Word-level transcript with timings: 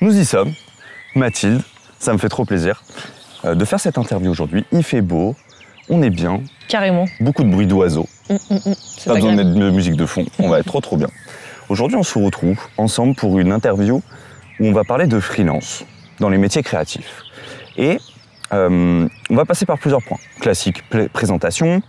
Nous 0.00 0.18
y 0.18 0.24
sommes. 0.24 0.52
Mathilde, 1.14 1.62
ça 1.98 2.12
me 2.12 2.18
fait 2.18 2.28
trop 2.28 2.44
plaisir 2.44 2.82
euh, 3.44 3.54
de 3.54 3.64
faire 3.64 3.80
cette 3.80 3.98
interview 3.98 4.30
aujourd'hui. 4.30 4.64
Il 4.72 4.82
fait 4.82 5.00
beau, 5.00 5.34
on 5.88 6.02
est 6.02 6.10
bien, 6.10 6.42
Carrément. 6.68 7.06
beaucoup 7.20 7.42
de 7.44 7.50
bruit 7.50 7.66
d'oiseaux, 7.66 8.08
hum, 8.28 8.38
hum. 8.50 8.60
C'est 8.76 9.06
pas 9.08 9.14
besoin 9.14 9.32
de 9.32 9.42
mettre 9.42 9.54
de 9.58 9.70
musique 9.70 9.96
de 9.96 10.06
fond, 10.06 10.26
on 10.38 10.48
va 10.48 10.58
être 10.58 10.66
trop 10.66 10.80
trop 10.80 10.96
bien. 10.96 11.08
Aujourd'hui, 11.68 11.96
on 11.96 12.02
se 12.02 12.18
retrouve 12.18 12.58
ensemble 12.76 13.14
pour 13.14 13.38
une 13.38 13.50
interview 13.50 14.02
où 14.60 14.66
on 14.66 14.72
va 14.72 14.84
parler 14.84 15.06
de 15.06 15.18
freelance 15.20 15.84
dans 16.20 16.28
les 16.28 16.38
métiers 16.38 16.62
créatifs. 16.62 17.22
Et 17.76 17.98
euh, 18.52 19.08
on 19.30 19.34
va 19.34 19.44
passer 19.44 19.66
par 19.66 19.78
plusieurs 19.78 20.02
points. 20.02 20.18
Classique, 20.40 20.82
présentation, 21.12 21.82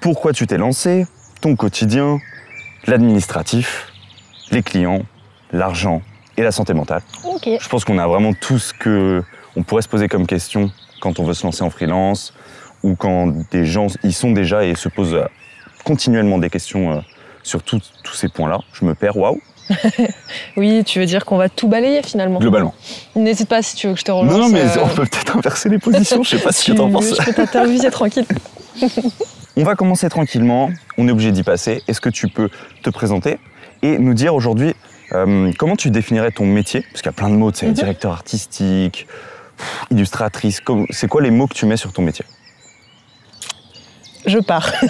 pourquoi 0.00 0.32
tu 0.32 0.46
t'es 0.46 0.58
lancé, 0.58 1.06
ton 1.40 1.56
quotidien, 1.56 2.18
l'administratif, 2.86 3.92
les 4.50 4.62
clients, 4.62 5.02
l'argent 5.52 6.02
et 6.36 6.42
la 6.42 6.52
santé 6.52 6.74
mentale. 6.74 7.02
Je 7.44 7.68
pense 7.68 7.84
qu'on 7.84 7.98
a 7.98 8.06
vraiment 8.06 8.32
tout 8.32 8.58
ce 8.58 8.72
que 8.74 9.22
on 9.56 9.62
pourrait 9.62 9.82
se 9.82 9.88
poser 9.88 10.08
comme 10.08 10.26
question 10.26 10.70
quand 11.00 11.18
on 11.20 11.24
veut 11.24 11.34
se 11.34 11.44
lancer 11.44 11.62
en 11.62 11.70
freelance 11.70 12.34
ou 12.82 12.94
quand 12.94 13.32
des 13.50 13.64
gens 13.64 13.86
y 14.02 14.12
sont 14.12 14.32
déjà 14.32 14.64
et 14.64 14.74
se 14.74 14.88
posent 14.88 15.14
euh, 15.14 15.24
continuellement 15.84 16.38
des 16.38 16.50
questions 16.50 16.92
euh, 16.92 17.00
sur 17.42 17.62
tous 17.62 17.80
ces 18.12 18.28
points-là. 18.28 18.60
Je 18.72 18.84
me 18.84 18.94
perds, 18.94 19.16
waouh, 19.16 19.40
Oui, 20.56 20.84
tu 20.84 20.98
veux 20.98 21.06
dire 21.06 21.24
qu'on 21.24 21.36
va 21.38 21.48
tout 21.48 21.68
balayer 21.68 22.02
finalement 22.02 22.38
globalement. 22.38 22.74
N'hésite 23.14 23.48
pas 23.48 23.62
si 23.62 23.76
tu 23.76 23.86
veux 23.88 23.94
que 23.94 24.00
je 24.00 24.04
te 24.04 24.12
relance. 24.12 24.30
Non, 24.32 24.38
non, 24.38 24.48
mais 24.48 24.60
euh, 24.60 24.82
on 24.84 24.88
peut 24.88 25.06
peut-être 25.06 25.36
inverser 25.36 25.68
les 25.68 25.78
positions, 25.78 26.22
je 26.22 26.36
sais 26.36 26.38
pas 26.42 26.50
que 26.52 26.56
tu- 26.62 26.74
t'en 26.74 26.90
penses. 26.90 27.14
Je 27.18 27.24
peux 27.24 27.32
t'interviewer 27.32 27.90
tranquille. 27.90 28.26
On 29.56 29.64
va 29.64 29.74
commencer 29.74 30.08
tranquillement, 30.10 30.70
on 30.98 31.08
est 31.08 31.10
obligé 31.10 31.32
d'y 31.32 31.42
passer. 31.42 31.82
Est-ce 31.88 32.00
que 32.00 32.10
tu 32.10 32.28
peux 32.28 32.50
te 32.82 32.90
présenter 32.90 33.38
et 33.82 33.98
nous 33.98 34.12
dire 34.14 34.34
aujourd'hui 34.34 34.74
euh, 35.12 35.52
comment 35.58 35.76
tu 35.76 35.90
définirais 35.90 36.30
ton 36.32 36.46
métier? 36.46 36.80
Parce 36.82 37.02
qu'il 37.02 37.06
y 37.06 37.08
a 37.08 37.12
plein 37.12 37.30
de 37.30 37.34
mots, 37.36 37.52
tu 37.52 37.58
sais, 37.60 37.66
Mhm. 37.66 37.72
directeur 37.74 38.12
artistique, 38.12 39.06
illustratrice. 39.90 40.60
C'est 40.90 41.08
quoi 41.08 41.22
les 41.22 41.30
mots 41.30 41.46
que 41.46 41.54
tu 41.54 41.66
mets 41.66 41.76
sur 41.76 41.92
ton 41.92 42.02
métier? 42.02 42.24
Je 44.26 44.38
pars. 44.38 44.72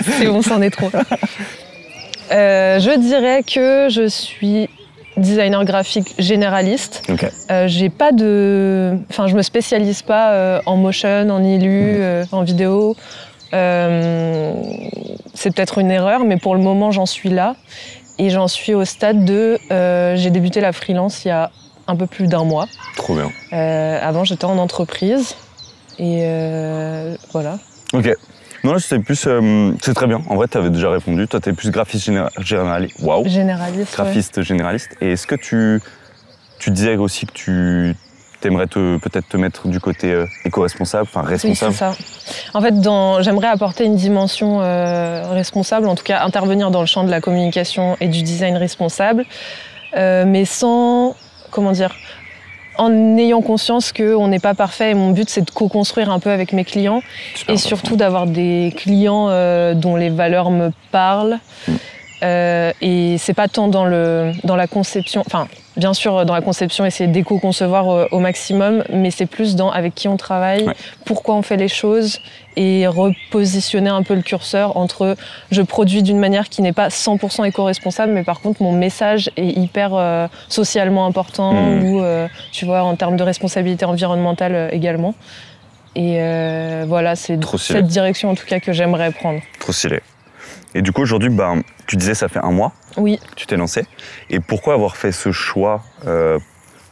C'est 0.00 0.26
bon, 0.26 0.42
c'en 0.42 0.60
est 0.62 0.70
trop. 0.70 0.90
Euh, 2.32 2.80
je 2.80 2.98
dirais 2.98 3.42
que 3.42 3.88
je 3.90 4.08
suis 4.08 4.68
designer 5.16 5.64
graphique 5.64 6.14
généraliste. 6.18 7.02
Ok. 7.08 7.26
Euh, 7.50 7.68
j'ai 7.68 7.88
pas 7.90 8.12
de, 8.12 8.96
enfin, 9.10 9.26
je 9.26 9.36
me 9.36 9.42
spécialise 9.42 10.02
pas 10.02 10.32
euh, 10.32 10.60
en 10.66 10.76
motion, 10.76 11.28
en 11.30 11.42
illu, 11.44 11.96
euh, 11.98 12.24
en 12.32 12.42
vidéo. 12.42 12.96
Euh, 13.52 14.54
c'est 15.34 15.54
peut-être 15.54 15.78
une 15.78 15.90
erreur, 15.90 16.24
mais 16.24 16.38
pour 16.38 16.54
le 16.56 16.62
moment, 16.62 16.90
j'en 16.90 17.06
suis 17.06 17.28
là. 17.30 17.54
Et 18.18 18.30
j'en 18.30 18.48
suis 18.48 18.74
au 18.74 18.84
stade 18.84 19.24
de. 19.24 19.58
euh, 19.70 20.16
j'ai 20.16 20.30
débuté 20.30 20.60
la 20.60 20.72
freelance 20.72 21.24
il 21.24 21.28
y 21.28 21.30
a 21.32 21.50
un 21.86 21.96
peu 21.96 22.06
plus 22.06 22.26
d'un 22.26 22.44
mois. 22.44 22.66
Trop 22.96 23.14
bien. 23.14 23.30
Euh, 23.52 23.98
avant, 24.02 24.24
j'étais 24.24 24.44
en 24.44 24.56
entreprise. 24.58 25.34
Et 25.98 26.20
euh, 26.22 27.16
voilà. 27.32 27.58
Ok. 27.92 28.10
Non, 28.62 28.72
là, 28.72 28.78
c'est 28.78 28.98
plus. 29.00 29.28
c'est 29.82 29.94
très 29.94 30.06
bien. 30.06 30.22
En 30.28 30.36
vrai, 30.36 30.48
tu 30.48 30.56
avais 30.56 30.70
déjà 30.70 30.90
répondu. 30.90 31.28
Toi, 31.28 31.40
tu 31.40 31.50
es 31.50 31.52
plus 31.52 31.70
graphiste 31.70 32.06
généra- 32.06 32.30
généraliste. 32.40 32.96
Waouh. 33.02 33.28
Généraliste. 33.28 33.98
ouais. 33.98 34.04
Graphiste 34.04 34.42
généraliste. 34.42 34.90
Et 35.02 35.12
est-ce 35.12 35.26
que 35.26 35.34
tu, 35.34 35.80
tu 36.58 36.70
disais 36.70 36.96
aussi 36.96 37.26
que 37.26 37.32
tu 37.32 37.94
aimerais 38.48 38.66
te, 38.66 38.96
peut-être 38.98 39.28
te 39.28 39.36
mettre 39.36 39.68
du 39.68 39.80
côté 39.80 40.12
euh, 40.12 40.26
éco-responsable, 40.44 41.08
enfin 41.10 41.20
Oui, 41.28 41.38
c'est 41.38 41.48
responsable 41.48 41.74
ça. 41.74 41.94
En 42.54 42.60
fait, 42.60 42.80
dans- 42.80 43.22
j'aimerais 43.22 43.48
apporter 43.48 43.84
une 43.84 43.96
dimension 43.96 44.60
euh, 44.62 45.24
responsable, 45.30 45.88
en 45.88 45.94
tout 45.94 46.04
cas 46.04 46.22
intervenir 46.22 46.70
dans 46.70 46.80
le 46.80 46.86
champ 46.86 47.04
de 47.04 47.10
la 47.10 47.20
communication 47.20 47.96
et 48.00 48.08
du 48.08 48.22
design 48.22 48.56
responsable, 48.56 49.24
euh, 49.96 50.24
mais 50.26 50.44
sans, 50.44 51.14
comment 51.50 51.72
dire, 51.72 51.94
en 52.76 53.16
ayant 53.16 53.40
conscience 53.40 53.92
qu'on 53.92 54.26
n'est 54.28 54.40
pas 54.40 54.54
parfait. 54.54 54.90
Et 54.90 54.94
mon 54.94 55.10
but, 55.10 55.28
c'est 55.30 55.42
de 55.42 55.50
co-construire 55.50 56.10
un 56.10 56.18
peu 56.18 56.30
avec 56.30 56.52
mes 56.52 56.64
clients 56.64 57.02
Super 57.34 57.54
et 57.54 57.58
surtout 57.58 57.96
d'avoir 57.96 58.26
des 58.26 58.74
clients 58.76 59.28
euh, 59.28 59.74
dont 59.74 59.94
les 59.96 60.10
valeurs 60.10 60.50
me 60.50 60.70
parlent. 60.90 61.38
Mm. 61.68 61.72
Euh, 62.22 62.72
et 62.80 63.16
c'est 63.18 63.34
pas 63.34 63.48
tant 63.48 63.68
dans, 63.68 63.84
le, 63.84 64.32
dans 64.44 64.56
la 64.56 64.66
conception, 64.66 65.22
enfin, 65.26 65.46
bien 65.76 65.94
sûr, 65.94 66.24
dans 66.24 66.34
la 66.34 66.40
conception, 66.40 66.84
essayer 66.84 67.08
d'éco-concevoir 67.10 67.86
au, 67.86 68.04
au 68.10 68.18
maximum, 68.20 68.84
mais 68.92 69.10
c'est 69.10 69.26
plus 69.26 69.56
dans 69.56 69.70
avec 69.70 69.94
qui 69.94 70.08
on 70.08 70.16
travaille, 70.16 70.64
Ouais. 70.66 70.74
pourquoi 71.04 71.34
on 71.34 71.42
fait 71.42 71.56
les 71.56 71.68
choses 71.68 72.20
et 72.56 72.86
repositionner 72.86 73.90
un 73.90 74.02
peu 74.04 74.14
le 74.14 74.22
curseur 74.22 74.76
entre 74.76 75.16
je 75.50 75.62
produis 75.62 76.02
d'une 76.02 76.18
manière 76.18 76.48
qui 76.48 76.62
n'est 76.62 76.72
pas 76.72 76.88
100% 76.88 77.44
éco-responsable, 77.46 78.12
mais 78.12 78.22
par 78.22 78.40
contre, 78.40 78.62
mon 78.62 78.72
message 78.72 79.30
est 79.36 79.48
hyper 79.58 79.90
euh, 79.94 80.28
socialement 80.48 81.06
important 81.06 81.52
Mm. 81.52 81.82
ou, 81.84 82.02
euh, 82.02 82.28
tu 82.52 82.64
vois, 82.64 82.82
en 82.84 82.94
termes 82.94 83.16
de 83.16 83.22
responsabilité 83.24 83.84
environnementale 83.84 84.54
euh, 84.54 84.68
également. 84.70 85.14
Et 85.96 86.16
euh, 86.18 86.84
voilà, 86.88 87.14
c'est 87.16 87.38
cette 87.58 87.86
direction 87.86 88.30
en 88.30 88.34
tout 88.34 88.46
cas 88.46 88.58
que 88.60 88.72
j'aimerais 88.72 89.10
prendre. 89.12 89.40
Trop 89.60 89.72
stylé. 89.72 90.00
Et 90.74 90.82
du 90.82 90.92
coup, 90.92 91.02
aujourd'hui, 91.02 91.30
ben, 91.30 91.62
tu 91.86 91.96
disais 91.96 92.14
ça 92.14 92.28
fait 92.28 92.40
un 92.40 92.50
mois 92.50 92.72
Oui, 92.96 93.18
que 93.18 93.34
tu 93.34 93.46
t'es 93.46 93.56
lancé. 93.56 93.86
Et 94.30 94.40
pourquoi 94.40 94.74
avoir 94.74 94.96
fait 94.96 95.12
ce 95.12 95.32
choix 95.32 95.82
euh, 96.06 96.38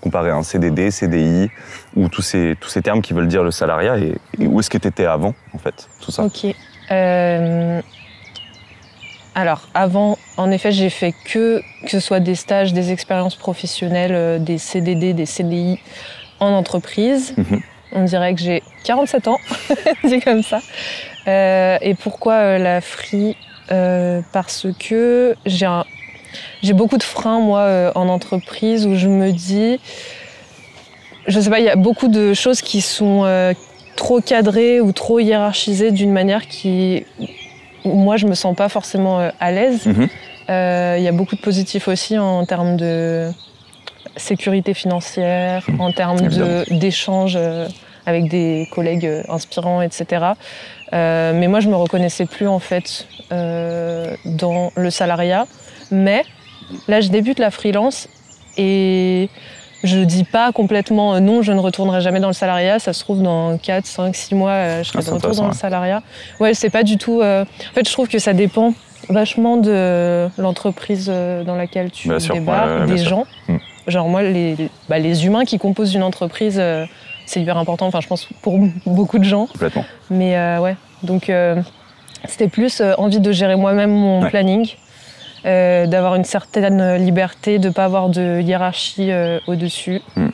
comparé 0.01 0.31
à 0.31 0.37
un 0.37 0.43
CDD, 0.43 0.91
CDI, 0.91 1.51
ou 1.97 2.09
tous 2.09 2.23
ces, 2.23 2.57
tous 2.61 2.69
ces 2.69 2.83
termes 2.83 3.03
qui 3.03 3.13
veulent 3.13 3.29
dire 3.29 3.43
le 3.43 3.51
salariat 3.51 3.99
Et, 3.99 4.15
et 4.39 4.47
où 4.47 4.61
est-ce 4.61 4.71
que 4.71 4.79
tu 4.79 4.89
étais 4.89 5.07
avant, 5.07 5.35
en 5.55 5.59
fait, 5.59 5.89
tout 6.01 6.11
ça? 6.11 6.25
Ok. 6.25 6.47
Euh, 6.91 7.81
alors, 9.35 9.69
avant, 9.73 10.19
en 10.37 10.51
effet, 10.51 10.73
j'ai 10.73 10.91
fait 10.91 11.15
que, 11.25 11.63
que 11.85 11.91
ce 11.91 12.01
soit 12.01 12.21
des 12.21 12.35
stages, 12.35 12.73
des 12.73 12.93
expériences 12.93 13.37
professionnelles, 13.37 14.15
euh, 14.15 14.39
des 14.39 14.59
CDD, 14.59 15.15
des 15.15 15.27
CDI 15.27 15.79
en 16.39 16.51
entreprise. 16.51 17.35
Mhm. 17.37 17.61
On 17.95 18.05
dirait 18.05 18.35
que 18.35 18.41
j'ai 18.41 18.63
47 18.85 19.29
ans, 19.29 19.39
dit 20.05 20.21
comme 20.21 20.43
ça. 20.43 20.61
Euh, 21.29 21.79
et 21.81 21.95
pourquoi 21.95 22.59
la 22.59 22.81
free? 22.81 23.37
Parce 24.33 24.67
que 24.79 25.35
j'ai 25.47 25.67
un- 25.67 25.85
j'ai 26.63 26.73
beaucoup 26.73 26.99
de 26.99 27.03
freins, 27.03 27.41
moi, 27.41 27.61
euh, 27.61 27.93
en 27.95 28.09
entreprise, 28.09 28.87
où 28.87 28.95
je 28.95 29.09
me 29.09 29.33
dis, 29.33 29.79
je 31.27 31.41
sais 31.41 31.51
pas, 31.51 31.59
il 31.59 31.65
y 31.65 31.69
a 31.71 31.77
beaucoup 31.77 32.09
de 32.09 32.35
choses 32.35 32.61
qui 32.63 32.81
sont 32.81 33.23
euh, 33.25 33.53
trop 33.97 34.21
cadrées 34.21 34.81
ou 34.81 34.93
trop 34.93 35.19
hiérarchisées 35.21 35.91
d'une 35.91 36.13
manière 36.13 36.49
qui, 36.49 37.05
où 37.85 37.95
moi, 37.95 38.17
je 38.17 38.27
me 38.27 38.35
sens 38.35 38.57
pas 38.57 38.69
forcément 38.69 39.21
euh, 39.21 39.31
à 39.41 39.53
l'aise. 39.53 39.87
Mhm. 39.87 40.09
Euh, 40.51 40.97
Il 40.99 41.05
y 41.05 41.09
a 41.09 41.13
beaucoup 41.13 41.37
de 41.37 41.41
positifs 41.41 41.89
aussi 41.89 42.19
en 42.19 42.45
termes 42.47 42.77
de 42.77 43.31
sécurité 44.17 44.75
financière, 44.75 45.65
en 45.79 45.93
termes 45.93 46.19
d'échanges 46.71 47.37
euh, 47.37 47.69
avec 48.07 48.29
des 48.29 48.69
collègues 48.73 49.07
euh, 49.07 49.23
inspirants, 49.29 49.83
etc. 49.83 50.27
Euh, 50.93 51.33
mais 51.35 51.47
moi, 51.49 51.61
je 51.61 51.69
me 51.69 51.77
reconnaissais 51.77 52.27
plus 52.27 52.49
en 52.49 52.59
fait 52.59 53.07
euh, 53.33 54.15
dans 54.25 54.73
le 54.77 54.91
salariat. 54.91 55.47
Mais 55.91 56.25
là, 56.89 57.01
je 57.01 57.09
débute 57.09 57.39
la 57.39 57.51
freelance 57.51 58.09
et 58.57 59.29
je 59.85 59.99
dis 59.99 60.25
pas 60.25 60.53
complètement 60.53 61.19
non, 61.21 61.43
je 61.43 61.53
ne 61.53 61.59
retournerai 61.59 62.01
jamais 62.01 62.21
dans 62.21 62.29
le 62.29 62.33
salariat. 62.35 62.79
Ça 62.79 62.93
se 62.93 63.01
trouve, 63.01 63.23
dans 63.23 63.57
4, 63.59 63.87
5, 63.87 64.15
6 64.15 64.35
mois, 64.35 64.83
je 64.83 64.89
serai 64.89 64.99
Ah, 64.99 65.01
de 65.01 65.05
c'est 65.07 65.11
retour 65.13 65.35
dans 65.35 65.49
le 65.49 65.55
salariat. 65.55 66.03
Ouais, 66.41 66.55
c'est 66.55 66.71
pas 66.71 66.83
du 66.83 66.99
tout. 66.99 67.21
euh, 67.21 67.43
En 67.45 67.75
fait, 67.75 67.87
je 67.89 67.93
trouve 67.93 68.09
que 68.09 68.19
ça 68.19 68.33
dépend 68.33 68.75
vachement 69.09 69.57
de 69.57 70.29
l'entreprise 70.39 71.07
dans 71.09 71.57
laquelle 71.57 71.91
tu 71.91 72.09
Bien 72.09 72.19
débarques, 72.19 72.81
ouais, 72.83 72.87
des 72.87 72.99
gens. 72.99 73.25
Mm. 73.49 73.57
Genre, 73.89 74.09
moi, 74.09 74.23
les, 74.23 74.57
bah, 74.89 75.01
les 75.01 75.27
humains 75.27 75.45
qui 75.45 75.59
composent 75.59 75.95
une 75.95 76.05
entreprise, 76.05 76.63
c'est 77.33 77.41
hyper 77.41 77.57
important. 77.57 77.87
Enfin, 77.87 78.01
je 78.01 78.07
pense 78.09 78.27
pour 78.43 78.59
beaucoup 78.87 79.19
de 79.19 79.25
gens. 79.25 79.47
Complètement. 79.47 79.85
Mais 80.11 80.37
euh, 80.37 80.61
ouais, 80.61 80.77
donc 81.03 81.31
euh, 81.31 81.57
c'était 82.29 82.49
plus 82.49 82.81
euh, 82.81 82.93
envie 82.99 83.21
de 83.21 83.33
gérer 83.33 83.57
moi-même 83.57 83.91
mon 83.91 84.23
Ouais. 84.23 84.31
planning, 84.31 84.69
d'avoir 85.45 86.15
une 86.15 86.25
certaine 86.25 86.97
liberté, 86.97 87.59
de 87.59 87.69
ne 87.69 87.73
pas 87.73 87.85
avoir 87.85 88.09
de 88.11 88.41
hiérarchie 88.41 89.11
au-dessus. 89.47 90.01
Mm. 90.17 90.29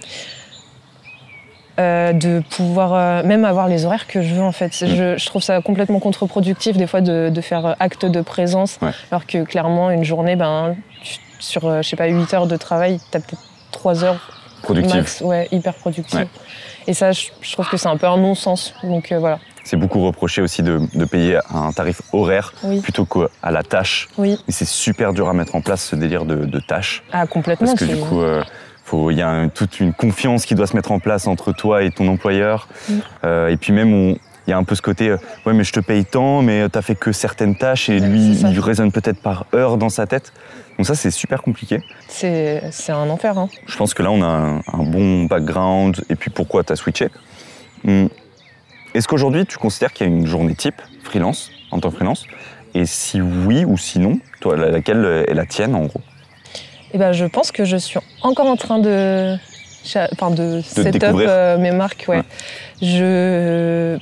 Euh, 1.79 2.13
de 2.13 2.43
pouvoir 2.51 2.93
euh, 2.93 3.23
même 3.23 3.45
avoir 3.45 3.69
les 3.69 3.85
horaires 3.85 4.09
que 4.09 4.21
je 4.21 4.35
veux 4.35 4.43
en 4.43 4.51
fait. 4.51 4.73
Mm. 4.83 4.87
Je, 4.89 5.17
je 5.17 5.27
trouve 5.27 5.43
ça 5.43 5.63
complètement 5.63 6.01
contre-productif 6.01 6.77
des 6.77 6.89
fois 6.89 7.01
de, 7.01 7.31
de 7.33 7.41
faire 7.41 7.77
acte 7.79 8.05
de 8.05 8.21
présence 8.21 8.79
Ouais. 8.83 8.91
alors 9.13 9.27
que 9.27 9.45
clairement 9.45 9.89
une 9.93 10.03
journée, 10.03 10.35
ben, 10.35 10.75
sur 11.39 11.81
je 11.81 11.89
sais 11.89 11.95
pas 11.95 12.09
8 12.09 12.35
heures 12.35 12.47
de 12.49 12.57
travail, 12.57 12.99
tu 13.13 13.17
as 13.17 13.21
peut-être 13.21 13.43
3 13.71 14.03
heures 14.05 14.33
Productif. 14.63 14.95
max, 14.97 15.21
ouais, 15.21 15.47
hyper 15.53 15.75
productive. 15.75 16.19
Ouais. 16.19 16.27
Et 16.89 16.95
ça, 16.95 17.13
je, 17.13 17.27
je 17.43 17.53
trouve 17.53 17.69
que 17.69 17.77
c'est 17.77 17.89
un 17.89 17.97
peu 17.99 18.07
un 18.07 18.17
non-sens. 18.17 18.75
Donc 18.83 19.13
euh, 19.13 19.19
voilà. 19.19 19.39
C'est 19.63 19.77
beaucoup 19.77 20.05
reproché 20.05 20.41
aussi 20.41 20.63
de, 20.63 20.81
de 20.95 21.05
payer 21.05 21.39
un 21.55 21.71
tarif 21.73 22.01
horaire 22.15 22.55
Oui. 22.65 22.81
plutôt 22.81 23.05
qu'à 23.05 23.51
la 23.51 23.63
tâche. 23.63 24.09
Oui. 24.17 24.39
Et 24.49 24.53
c'est 24.53 24.65
super 24.67 25.13
dur 25.13 25.29
à 25.29 25.35
mettre 25.35 25.55
en 25.55 25.61
place 25.61 25.85
ce 25.85 25.95
délire 25.95 26.25
de, 26.25 26.47
de 26.47 26.59
tâche. 26.61 27.03
Ah, 27.13 27.27
complètement. 27.27 27.67
Parce 27.67 27.79
que 27.79 27.85
du 27.85 27.97
coup, 27.99 28.23
euh, 28.23 28.43
il 29.11 29.19
y 29.19 29.21
a 29.21 29.29
un- 29.29 29.49
toute 29.51 29.81
une 29.81 29.93
confiance 29.93 30.47
qui 30.47 30.55
doit 30.55 30.67
se 30.67 30.75
mettre 30.75 30.91
en 30.93 30.99
place 30.99 31.27
entre 31.27 31.53
toi 31.53 31.83
et 31.83 31.91
ton 31.91 32.09
employeur. 32.09 32.69
Euh, 33.25 33.49
et 33.49 33.59
puis 33.59 33.75
même, 33.75 33.93
on, 33.93 34.17
il 34.49 34.51
y 34.51 34.55
a 34.55 34.57
un 34.57 34.65
peu 34.65 34.75
ce 34.75 34.81
côté, 34.81 35.11
euh, 35.11 35.19
ouais, 35.45 35.53
mais 35.53 35.63
je 35.63 35.73
te 35.75 35.81
paye 35.81 36.07
tant, 36.07 36.41
mais 36.41 36.67
t'as 36.71 36.81
fait 36.81 36.95
que 36.95 37.13
certaines 37.13 37.55
tâches 37.55 37.91
et 37.91 38.01
lui, 38.01 38.33
il 38.41 38.59
raisonne 38.61 38.91
peut-être 38.91 39.21
par 39.21 39.45
heure 39.55 39.77
dans 39.77 39.91
sa 39.91 40.07
tête. 40.07 40.33
Donc 40.79 40.87
ça, 40.87 40.95
c'est 40.95 41.11
super 41.11 41.43
compliqué. 41.43 41.81
C'est 42.09 42.63
un 42.89 43.11
enfer. 43.11 43.37
Hein. 43.37 43.51
Je 43.67 43.77
pense 43.77 43.93
que 43.93 44.03
là, 44.03 44.11
on 44.11 44.23
a 44.23 44.27
un, 44.27 44.57
un 44.73 44.85
bon 44.85 45.25
background 45.25 46.03
et 46.09 46.15
puis 46.15 46.31
pourquoi 46.31 46.65
tu 46.65 46.73
as 46.73 46.77
switché. 46.77 47.09
Hum, 47.87 48.09
Est-ce 48.95 49.07
qu'aujourd'hui, 49.07 49.45
tu 49.45 49.59
considères 49.59 49.93
qu'il 49.93 50.07
y 50.07 50.11
a 50.11 50.13
une 50.15 50.27
journée 50.27 50.55
type 50.55 50.81
freelance, 51.05 51.51
en 51.71 51.79
tant 51.79 51.91
que 51.91 51.97
freelance? 51.97 52.25
Et 52.75 52.87
si 52.87 53.21
oui 53.21 53.67
ou 53.67 53.77
sinon, 53.77 54.19
toi, 54.41 54.57
la- 54.57 54.71
laquelle 54.71 55.25
est 55.29 55.35
la 55.35 55.45
tienne 55.45 55.75
en 55.75 55.85
gros? 55.85 56.01
Et 56.95 56.97
ben, 56.97 57.13
je 57.13 57.27
pense 57.27 57.53
que 57.53 57.67
je 57.67 57.77
suis 57.77 57.99
encore 58.23 58.47
en 58.47 58.57
train 58.57 58.79
de, 58.79 59.37
enfin, 60.15 60.31
de, 60.31 60.63
set 60.63 61.03
up 61.05 61.17
euh, 61.19 61.59
mes 61.59 61.71
marques. 61.73 62.07
Ouais. 62.09 62.19
Ouais. 62.19 62.23
Je, 62.81 63.99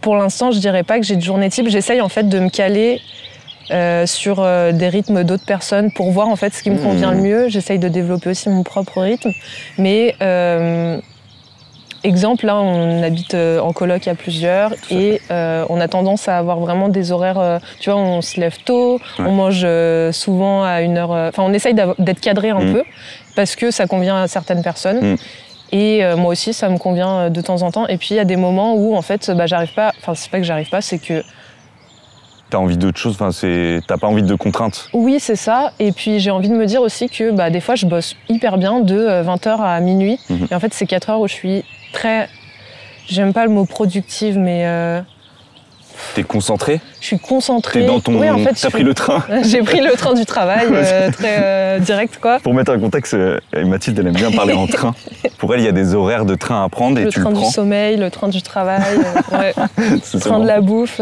pour 0.00 0.16
l'instant, 0.16 0.50
je 0.50 0.58
dirais 0.58 0.82
pas 0.82 0.98
que 0.98 1.04
j'ai 1.04 1.16
de 1.16 1.20
journée 1.22 1.48
type. 1.50 1.68
J'essaye 1.68 2.00
en 2.00 2.08
fait 2.08 2.28
de 2.28 2.38
me 2.38 2.48
caler 2.48 3.00
euh, 3.70 4.06
sur 4.06 4.40
euh, 4.40 4.72
des 4.72 4.88
rythmes 4.88 5.22
d'autres 5.24 5.44
personnes 5.44 5.92
pour 5.92 6.10
voir 6.10 6.28
en 6.28 6.36
fait 6.36 6.52
ce 6.54 6.62
qui 6.62 6.70
me 6.70 6.76
Mmh. 6.76 6.82
convient 6.82 7.12
le 7.12 7.20
mieux. 7.20 7.48
J'essaye 7.48 7.78
de 7.78 7.88
développer 7.88 8.30
aussi 8.30 8.48
mon 8.48 8.62
propre 8.62 9.00
rythme. 9.00 9.30
Mais 9.78 10.16
euh, 10.22 10.98
exemple, 12.02 12.46
là, 12.46 12.56
on 12.56 13.02
habite 13.02 13.34
en 13.34 13.72
coloc 13.72 14.08
à 14.08 14.14
plusieurs 14.14 14.72
et 14.90 15.20
on 15.30 15.80
a 15.80 15.86
tendance 15.88 16.28
à 16.28 16.38
avoir 16.38 16.58
vraiment 16.58 16.88
des 16.88 17.12
horaires. 17.12 17.60
tu 17.78 17.90
vois, 17.90 17.98
on 18.00 18.22
se 18.22 18.40
lève 18.40 18.56
tôt, 18.64 18.94
Ouais. 19.18 19.26
on 19.26 19.32
mange 19.32 19.66
souvent 20.12 20.64
à 20.64 20.80
une 20.80 20.96
heure. 20.98 21.10
Enfin, 21.10 21.42
on 21.44 21.52
essaye 21.52 21.74
d'être 21.74 22.20
cadré 22.20 22.50
un 22.50 22.60
Mmh. 22.60 22.72
peu 22.72 22.84
parce 23.36 23.54
que 23.54 23.70
ça 23.70 23.86
convient 23.86 24.22
à 24.22 24.28
certaines 24.28 24.62
personnes. 24.62 25.12
Mm. 25.12 25.16
Et 25.72 26.04
euh, 26.04 26.16
moi 26.16 26.32
aussi, 26.32 26.52
ça 26.52 26.68
me 26.68 26.78
convient 26.78 27.18
euh, 27.18 27.30
de 27.30 27.40
temps 27.40 27.62
en 27.62 27.70
temps. 27.70 27.86
Et 27.86 27.96
puis, 27.96 28.08
il 28.10 28.16
y 28.16 28.20
a 28.20 28.24
des 28.24 28.36
moments 28.36 28.74
où, 28.74 28.96
en 28.96 29.02
fait, 29.02 29.30
bah, 29.30 29.46
j'arrive 29.46 29.72
pas. 29.74 29.92
Enfin, 29.98 30.14
c'est 30.14 30.30
pas 30.30 30.38
que 30.38 30.44
j'arrive 30.44 30.68
pas, 30.68 30.80
c'est 30.80 30.98
que 30.98 31.22
T'as 32.48 32.58
envie 32.58 32.76
d'autre 32.76 32.98
chose 32.98 33.14
Enfin, 33.14 33.30
c'est 33.30 33.80
t'as 33.86 33.96
pas 33.96 34.08
envie 34.08 34.24
de 34.24 34.34
contraintes 34.34 34.88
oui, 34.92 35.20
c'est 35.20 35.36
ça. 35.36 35.72
Et 35.78 35.92
puis, 35.92 36.18
j'ai 36.18 36.32
envie 36.32 36.48
de 36.48 36.54
me 36.54 36.66
dire 36.66 36.82
aussi 36.82 37.08
que 37.08 37.30
bah, 37.30 37.48
des 37.48 37.60
fois, 37.60 37.76
je 37.76 37.86
bosse 37.86 38.16
hyper 38.28 38.58
bien 38.58 38.80
de 38.80 39.22
20h 39.22 39.60
à 39.60 39.80
minuit. 39.80 40.18
Mhm. 40.28 40.48
Et 40.50 40.54
en 40.54 40.58
fait, 40.58 40.74
c'est 40.74 40.86
4 40.86 41.10
heures 41.10 41.20
où 41.20 41.28
je 41.28 41.34
suis 41.34 41.64
très. 41.92 42.28
J'aime 43.06 43.32
pas 43.32 43.44
le 43.44 43.50
mot 43.50 43.64
productive, 43.64 44.38
mais 44.38 44.66
euh, 44.66 45.00
T'es 46.14 46.22
concentré 46.22 46.80
je 47.00 47.06
suis 47.06 47.18
concentrée. 47.18 47.80
T'es 47.80 47.86
dans 47.86 47.98
ton. 48.00 48.20
Oui, 48.20 48.28
en 48.28 48.36
fait, 48.38 48.52
T'as 48.60 48.68
pris 48.68 48.82
le 48.82 48.92
train 48.92 49.24
J'ai 49.42 49.62
pris 49.62 49.80
le 49.80 49.92
train 49.92 50.12
du 50.12 50.26
travail, 50.26 50.66
euh, 50.72 51.10
très 51.10 51.38
euh, 51.40 51.78
direct, 51.78 52.18
quoi. 52.20 52.38
Pour 52.40 52.52
mettre 52.52 52.72
un 52.72 52.78
contexte, 52.78 53.14
euh, 53.14 53.38
Mathilde, 53.64 53.98
elle 53.98 54.08
aime 54.08 54.12
bien 54.14 54.30
parler 54.30 54.52
en 54.52 54.66
train. 54.66 54.94
Pour 55.38 55.54
elle, 55.54 55.60
il 55.60 55.64
y 55.64 55.68
a 55.68 55.72
des 55.72 55.94
horaires 55.94 56.26
de 56.26 56.34
train 56.34 56.62
à 56.62 56.68
prendre 56.68 56.98
et 56.98 57.04
le 57.04 57.10
tu 57.10 57.20
train 57.20 57.30
le 57.30 57.36
du 57.36 57.40
prends. 57.40 57.50
sommeil, 57.50 57.96
le 57.96 58.10
train 58.10 58.28
du 58.28 58.42
travail, 58.42 58.82
euh, 59.32 59.38
ouais. 59.38 59.54
Le 60.12 60.20
train 60.20 60.40
de 60.40 60.46
la 60.46 60.60
bouffe, 60.60 61.00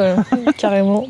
carrément. 0.57 1.09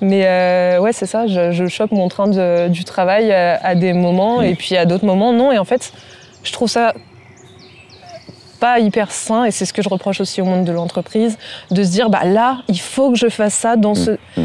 Mais 0.00 0.78
ouais, 0.78 0.92
c'est 0.92 1.06
ça, 1.06 1.26
je, 1.26 1.52
je 1.52 1.66
chope 1.66 1.92
mon 1.92 2.08
train 2.08 2.28
de- 2.28 2.68
du 2.68 2.84
travail 2.84 3.32
à, 3.32 3.56
à 3.62 3.74
des 3.74 3.92
moments 3.92 4.40
Mm. 4.40 4.44
et 4.44 4.54
puis 4.54 4.76
à 4.76 4.86
d'autres 4.86 5.04
moments, 5.04 5.32
non. 5.32 5.52
Et 5.52 5.58
en 5.58 5.64
fait, 5.64 5.92
je 6.42 6.52
trouve 6.52 6.68
ça 6.68 6.94
pas 8.64 8.78
hyper 8.78 9.10
sain 9.12 9.44
et 9.44 9.50
c'est 9.50 9.66
ce 9.66 9.74
que 9.74 9.82
je 9.82 9.90
reproche 9.90 10.22
aussi 10.22 10.40
au 10.40 10.46
monde 10.46 10.64
de 10.64 10.72
l'entreprise, 10.72 11.36
de 11.70 11.82
se 11.82 11.90
dire, 11.90 12.08
bah 12.08 12.24
là, 12.24 12.62
il 12.68 12.80
faut 12.80 13.10
que 13.10 13.18
je 13.18 13.28
fasse 13.28 13.52
ça 13.52 13.76
dans 13.76 13.94
ce... 13.94 14.12
Mm. 14.38 14.44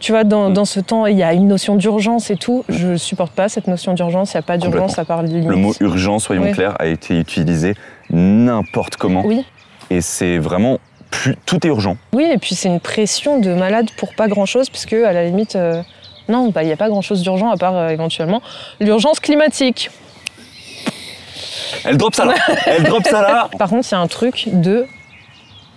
Tu 0.00 0.12
vois, 0.12 0.24
dans, 0.24 0.48
Mm. 0.48 0.52
dans 0.54 0.64
ce 0.64 0.80
temps, 0.80 1.04
il 1.04 1.18
y 1.18 1.22
a 1.22 1.34
une 1.34 1.48
notion 1.48 1.76
d'urgence 1.76 2.30
et 2.30 2.36
tout. 2.36 2.64
Je 2.70 2.96
supporte 2.96 3.32
pas 3.32 3.50
cette 3.50 3.66
notion 3.66 3.92
d'urgence. 3.92 4.32
Il 4.32 4.36
n'y 4.36 4.38
a 4.38 4.42
pas 4.42 4.56
d'urgence 4.56 4.98
à 4.98 5.04
part 5.04 5.22
les 5.22 5.28
limites. 5.28 5.50
Le 5.50 5.56
mot 5.56 5.74
urgent, 5.80 6.18
soyons 6.18 6.50
clairs, 6.52 6.76
a 6.78 6.86
été 6.86 7.18
utilisé 7.18 7.74
n'importe 8.08 8.96
comment. 8.96 9.26
Oui. 9.26 9.44
Et 9.90 10.00
c'est 10.00 10.38
vraiment. 10.38 10.78
Plus, 11.10 11.36
tout 11.44 11.66
est 11.66 11.68
urgent. 11.68 11.96
Oui, 12.14 12.24
et 12.24 12.38
puis 12.38 12.54
c'est 12.54 12.68
une 12.68 12.80
pression 12.80 13.38
de 13.38 13.52
malade 13.52 13.88
pour 13.98 14.14
pas 14.14 14.28
grand-chose, 14.28 14.70
puisque 14.70 14.94
à 14.94 15.12
la 15.12 15.24
limite, 15.24 15.56
euh, 15.56 15.82
non, 16.28 16.50
bah, 16.50 16.62
il 16.62 16.66
n'y 16.66 16.72
a 16.72 16.76
pas 16.76 16.88
grand-chose 16.88 17.22
d'urgent 17.22 17.50
à 17.50 17.56
part 17.56 17.76
euh, 17.76 17.88
éventuellement 17.88 18.40
l'urgence 18.80 19.18
climatique. 19.20 19.90
Elle 21.84 21.96
drop 21.96 22.14
ça 22.14 22.24
là 22.24 22.34
Elle 22.66 22.84
drop 22.84 23.04
ça 23.04 23.22
là 23.22 23.48
Par 23.58 23.68
contre, 23.70 23.86
il 23.90 23.92
y 23.92 23.94
a 23.94 24.00
un 24.00 24.06
truc 24.06 24.48
de... 24.52 24.86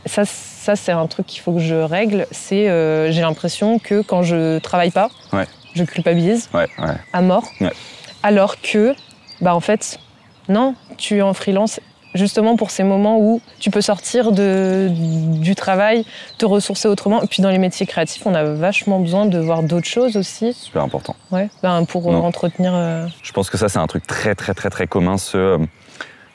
Ça, 0.05 0.23
ça 0.25 0.75
c'est 0.75 0.91
un 0.91 1.07
truc 1.07 1.27
qu'il 1.27 1.41
faut 1.41 1.53
que 1.53 1.59
je 1.59 1.75
règle, 1.75 2.25
c'est 2.31 2.69
euh, 2.69 3.11
j'ai 3.11 3.21
l'impression 3.21 3.77
que 3.79 4.01
quand 4.01 4.23
je 4.23 4.57
travaille 4.59 4.91
pas, 4.91 5.09
Ouais. 5.33 5.45
je 5.75 5.83
culpabilise 5.83 6.49
Ouais, 6.53 6.67
ouais. 6.79 6.95
à 7.13 7.21
mort. 7.21 7.43
Alors 8.23 8.59
que, 8.61 8.95
bah 9.41 9.53
en 9.55 9.59
fait, 9.59 9.99
non, 10.49 10.75
tu 10.97 11.17
es 11.17 11.21
en 11.21 11.33
freelance 11.33 11.79
justement 12.13 12.55
pour 12.55 12.71
ces 12.71 12.83
moments 12.83 13.19
où 13.19 13.41
tu 13.59 13.69
peux 13.71 13.81
sortir 13.81 14.31
de, 14.31 14.89
du 14.91 15.55
travail, 15.55 16.05
te 16.37 16.45
ressourcer 16.45 16.87
autrement. 16.87 17.21
Et 17.21 17.27
puis 17.27 17.41
dans 17.41 17.49
les 17.49 17.57
métiers 17.57 17.85
créatifs, 17.85 18.23
on 18.25 18.33
a 18.35 18.43
vachement 18.43 18.99
besoin 18.99 19.25
de 19.25 19.39
voir 19.39 19.63
d'autres 19.63 19.87
choses 19.87 20.17
aussi, 20.17 20.53
Super 20.53 20.83
important. 20.83 21.15
ouais, 21.31 21.49
ben, 21.63 21.85
pour 21.85 22.07
euh, 22.09 22.11
Non. 22.13 22.25
entretenir. 22.25 22.73
euh, 22.75 23.07
Je 23.23 23.31
pense 23.31 23.49
que 23.49 23.57
ça, 23.57 23.69
c'est 23.69 23.79
un 23.79 23.87
truc 23.87 24.05
très, 24.07 24.35
très, 24.35 24.53
très, 24.53 24.69
très 24.69 24.87
commun. 24.87 25.17
Ce, 25.17 25.37
euh, 25.37 25.57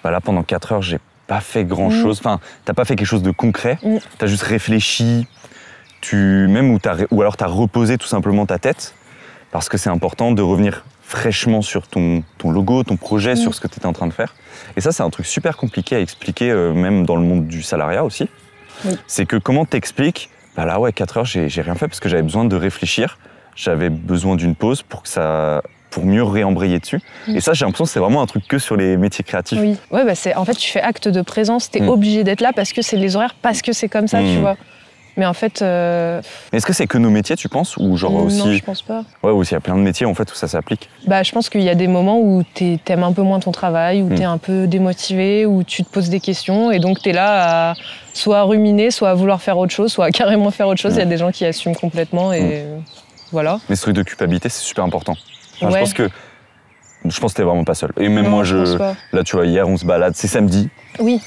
bah 0.02 0.10
là, 0.10 0.20
pendant 0.20 0.42
4 0.42 0.72
heures, 0.72 0.82
j'ai 0.82 0.98
pas 1.26 1.40
fait 1.40 1.64
grand 1.64 1.90
chose. 1.90 2.18
Enfin, 2.20 2.40
t'as 2.64 2.72
pas 2.74 2.84
fait 2.84 2.94
quelque 2.96 3.06
chose 3.08 3.22
de 3.22 3.30
concret. 3.32 3.78
Mm. 3.82 3.96
T'as 4.18 4.26
juste 4.26 4.44
réfléchi. 4.44 5.26
Tu, 6.00 6.46
même 6.48 6.70
ou, 6.70 6.78
ou 7.10 7.20
alors 7.20 7.36
t'as 7.36 7.46
reposé 7.48 7.98
tout 7.98 8.06
simplement 8.06 8.46
ta 8.46 8.58
tête. 8.58 8.94
Parce 9.50 9.68
que 9.68 9.76
c'est 9.78 9.90
important 9.90 10.30
de 10.32 10.42
revenir 10.42 10.84
fraîchement 11.06 11.62
sur 11.62 11.86
ton, 11.86 12.24
ton 12.38 12.50
logo, 12.50 12.82
ton 12.82 12.96
projet, 12.96 13.34
Mm. 13.34 13.36
sur 13.36 13.54
ce 13.54 13.60
que 13.60 13.68
tu 13.68 13.76
étais 13.78 13.86
en 13.86 13.92
train 13.92 14.08
de 14.08 14.12
faire. 14.12 14.34
Et 14.76 14.80
ça, 14.80 14.90
c'est 14.90 15.02
un 15.04 15.10
truc 15.10 15.24
super 15.26 15.56
compliqué 15.56 15.94
à 15.96 16.00
expliquer, 16.00 16.50
euh, 16.50 16.72
même 16.72 17.06
dans 17.06 17.14
le 17.16 17.22
monde 17.22 17.46
du 17.46 17.62
salariat 17.62 18.04
aussi. 18.04 18.28
Oui. 18.84 18.96
C'est 19.06 19.24
que 19.24 19.36
comment 19.36 19.64
t'expliques, 19.64 20.30
bah 20.56 20.64
là, 20.64 20.80
ouais, 20.80 20.92
4 20.92 21.18
heures, 21.18 21.24
j'ai 21.24 21.48
j'ai 21.48 21.62
rien 21.62 21.74
fait 21.76 21.86
parce 21.86 22.00
que 22.00 22.08
j'avais 22.08 22.22
besoin 22.24 22.44
de 22.44 22.56
réfléchir. 22.56 23.18
J'avais 23.54 23.88
besoin 23.88 24.34
d'une 24.36 24.54
pause 24.54 24.82
pour 24.82 25.02
que 25.02 25.08
ça 25.08 25.62
pour 25.90 26.04
mieux 26.04 26.24
réembrayer 26.24 26.78
dessus. 26.80 27.00
Mm. 27.28 27.36
Et 27.36 27.40
ça, 27.40 27.52
j'ai 27.54 27.64
l'impression 27.64 27.84
que 27.84 27.90
c'est 27.90 28.00
vraiment 28.00 28.20
un 28.20 28.26
truc 28.26 28.46
que 28.48 28.58
sur 28.58 28.76
les 28.76 28.96
métiers 28.96 29.24
créatifs. 29.24 29.58
Oui, 29.60 29.76
ouais, 29.92 30.04
bah 30.04 30.14
c'est 30.16 30.34
en 30.34 30.44
fait 30.44 30.54
tu 30.54 30.70
fais 30.70 30.82
acte 30.82 31.08
de 31.08 31.22
présence, 31.22 31.70
tu 31.70 31.78
es 31.78 31.82
Mm. 31.82 31.88
obligé 31.88 32.24
d'être 32.24 32.40
là 32.42 32.52
parce 32.52 32.72
que 32.72 32.82
c'est 32.82 32.96
les 32.96 33.14
horaires, 33.16 33.36
parce 33.40 33.62
que 33.62 33.72
c'est 33.72 33.88
comme 33.88 34.08
ça, 34.08 34.18
tu 34.18 34.36
Mm. 34.38 34.40
vois. 34.40 34.56
Mais 35.18 35.24
en 35.26 35.32
fait, 35.32 35.62
euh, 35.62 36.20
est-ce 36.52 36.66
que 36.66 36.72
c'est 36.74 36.86
que 36.86 36.98
nos 36.98 37.08
métiers, 37.10 37.36
tu 37.36 37.48
penses 37.48 37.76
Ou 37.78 37.96
genre 37.96 38.12
non, 38.12 38.24
aussi. 38.24 38.58
je 38.58 38.62
pense 38.64 38.82
pas. 38.82 39.02
Ouais, 39.22 39.30
ou 39.32 39.42
s'il 39.44 39.54
y 39.54 39.56
a 39.56 39.60
plein 39.60 39.76
de 39.76 39.80
métiers 39.80 40.04
en 40.06 40.14
fait 40.14 40.30
où 40.30 40.34
ça 40.34 40.46
s'applique. 40.46 40.90
Bah, 41.06 41.22
je 41.22 41.32
pense 41.32 41.48
qu'il 41.48 41.62
y 41.62 41.70
a 41.70 41.74
des 41.74 41.86
moments 41.88 42.18
où 42.20 42.42
tu 42.54 42.78
aimes 42.88 43.02
un 43.02 43.12
peu 43.12 43.22
moins 43.22 43.40
ton 43.40 43.50
travail, 43.52 44.02
où 44.02 44.08
Mm. 44.10 44.14
tu 44.14 44.20
es 44.22 44.24
un 44.26 44.38
peu 44.38 44.66
démotivé, 44.66 45.46
où 45.46 45.62
tu 45.62 45.84
te 45.84 45.88
poses 45.90 46.10
des 46.10 46.20
questions 46.20 46.70
et 46.70 46.78
donc 46.78 47.00
tu 47.00 47.08
es 47.08 47.12
là 47.12 47.70
à 47.70 47.74
soit 48.12 48.38
à 48.40 48.42
ruminer, 48.42 48.90
soit 48.90 49.08
à 49.10 49.14
vouloir 49.14 49.40
faire 49.40 49.56
autre 49.58 49.72
chose, 49.72 49.90
soit 49.90 50.04
à 50.06 50.10
carrément 50.10 50.50
faire 50.50 50.68
autre 50.68 50.80
chose. 50.80 50.94
Il 50.94 50.98
y 50.98 51.02
a 51.02 51.06
des 51.06 51.16
gens 51.18 51.32
qui 51.32 51.44
assument 51.46 51.74
complètement 51.76 52.32
et 52.34 52.64
voilà. 53.32 53.58
Mais 53.68 53.76
ce 53.76 53.82
truc 53.82 53.96
de 53.96 54.02
culpabilité, 54.02 54.48
c'est 54.50 54.62
super 54.62 54.84
important. 54.84 55.16
Enfin, 55.56 55.68
Je 55.70 55.74
Ouais. 55.74 55.80
pense 55.80 55.94
que. 55.94 56.08
Je 57.08 57.20
pense 57.20 57.32
que 57.32 57.36
t'es 57.36 57.42
vraiment 57.44 57.62
pas 57.64 57.74
seul. 57.74 57.92
Et 57.98 58.08
même 58.08 58.24
Non, 58.24 58.30
moi, 58.30 58.44
je 58.44 58.56
pense 58.56 58.72
je. 58.72 58.76
pas. 58.78 58.94
Là, 59.12 59.22
tu 59.22 59.36
vois, 59.36 59.46
hier, 59.46 59.68
on 59.68 59.76
se 59.76 59.84
balade, 59.86 60.14
c'est 60.16 60.26
samedi. 60.28 60.68
Oui, 60.98 61.20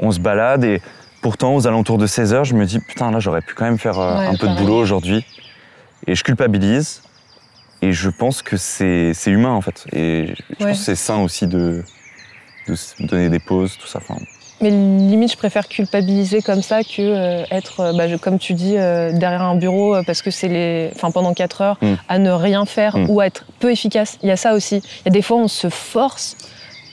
On 0.00 0.10
se 0.10 0.18
balade 0.18 0.64
et 0.64 0.80
pourtant, 1.20 1.54
aux 1.54 1.66
alentours 1.66 1.98
de 1.98 2.06
16h, 2.06 2.44
je 2.44 2.54
me 2.54 2.64
dis, 2.66 2.78
putain, 2.80 3.10
là, 3.10 3.18
j'aurais 3.20 3.42
pu 3.42 3.54
quand 3.54 3.64
même 3.64 3.78
faire 3.78 3.98
euh, 3.98 4.18
Ouais, 4.18 4.26
un 4.26 4.34
peu 4.36 4.48
de 4.48 4.54
boulot 4.56 4.76
aujourd'hui. 4.78 5.24
Et 6.06 6.14
je 6.14 6.24
culpabilise. 6.24 7.02
Et 7.82 7.92
je 7.92 8.10
pense 8.10 8.42
que 8.42 8.56
c'est 8.56 9.12
humain, 9.26 9.52
en 9.52 9.60
fait. 9.60 9.86
Et 9.92 10.34
je 10.58 10.64
Ouais. 10.64 10.70
pense 10.70 10.78
que 10.78 10.84
c'est 10.84 10.94
sain 10.96 11.18
aussi 11.22 11.46
de, 11.46 11.82
de 12.68 12.74
se 12.74 13.02
donner 13.02 13.28
des 13.30 13.38
pauses, 13.38 13.76
tout 13.78 13.86
ça. 13.86 14.00
Enfin, 14.02 14.20
mais 14.62 14.68
limite, 14.70 15.32
je 15.32 15.38
préfère 15.38 15.66
culpabiliser 15.68 16.42
comme 16.42 16.60
ça 16.60 16.82
que 16.84 17.00
euh, 17.00 17.44
être, 17.50 17.80
euh, 17.80 17.92
bah, 17.96 18.06
je- 18.08 18.16
comme 18.16 18.38
tu 18.38 18.52
dis, 18.52 18.76
euh, 18.76 19.10
derrière 19.12 19.40
un 19.40 19.54
bureau 19.56 19.96
parce 20.04 20.20
que 20.20 20.30
c'est 20.30 20.48
les, 20.48 20.90
enfin 20.94 21.10
pendant 21.10 21.32
4 21.32 21.62
heures, 21.62 21.78
Mm. 21.80 21.94
à 22.10 22.18
ne 22.18 22.30
rien 22.30 22.66
faire 22.66 22.94
Mm. 22.98 23.06
ou 23.08 23.20
à 23.20 23.26
être 23.26 23.46
peu 23.58 23.72
efficace. 23.72 24.18
Il 24.22 24.28
y 24.28 24.32
a 24.32 24.36
ça 24.36 24.52
aussi. 24.52 24.76
Il 24.76 25.06
y 25.06 25.08
a 25.08 25.12
des 25.12 25.22
fois, 25.22 25.38
on 25.38 25.48
se 25.48 25.70
force 25.70 26.36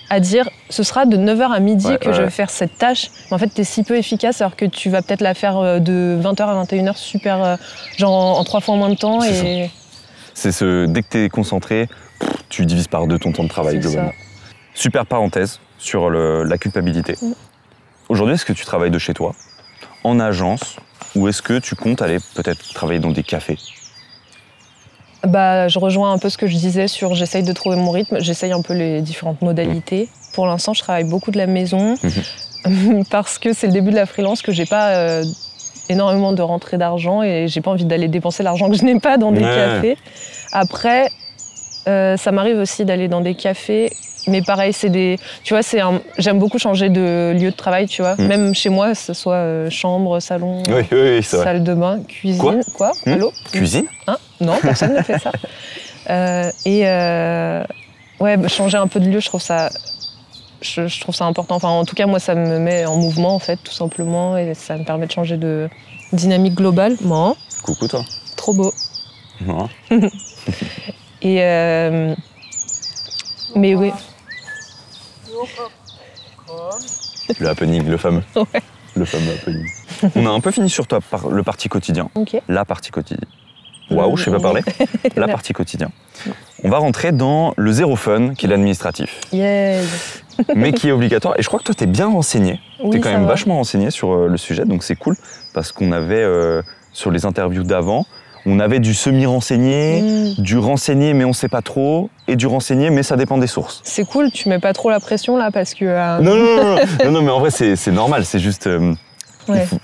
à 0.09 0.19
dire 0.19 0.49
ce 0.69 0.83
sera 0.83 1.05
de 1.05 1.17
9h 1.17 1.51
à 1.51 1.59
midi 1.59 1.87
Ouais, 1.87 1.97
que 1.97 2.07
ouais, 2.09 2.13
je 2.13 2.21
vais 2.23 2.29
faire 2.29 2.49
cette 2.49 2.77
tâche. 2.77 3.09
Mais 3.29 3.33
en 3.35 3.37
fait, 3.37 3.49
tu 3.53 3.61
es 3.61 3.63
si 3.63 3.83
peu 3.83 3.97
efficace 3.97 4.41
alors 4.41 4.55
que 4.55 4.65
tu 4.65 4.89
vas 4.89 5.01
peut-être 5.01 5.21
la 5.21 5.33
faire 5.33 5.57
euh, 5.57 5.79
de 5.79 6.17
20h 6.21 6.41
à 6.43 6.63
21h 6.63 6.95
super, 6.95 7.43
euh, 7.43 7.55
genre 7.97 8.11
en, 8.13 8.39
en 8.39 8.43
trois 8.43 8.61
fois 8.61 8.75
moins 8.75 8.89
de 8.89 8.95
temps. 8.95 9.21
C'est 9.21 9.45
Et 9.45 9.69
c'est 10.33 10.51
ce. 10.51 10.85
Dès 10.85 11.01
que 11.03 11.07
t'es 11.09 11.29
concentré, 11.29 11.87
pff, 12.19 12.29
tu 12.49 12.65
divises 12.65 12.87
par 12.87 13.07
deux 13.07 13.19
ton 13.19 13.31
temps 13.31 13.43
de 13.43 13.49
travail, 13.49 13.75
ça. 13.75 13.79
globalement. 13.89 14.13
Super 14.73 15.05
parenthèse 15.05 15.59
sur 15.79 16.09
le- 16.09 16.43
la 16.43 16.57
culpabilité. 16.57 17.15
Mm. 17.21 17.31
Aujourd'hui, 18.09 18.35
est-ce 18.35 18.45
que 18.45 18.53
tu 18.53 18.63
travailles 18.65 18.91
de 18.91 18.99
chez 18.99 19.13
toi, 19.13 19.33
en 20.03 20.19
agence, 20.19 20.77
ou 21.15 21.27
est-ce 21.27 21.41
que 21.41 21.59
tu 21.59 21.75
comptes 21.75 22.01
aller 22.01 22.17
peut-être 22.35 22.73
travailler 22.73 22.99
dans 22.99 23.11
des 23.11 23.23
cafés? 23.23 23.57
Bah, 25.25 25.67
je 25.67 25.79
rejoins 25.79 26.11
un 26.13 26.17
peu 26.19 26.29
ce 26.29 26.37
que 26.37 26.47
je 26.47 26.55
disais 26.55 26.87
sur 26.87 27.13
j'essaye 27.15 27.43
de 27.43 27.53
trouver 27.53 27.75
mon 27.75 27.91
rythme, 27.91 28.17
j'essaye 28.19 28.51
un 28.51 28.61
peu 28.61 28.73
les 28.73 29.01
différentes 29.01 29.41
modalités. 29.41 30.09
Pour 30.33 30.45
l'instant, 30.47 30.73
je 30.73 30.81
travaille 30.81 31.03
beaucoup 31.05 31.31
de 31.31 31.37
la 31.37 31.47
maison 31.47 31.95
parce 33.09 33.39
que 33.39 33.53
c'est 33.53 33.67
le 33.67 33.73
début 33.73 33.91
de 33.91 33.95
la 33.95 34.05
freelance 34.05 34.41
que 34.41 34.51
j'ai 34.51 34.65
pas 34.65 34.89
euh, 34.89 35.23
énormément 35.89 36.33
de 36.33 36.41
rentrée 36.41 36.77
d'argent 36.77 37.23
et 37.23 37.47
j'ai 37.47 37.61
pas 37.61 37.71
envie 37.71 37.85
d'aller 37.85 38.07
dépenser 38.07 38.43
l'argent 38.43 38.69
que 38.69 38.75
je 38.77 38.83
n'ai 38.83 38.99
pas 38.99 39.17
dans 39.17 39.31
des 39.31 39.43
Ouais. 39.43 39.55
cafés. 39.55 39.97
Après, 40.51 41.09
euh, 41.87 42.17
ça 42.17 42.31
m'arrive 42.31 42.57
aussi 42.57 42.85
d'aller 42.85 43.07
dans 43.07 43.21
des 43.21 43.35
cafés 43.35 43.91
mais 44.27 44.41
pareil, 44.41 44.73
c'est 44.73 44.89
des. 44.89 45.17
Tu 45.43 45.53
vois, 45.53 45.63
c'est 45.63 45.79
un. 45.81 46.01
J'aime 46.17 46.39
beaucoup 46.39 46.59
changer 46.59 46.89
de 46.89 47.33
lieu 47.37 47.51
de 47.51 47.55
travail, 47.55 47.87
tu 47.87 48.01
vois. 48.01 48.15
Mm. 48.15 48.27
Même 48.27 48.53
chez 48.55 48.69
moi, 48.69 48.89
que 48.91 48.97
ce 48.97 49.13
soit 49.13 49.35
euh, 49.35 49.69
chambre, 49.69 50.19
salon, 50.19 50.63
Oui, 50.67 50.81
oui, 50.91 50.97
oui, 51.17 51.23
c'est 51.23 51.37
vrai. 51.37 51.45
salle 51.45 51.63
de 51.63 51.73
bain, 51.73 52.01
cuisine. 52.07 52.41
Quoi? 52.41 52.55
Quoi, 52.73 52.91
Mm. 53.05 53.11
Allô? 53.13 53.31
Cuisine? 53.51 53.85
Hein? 54.07 54.17
Non, 54.41 54.57
personne 54.61 54.93
ne 54.95 55.01
fait 55.01 55.19
ça. 55.19 55.31
Euh, 56.09 56.49
et 56.63 56.87
euh, 56.87 57.65
ouais, 58.21 58.37
bah, 58.37 58.47
changer 58.47 58.77
un 58.77 58.87
peu 58.87 59.01
de 59.01 59.09
lieu, 59.09 59.19
je 59.19 59.27
trouve 59.27 59.41
ça. 59.41 59.69
Je, 60.61 60.87
je 60.87 61.01
trouve 61.01 61.13
ça 61.13 61.25
important. 61.25 61.55
Enfin, 61.55 61.67
en 61.67 61.83
tout 61.83 61.95
cas, 61.95 62.05
moi, 62.05 62.19
ça 62.19 62.33
me 62.33 62.59
met 62.59 62.85
en 62.85 62.95
mouvement, 62.95 63.35
en 63.35 63.39
fait, 63.39 63.57
tout 63.61 63.73
simplement, 63.73 64.37
et 64.37 64.53
ça 64.53 64.77
me 64.77 64.85
permet 64.85 65.05
de 65.07 65.11
changer 65.11 65.35
de 65.35 65.67
dynamique 66.13 66.55
globale. 66.55 66.95
Moi, 67.01 67.35
Coucou 67.61 67.89
toi. 67.89 68.05
trop 68.37 68.53
beau. 68.53 68.73
Non. 69.41 69.67
Et 71.21 71.39
euh, 71.43 72.15
mais 73.55 73.75
oui, 73.75 73.91
Le 77.39 77.47
happening, 77.49 77.85
le 77.87 77.97
fameux. 77.97 78.23
Ouais. 78.35 78.61
Le 78.95 79.05
fameux 79.05 79.31
happening. 79.31 79.65
On 80.15 80.25
a 80.25 80.29
un 80.29 80.39
peu 80.39 80.51
fini 80.51 80.69
sur 80.69 80.87
toi, 80.87 80.99
par 81.01 81.27
le 81.29 81.43
parti 81.43 81.69
quotidien. 81.69 82.09
La 82.47 82.65
partie 82.65 82.89
quotidien. 82.91 83.27
Waouh, 83.91 84.17
je 84.17 84.25
sais 84.25 84.31
pas 84.31 84.39
parler. 84.39 84.61
La 85.15 85.27
partie 85.27 85.53
quotidien. 85.53 85.89
On 86.63 86.69
va 86.69 86.77
rentrer 86.79 87.11
dans 87.11 87.53
le 87.57 87.71
zéro 87.71 87.95
fun, 87.95 88.33
qui 88.33 88.45
est 88.45 88.49
l'administratif, 88.49 89.21
Yes. 89.31 90.23
mais 90.55 90.73
qui 90.73 90.89
est 90.89 90.91
obligatoire. 90.91 91.35
Et 91.39 91.43
je 91.43 91.47
crois 91.47 91.59
que 91.59 91.63
toi, 91.65 91.75
tu 91.75 91.83
es 91.83 91.87
bien 91.87 92.07
renseigné. 92.07 92.59
Oui, 92.83 92.89
tu 92.91 92.97
es 92.97 93.01
quand 93.01 93.11
même 93.11 93.21
va. 93.21 93.27
vachement 93.29 93.55
renseigné 93.55 93.91
sur 93.91 94.11
euh, 94.13 94.27
le 94.27 94.37
sujet, 94.37 94.65
donc 94.65 94.83
c'est 94.83 94.95
cool, 94.97 95.15
parce 95.53 95.71
qu'on 95.71 95.91
avait, 95.93 96.21
euh, 96.23 96.61
sur 96.91 97.11
les 97.11 97.25
interviews 97.25 97.63
d'avant, 97.63 98.05
on 98.47 98.59
avait 98.59 98.79
du 98.79 98.93
semi-renseigné, 98.93 100.01
Mm. 100.01 100.41
du 100.41 100.57
renseigné, 100.57 101.13
mais 101.13 101.25
on 101.25 101.33
sait 101.33 101.49
pas 101.49 101.61
trop, 101.61 102.09
et 102.27 102.35
du 102.35 102.47
renseigné, 102.47 102.89
mais 102.89 103.03
ça 103.03 103.15
dépend 103.17 103.37
des 103.37 103.47
sources. 103.47 103.81
C'est 103.83 104.05
cool, 104.05 104.31
tu 104.31 104.47
mets 104.49 104.59
pas 104.59 104.73
trop 104.73 104.89
la 104.89 104.99
pression 104.99 105.37
là 105.37 105.51
parce 105.51 105.73
que. 105.73 105.85
euh, 105.85 106.19
Non, 106.19 106.35
non, 106.35 106.55
non, 106.55 106.63
non, 106.75 106.75
non, 107.05 107.11
non, 107.11 107.21
mais 107.21 107.31
en 107.31 107.39
vrai, 107.39 107.51
c'est 107.51 107.91
normal, 107.91 108.25
c'est 108.25 108.39
juste. 108.39 108.67
euh, 108.67 108.93
il 109.49 109.59
faut- 109.61 109.77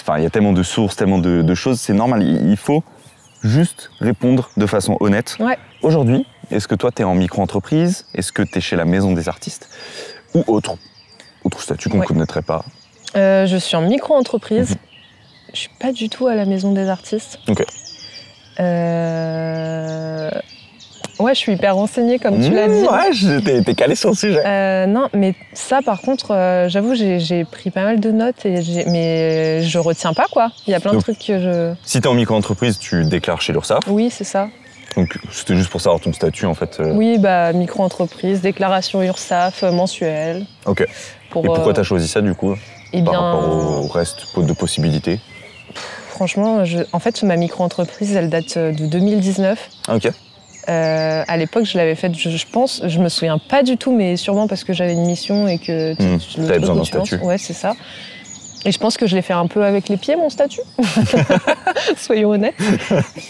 Enfin, 0.00 0.18
il 0.18 0.22
y 0.22 0.26
a 0.26 0.30
tellement 0.30 0.52
de 0.52 0.62
sources, 0.62 0.96
tellement 0.96 1.18
de, 1.18 1.42
de 1.42 1.54
choses, 1.54 1.80
c'est 1.80 1.92
normal. 1.92 2.22
Il, 2.22 2.50
il 2.50 2.56
faut 2.56 2.82
juste 3.42 3.90
répondre 4.00 4.50
de 4.56 4.66
façon 4.66 4.96
honnête. 5.00 5.36
Ouais. 5.40 5.58
Aujourd'hui, 5.82 6.26
est-ce 6.50 6.66
que 6.68 6.74
toi, 6.74 6.90
tu 6.90 7.02
es 7.02 7.04
en 7.04 7.14
micro-entreprise? 7.14 8.06
Est-ce 8.14 8.32
que 8.32 8.42
tu 8.42 8.58
es 8.58 8.60
chez 8.60 8.76
la 8.76 8.84
maison 8.84 9.12
des 9.12 9.28
artistes? 9.28 9.68
Ou 10.34 10.44
autre 10.48 10.76
Autre 11.44 11.60
statut 11.60 11.88
qu'on 11.90 11.96
ne 11.96 12.00
Ouais. 12.02 12.06
connaîtrait 12.06 12.42
pas? 12.42 12.64
Euh, 13.16 13.46
je 13.46 13.56
suis 13.58 13.76
en 13.76 13.82
micro-entreprise. 13.82 14.70
Mhm. 14.70 14.76
Je 15.52 15.58
suis 15.60 15.70
pas 15.78 15.92
du 15.92 16.08
tout 16.08 16.26
à 16.26 16.34
la 16.34 16.46
maison 16.46 16.72
des 16.72 16.88
artistes. 16.88 17.38
Ok. 17.48 17.64
Euh, 18.60 20.30
Ouais, 21.20 21.32
je 21.32 21.38
suis 21.38 21.52
hyper 21.52 21.76
renseignée 21.76 22.18
comme 22.18 22.40
tu 22.40 22.50
l'as 22.52 22.66
Mmh, 22.66 22.72
dit. 22.72 22.88
Ouais, 22.88 23.40
t'es 23.44 23.62
t'es 23.62 23.74
calé 23.74 23.94
sur 23.94 24.10
le 24.10 24.16
sujet. 24.16 24.44
Euh, 24.44 24.86
non, 24.86 25.08
mais 25.14 25.34
ça, 25.52 25.80
par 25.80 26.00
contre, 26.00 26.32
euh, 26.32 26.68
j'avoue, 26.68 26.94
j'ai 26.96 27.44
pris 27.44 27.70
pas 27.70 27.84
mal 27.84 28.00
de 28.00 28.10
notes, 28.10 28.44
et 28.44 28.60
mais 28.88 29.62
je 29.62 29.78
retiens 29.78 30.12
pas, 30.12 30.26
quoi. 30.28 30.50
Il 30.66 30.72
y 30.72 30.74
a 30.74 30.80
plein 30.80 30.92
de 30.92 30.98
trucs 30.98 31.18
que 31.20 31.38
je... 31.38 31.72
Si 31.84 32.00
tu 32.00 32.08
es 32.08 32.10
en 32.10 32.14
micro-entreprise, 32.14 32.78
tu 32.80 33.04
déclares 33.04 33.40
chez 33.40 33.52
l'URSSAF? 33.52 33.84
Oui, 33.86 34.10
c'est 34.10 34.24
ça. 34.24 34.48
Donc, 34.96 35.16
c'était 35.30 35.54
juste 35.54 35.70
pour 35.70 35.80
savoir 35.80 36.00
ton 36.00 36.12
statut, 36.12 36.46
en 36.46 36.54
fait. 36.54 36.78
euh. 36.80 36.92
Oui, 36.94 37.18
bah, 37.18 37.52
micro-entreprise, 37.52 38.40
déclaration 38.40 39.00
URSAF 39.00 39.62
euh, 39.62 39.70
mensuelle. 39.70 40.46
Ok. 40.66 40.84
Pour, 41.30 41.44
Et 41.44 41.48
pourquoi 41.48 41.70
euh, 41.70 41.74
tu 41.74 41.80
as 41.80 41.84
choisi 41.84 42.08
ça, 42.08 42.20
du 42.22 42.34
coup, 42.34 42.54
eh 42.92 43.02
par 43.02 43.12
bien, 43.12 43.20
rapport 43.20 43.48
au 43.84 43.86
reste 43.86 44.26
de 44.36 44.52
possibilités? 44.52 45.20
Franchement, 46.18 46.64
je- 46.64 46.78
en 46.92 47.00
fait, 47.00 47.24
ma 47.24 47.34
micro-entreprise, 47.36 48.14
elle 48.14 48.30
date 48.30 48.56
euh, 48.56 48.70
de 48.70 48.86
2019. 48.86 49.68
Ah, 49.88 49.96
Ok. 49.96 50.08
Euh, 50.68 51.24
à 51.26 51.36
l'époque, 51.36 51.64
je 51.66 51.76
l'avais 51.76 51.96
faite, 51.96 52.14
je, 52.16 52.30
je 52.30 52.46
pense, 52.50 52.80
je 52.86 52.98
me 53.00 53.08
souviens 53.08 53.36
pas 53.38 53.62
du 53.64 53.76
tout, 53.76 53.92
mais 53.94 54.16
sûrement 54.16 54.46
parce 54.46 54.62
que 54.64 54.72
j'avais 54.72 54.92
une 54.92 55.04
mission 55.04 55.46
et 55.48 55.58
que 55.58 55.92
tu- 55.94 56.02
Mmh, 56.40 56.46
t'avais 56.46 56.58
besoin 56.60 56.76
d'un 56.76 56.84
statut. 56.84 57.16
Ouais, 57.16 57.36
c'est 57.36 57.52
ça. 57.52 57.74
Et 58.66 58.72
je 58.72 58.78
pense 58.78 58.96
que 58.96 59.06
je 59.06 59.14
l'ai 59.14 59.22
fait 59.22 59.34
un 59.34 59.46
peu 59.46 59.62
avec 59.64 59.88
les 59.90 59.96
pieds, 59.98 60.16
mon 60.16 60.30
statut. 60.30 60.60
Soyons 61.96 62.30
honnêtes. 62.30 62.54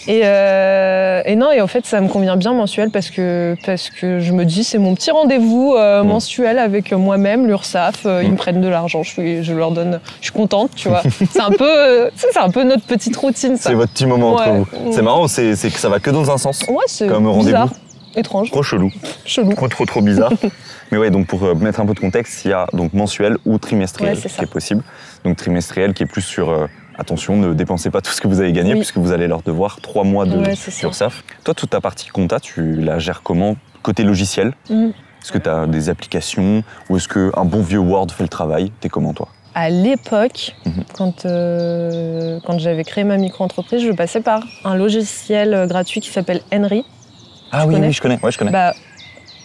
Et, 0.06 0.20
euh, 0.24 1.22
et 1.24 1.34
non, 1.36 1.50
et 1.50 1.60
en 1.60 1.66
fait, 1.66 1.86
ça 1.86 2.00
me 2.00 2.08
convient 2.08 2.36
bien 2.36 2.52
mensuel 2.52 2.90
parce 2.90 3.10
que, 3.10 3.56
parce 3.66 3.90
que 3.90 4.20
je 4.20 4.32
me 4.32 4.44
dis, 4.44 4.64
c'est 4.64 4.78
mon 4.78 4.94
petit 4.94 5.10
rendez-vous 5.10 5.74
euh, 5.76 6.02
Mmh. 6.02 6.06
mensuel 6.08 6.58
avec 6.58 6.92
moi-même, 6.92 7.46
l'URSSAF. 7.46 8.06
euh, 8.06 8.22
Ils 8.22 8.28
Mmh. 8.28 8.32
me 8.32 8.36
prennent 8.36 8.60
de 8.60 8.68
l'argent, 8.68 9.02
je, 9.02 9.10
suis- 9.10 9.44
je 9.44 9.52
leur 9.52 9.70
donne, 9.70 10.00
je 10.20 10.26
suis 10.26 10.32
contente, 10.32 10.70
tu 10.76 10.88
vois. 10.88 11.02
c'est 11.30 11.40
un 11.40 11.50
peu, 11.50 12.10
c'est 12.16 12.36
un 12.38 12.50
peu 12.50 12.62
notre 12.64 12.84
petite 12.84 13.16
routine, 13.16 13.56
ça. 13.56 13.70
C'est 13.70 13.74
votre 13.74 13.92
petit 13.92 14.06
moment 14.06 14.34
entre 14.34 14.50
Ouais. 14.50 14.58
vous. 14.58 14.92
C'est 14.92 15.02
marrant, 15.02 15.26
c'est 15.28 15.56
c'est 15.56 15.70
que 15.70 15.78
ça 15.78 15.88
va 15.88 15.98
que 16.00 16.10
dans 16.10 16.30
un 16.30 16.38
sens. 16.38 16.62
Ouais, 16.68 16.76
c'est 16.86 17.06
Comme 17.08 17.26
rendez-vous. 17.26 17.44
bizarre, 17.46 17.68
étrange, 18.16 18.50
Trop 18.50 18.62
chelou. 18.62 18.90
chelou. 19.24 19.52
Trop, 19.54 19.68
trop, 19.68 19.84
trop 19.86 20.00
bizarre. 20.00 20.32
Mais 20.92 20.98
ouais, 20.98 21.10
donc 21.10 21.26
pour 21.26 21.42
mettre 21.56 21.80
un 21.80 21.86
peu 21.86 21.94
de 21.94 22.00
contexte, 22.00 22.44
il 22.44 22.50
y 22.50 22.54
a 22.54 22.66
donc 22.72 22.92
mensuel 22.92 23.36
ou 23.46 23.58
trimestriel 23.58 24.14
Ouais, 24.14 24.20
c'est 24.22 24.32
qui 24.36 24.42
est 24.44 24.46
possible. 24.46 24.82
Donc 25.24 25.36
trimestriel 25.38 25.94
qui 25.94 26.02
est 26.02 26.06
plus 26.06 26.22
sur 26.22 26.50
euh, 26.50 26.66
attention, 26.98 27.36
ne 27.36 27.54
dépensez 27.54 27.90
pas 27.90 28.00
tout 28.02 28.12
ce 28.12 28.20
que 28.20 28.28
vous 28.28 28.40
avez 28.40 28.52
gagné 28.52 28.72
Oui. 28.74 28.80
puisque 28.80 28.98
vous 28.98 29.10
allez 29.12 29.26
leur 29.26 29.42
devoir 29.42 29.80
trois 29.80 30.04
mois 30.04 30.26
de 30.26 30.36
Ouais. 30.36 30.54
Toi, 31.44 31.54
toute 31.54 31.70
ta 31.70 31.80
partie 31.80 32.08
compta, 32.08 32.40
tu 32.40 32.76
la 32.76 32.98
gères 32.98 33.22
comment 33.22 33.56
Côté 33.82 34.02
logiciel? 34.04 34.52
Mhm. 34.70 34.92
Est-ce 35.22 35.32
que 35.32 35.38
tu 35.38 35.48
as 35.48 35.66
des 35.66 35.88
applications 35.88 36.62
ou 36.90 36.96
est-ce 36.98 37.08
qu'un 37.08 37.44
bon 37.46 37.62
vieux 37.62 37.78
Word 37.78 38.08
fait 38.10 38.22
le 38.24 38.28
travail? 38.28 38.70
T'es 38.80 38.90
comment 38.90 39.14
toi? 39.14 39.28
À 39.54 39.70
l'époque, 39.70 40.54
Mhm. 40.66 40.84
quand, 40.94 41.24
euh, 41.26 42.38
quand 42.44 42.58
j'avais 42.58 42.84
créé 42.84 43.04
ma 43.04 43.16
micro-entreprise, 43.16 43.82
je 43.82 43.92
passais 43.92 44.20
par 44.20 44.42
un 44.64 44.74
logiciel 44.74 45.54
euh, 45.54 45.66
gratuit 45.66 46.00
qui 46.00 46.10
s'appelle 46.10 46.40
Henry. 46.52 46.84
Ah 47.52 47.66
oui, 47.66 47.76
oui, 47.80 47.92
je 47.92 48.02
connais. 48.02 48.18
Ouais, 48.22 48.32
je 48.32 48.36
connais. 48.38 48.50
Bah, 48.50 48.74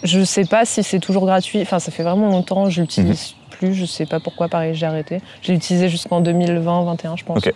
je 0.03 0.24
sais 0.24 0.45
pas 0.45 0.65
si 0.65 0.83
c'est 0.83 1.00
toujours 1.00 1.25
gratuit. 1.25 1.62
Enfin, 1.62 1.79
ça 1.79 1.91
fait 1.91 2.03
vraiment 2.03 2.27
longtemps, 2.29 2.69
je 2.69 2.81
l'utilise 2.81 3.33
Mhm. 3.33 3.48
Plus. 3.59 3.73
Je 3.75 3.85
sais 3.85 4.05
pas 4.05 4.19
pourquoi, 4.19 4.47
pareil, 4.47 4.73
j'ai 4.73 4.85
arrêté. 4.85 5.19
Je 5.41 5.49
l'ai 5.49 5.55
utilisé 5.57 5.89
jusqu'en 5.89 6.21
2020-21, 6.21 7.15
je 7.17 7.23
pense. 7.25 7.37
Ok. 7.37 7.53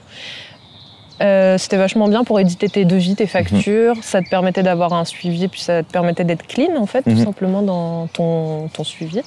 Euh, 1.22 1.58
C'était 1.58 1.78
vachement 1.78 2.08
bien 2.08 2.24
pour 2.24 2.40
éditer 2.40 2.68
tes 2.70 2.86
devis, 2.86 3.12
Mhm. 3.12 3.16
tes 3.16 3.28
factures. 3.28 3.96
Ça 4.02 4.22
te 4.22 4.30
permettait 4.30 4.64
d'avoir 4.64 4.94
un 4.94 5.06
suivi, 5.06 5.48
puis 5.48 5.62
ça 5.62 5.84
te 5.84 5.92
permettait 5.92 6.24
d'être 6.26 6.46
clean, 6.46 6.76
en 6.78 6.86
fait, 6.86 7.06
Mhm. 7.06 7.16
tout 7.18 7.24
simplement 7.24 7.62
dans 7.62 8.08
ton, 8.08 8.68
ton 8.70 8.84
suivi. 8.84 9.22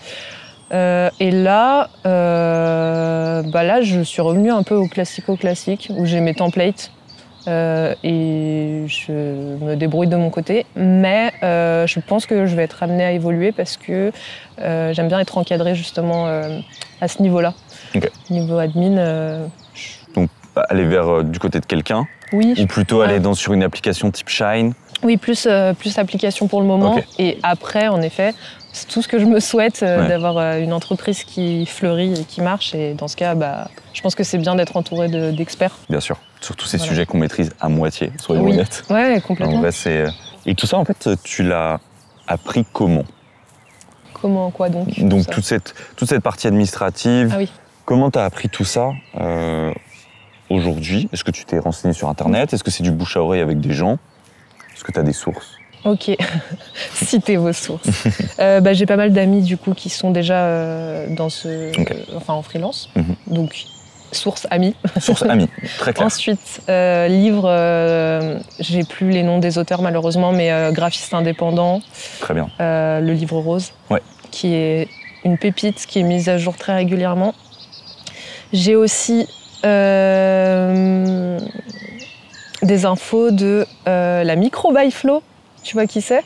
Euh, 0.73 1.11
et 1.21 1.30
là, 1.30 1.90
euh, 2.06 3.42
bah 3.42 3.62
là, 3.62 3.83
je 3.83 4.00
suis 4.00 4.21
revenue 4.21 4.50
un 4.50 4.62
peu 4.64 4.75
au 4.75 4.88
classico-classique, 4.88 5.90
où 5.97 6.04
j'ai 6.06 6.21
mes 6.21 6.35
templates. 6.35 6.90
Euh, 7.49 7.95
et 8.03 8.85
je 8.87 9.12
me 9.12 9.75
débrouille 9.76 10.07
de 10.09 10.17
mon 10.17 10.31
côté, 10.31 10.67
mais 10.76 11.33
euh, 11.43 11.87
je 11.87 12.00
pense 12.00 12.26
que 12.26 12.47
je 12.47 12.57
vais 12.57 12.62
être 12.65 12.83
amenée 12.83 13.05
à 13.05 13.12
évoluer 13.12 13.53
parce 13.53 13.76
que 13.76 14.11
euh, 14.61 14.93
j'aime 14.93 15.09
bien 15.09 15.21
être 15.21 15.38
encadrée 15.38 15.75
justement 15.75 16.26
à 17.00 17.09
ce 17.09 17.23
niveau-là. 17.23 17.55
Niveau 18.31 18.59
admin, 18.59 18.99
euh, 18.99 19.47
Aller 20.71 20.85
vers 20.85 21.23
du 21.23 21.38
côté 21.38 21.61
de 21.61 21.67
quelqu'un? 21.67 22.07
Oui, 22.33 22.55
ou 22.59 22.67
plutôt 22.67 23.03
aller 23.03 23.15
Ouais. 23.15 23.21
dans, 23.21 23.35
sur 23.35 23.53
une 23.53 23.62
application 23.62 24.11
type 24.11 24.31
Shine? 24.31 24.73
Oui, 25.03 25.19
plus, 25.19 25.47
plus 25.79 25.99
application 25.99 26.49
pour 26.49 26.62
le 26.62 26.67
moment. 26.67 26.99
Et 27.19 27.38
après, 27.43 27.88
en 27.88 28.00
effet, 28.00 28.33
c'est 28.73 28.88
tout 28.88 29.03
ce 29.03 29.09
que 29.09 29.19
je 29.19 29.26
me 29.26 29.38
souhaite, 29.38 29.83
euh, 29.83 30.00
Ouais. 30.03 30.09
d'avoir 30.09 30.38
euh, 30.38 30.59
une 30.59 30.73
entreprise 30.73 31.25
qui 31.25 31.67
fleurit 31.67 32.15
et 32.15 32.25
qui 32.25 32.41
marche. 32.41 32.75
Et 32.75 32.95
dans 32.95 33.07
ce 33.07 33.17
cas, 33.17 33.35
bah, 33.35 33.69
je 33.93 34.00
pense 34.00 34.15
que 34.15 34.25
c'est 34.25 34.38
bien 34.38 34.55
d'être 34.55 34.76
entouré 34.79 35.09
de- 35.09 35.31
d'experts. 35.31 35.76
Bien 35.91 36.00
sûr. 36.00 36.17
Sur 36.40 36.55
tous 36.57 36.66
ces 36.66 36.76
Voilà. 36.76 36.90
sujets 36.93 37.07
qu'on 37.07 37.19
maîtrise 37.19 37.50
à 37.61 37.69
moitié, 37.69 38.12
soyons 38.19 38.43
Oui. 38.45 38.52
honnêtes. 38.52 38.85
ouais, 38.90 39.16
En 39.16 39.21
complètement. 39.21 39.61
vrai, 39.61 39.73
c'est. 39.73 40.05
Et 40.45 40.55
tout 40.55 40.66
ça, 40.66 40.76
en 40.78 40.85
fait, 40.85 41.09
tu 41.25 41.43
l'as 41.43 41.81
appris 42.28 42.64
comment? 42.73 43.05
Comment, 44.12 44.50
quoi 44.50 44.69
donc 44.69 44.99
Donc, 45.00 45.26
toute 45.28 45.45
cette, 45.45 45.75
toute 45.97 46.09
cette 46.09 46.23
partie 46.23 46.47
administrative, 46.47 47.31
Ah 47.35 47.38
oui. 47.38 47.50
comment 47.85 48.11
tu 48.11 48.19
as 48.19 48.25
appris 48.25 48.49
tout 48.49 48.64
ça 48.64 48.90
euh, 49.21 49.73
aujourd'hui? 50.50 51.09
Est-ce 51.12 51.25
que 51.25 51.31
tu 51.31 51.45
t'es 51.45 51.59
renseigné 51.59 51.93
sur 51.95 52.09
Internet? 52.09 52.52
Est-ce 52.52 52.64
que 52.64 52.71
c'est 52.71 52.83
du 52.83 52.90
bouche 52.93 53.16
à 53.16 53.23
oreille 53.23 53.40
avec 53.43 53.61
des 53.61 53.73
gens? 53.73 53.99
Est-ce 54.75 54.85
que 54.85 54.93
tu 54.93 54.99
as 54.99 55.02
des 55.02 55.12
sources? 55.12 55.52
Ok, 55.85 56.11
citez 56.95 57.37
vos 57.37 57.52
sources. 57.52 57.88
Euh, 58.38 58.61
bah, 58.61 58.75
J'ai 58.75 58.85
pas 58.87 58.97
mal 58.97 59.12
d'amis 59.12 59.40
du 59.43 59.57
coup 59.57 59.73
qui 59.73 59.88
sont 59.88 60.11
déjà 60.11 60.45
euh, 60.45 61.07
dans 61.09 61.31
ce, 61.31 61.73
enfin 62.16 62.35
en 62.35 62.43
freelance. 62.43 62.90
Mhm. 62.97 63.14
Donc 63.28 63.64
sources 64.16 64.46
amis. 64.50 64.75
Sources 65.00 65.23
amies, 65.23 65.49
très 65.78 65.92
clair. 65.92 66.06
Ensuite, 66.06 66.61
euh, 66.68 67.06
livres, 67.08 67.46
euh, 67.49 68.38
j'ai 68.58 68.82
plus 68.85 69.11
les 69.11 69.23
noms 69.23 69.38
des 69.38 69.58
auteurs 69.58 69.82
malheureusement, 69.82 70.32
mais 70.32 70.50
euh, 70.50 70.73
graphiste 70.73 71.14
indépendant, 71.14 71.80
Très 72.20 72.35
bien. 72.35 72.49
le 72.58 73.12
livre 73.12 73.38
rose, 73.38 73.73
Ouais. 73.90 74.02
qui 74.30 74.54
est 74.54 74.88
une 75.25 75.38
pépite 75.38 75.87
qui 75.87 76.00
est 76.00 76.04
mise 76.04 76.28
à 76.28 76.38
jour 76.38 76.56
très 76.56 76.75
régulièrement. 76.75 77.35
J'ai 78.52 78.76
aussi 78.76 79.26
des 82.62 82.85
infos 82.85 83.30
de 83.30 83.66
la 83.87 84.37
micro 84.37 84.73
by 84.73 84.90
Flow. 84.90 85.23
Tu 85.62 85.75
vois 85.75 85.87
qui 85.87 86.00
c'est? 86.00 86.23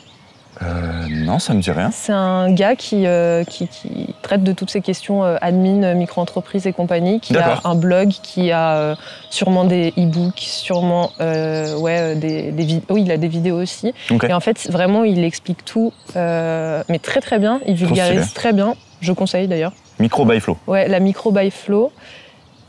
Non. 1.31 1.39
Ça 1.39 1.53
me 1.53 1.61
dit 1.61 1.71
rien. 1.71 1.89
C'est 1.91 2.11
un 2.11 2.51
gars 2.51 2.75
qui, 2.75 3.07
euh, 3.07 3.43
qui, 3.43 3.67
qui 3.67 4.13
traite 4.21 4.43
de 4.43 4.53
toutes 4.53 4.69
ces 4.69 4.81
questions 4.81 5.23
euh, 5.23 5.37
admin, 5.41 5.83
euh, 5.83 5.93
micro-entreprise 5.95 6.67
et 6.67 6.73
compagnie, 6.73 7.19
qui 7.19 7.35
a 7.37 7.61
un 7.63 7.75
blog, 7.75 8.09
qui 8.09 8.51
a 8.51 8.75
euh, 8.75 8.95
sûrement 9.29 9.63
des 9.63 9.93
e-books, 9.97 10.39
sûrement 10.39 11.11
ouais, 11.19 12.15
des, 12.15 12.51
des 12.51 12.63
vidéos. 12.63 12.85
Oui, 12.89 13.03
il 13.03 13.11
a 13.11 13.17
des 13.17 13.27
vidéos 13.27 13.61
aussi. 13.61 13.93
Et 14.27 14.33
en 14.33 14.39
fait, 14.39 14.69
vraiment, 14.69 15.03
il 15.03 15.23
explique 15.23 15.65
tout, 15.65 15.93
mais 16.15 16.99
très 17.01 17.21
très 17.21 17.39
bien. 17.39 17.59
Il 17.65 17.75
vulgarise 17.75 18.33
très 18.33 18.53
bien. 18.53 18.75
Je 18.99 19.13
conseille 19.13 19.47
d'ailleurs. 19.47 19.73
Micro 19.99 20.25
by 20.25 20.39
Flow. 20.39 20.57
Ouais, 20.67 20.87
la 20.87 20.99
micro 20.99 21.31
by 21.31 21.49
Flow. 21.51 21.91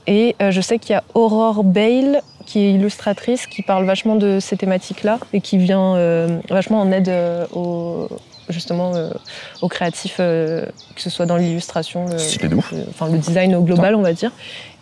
Et 0.06 0.34
je 0.40 0.60
sais 0.60 0.78
qu'il 0.78 0.94
y 0.94 0.96
a 0.96 1.04
Aurore 1.14 1.62
Bale, 1.62 2.22
qui 2.44 2.60
est 2.60 2.72
illustratrice, 2.72 3.46
qui 3.46 3.62
parle 3.62 3.84
vachement 3.84 4.16
de 4.16 4.38
ces 4.40 4.56
thématiques-là 4.56 5.18
et 5.32 5.40
qui 5.40 5.58
vient 5.58 5.96
euh, 5.96 6.40
vachement 6.50 6.80
en 6.80 6.90
aide 6.92 7.08
euh, 7.08 7.46
aux, 7.52 8.08
justement 8.48 8.94
euh, 8.94 9.10
aux 9.60 9.68
créatifs, 9.68 10.16
euh, 10.20 10.64
que 10.94 11.00
ce 11.02 11.10
soit 11.10 11.26
dans 11.26 11.36
l'illustration, 11.36 12.06
le, 12.06 12.16
enfin, 12.90 13.08
le 13.08 13.18
design 13.18 13.54
au 13.54 13.62
global, 13.62 13.94
on 13.94 14.02
va 14.02 14.12
dire. 14.12 14.30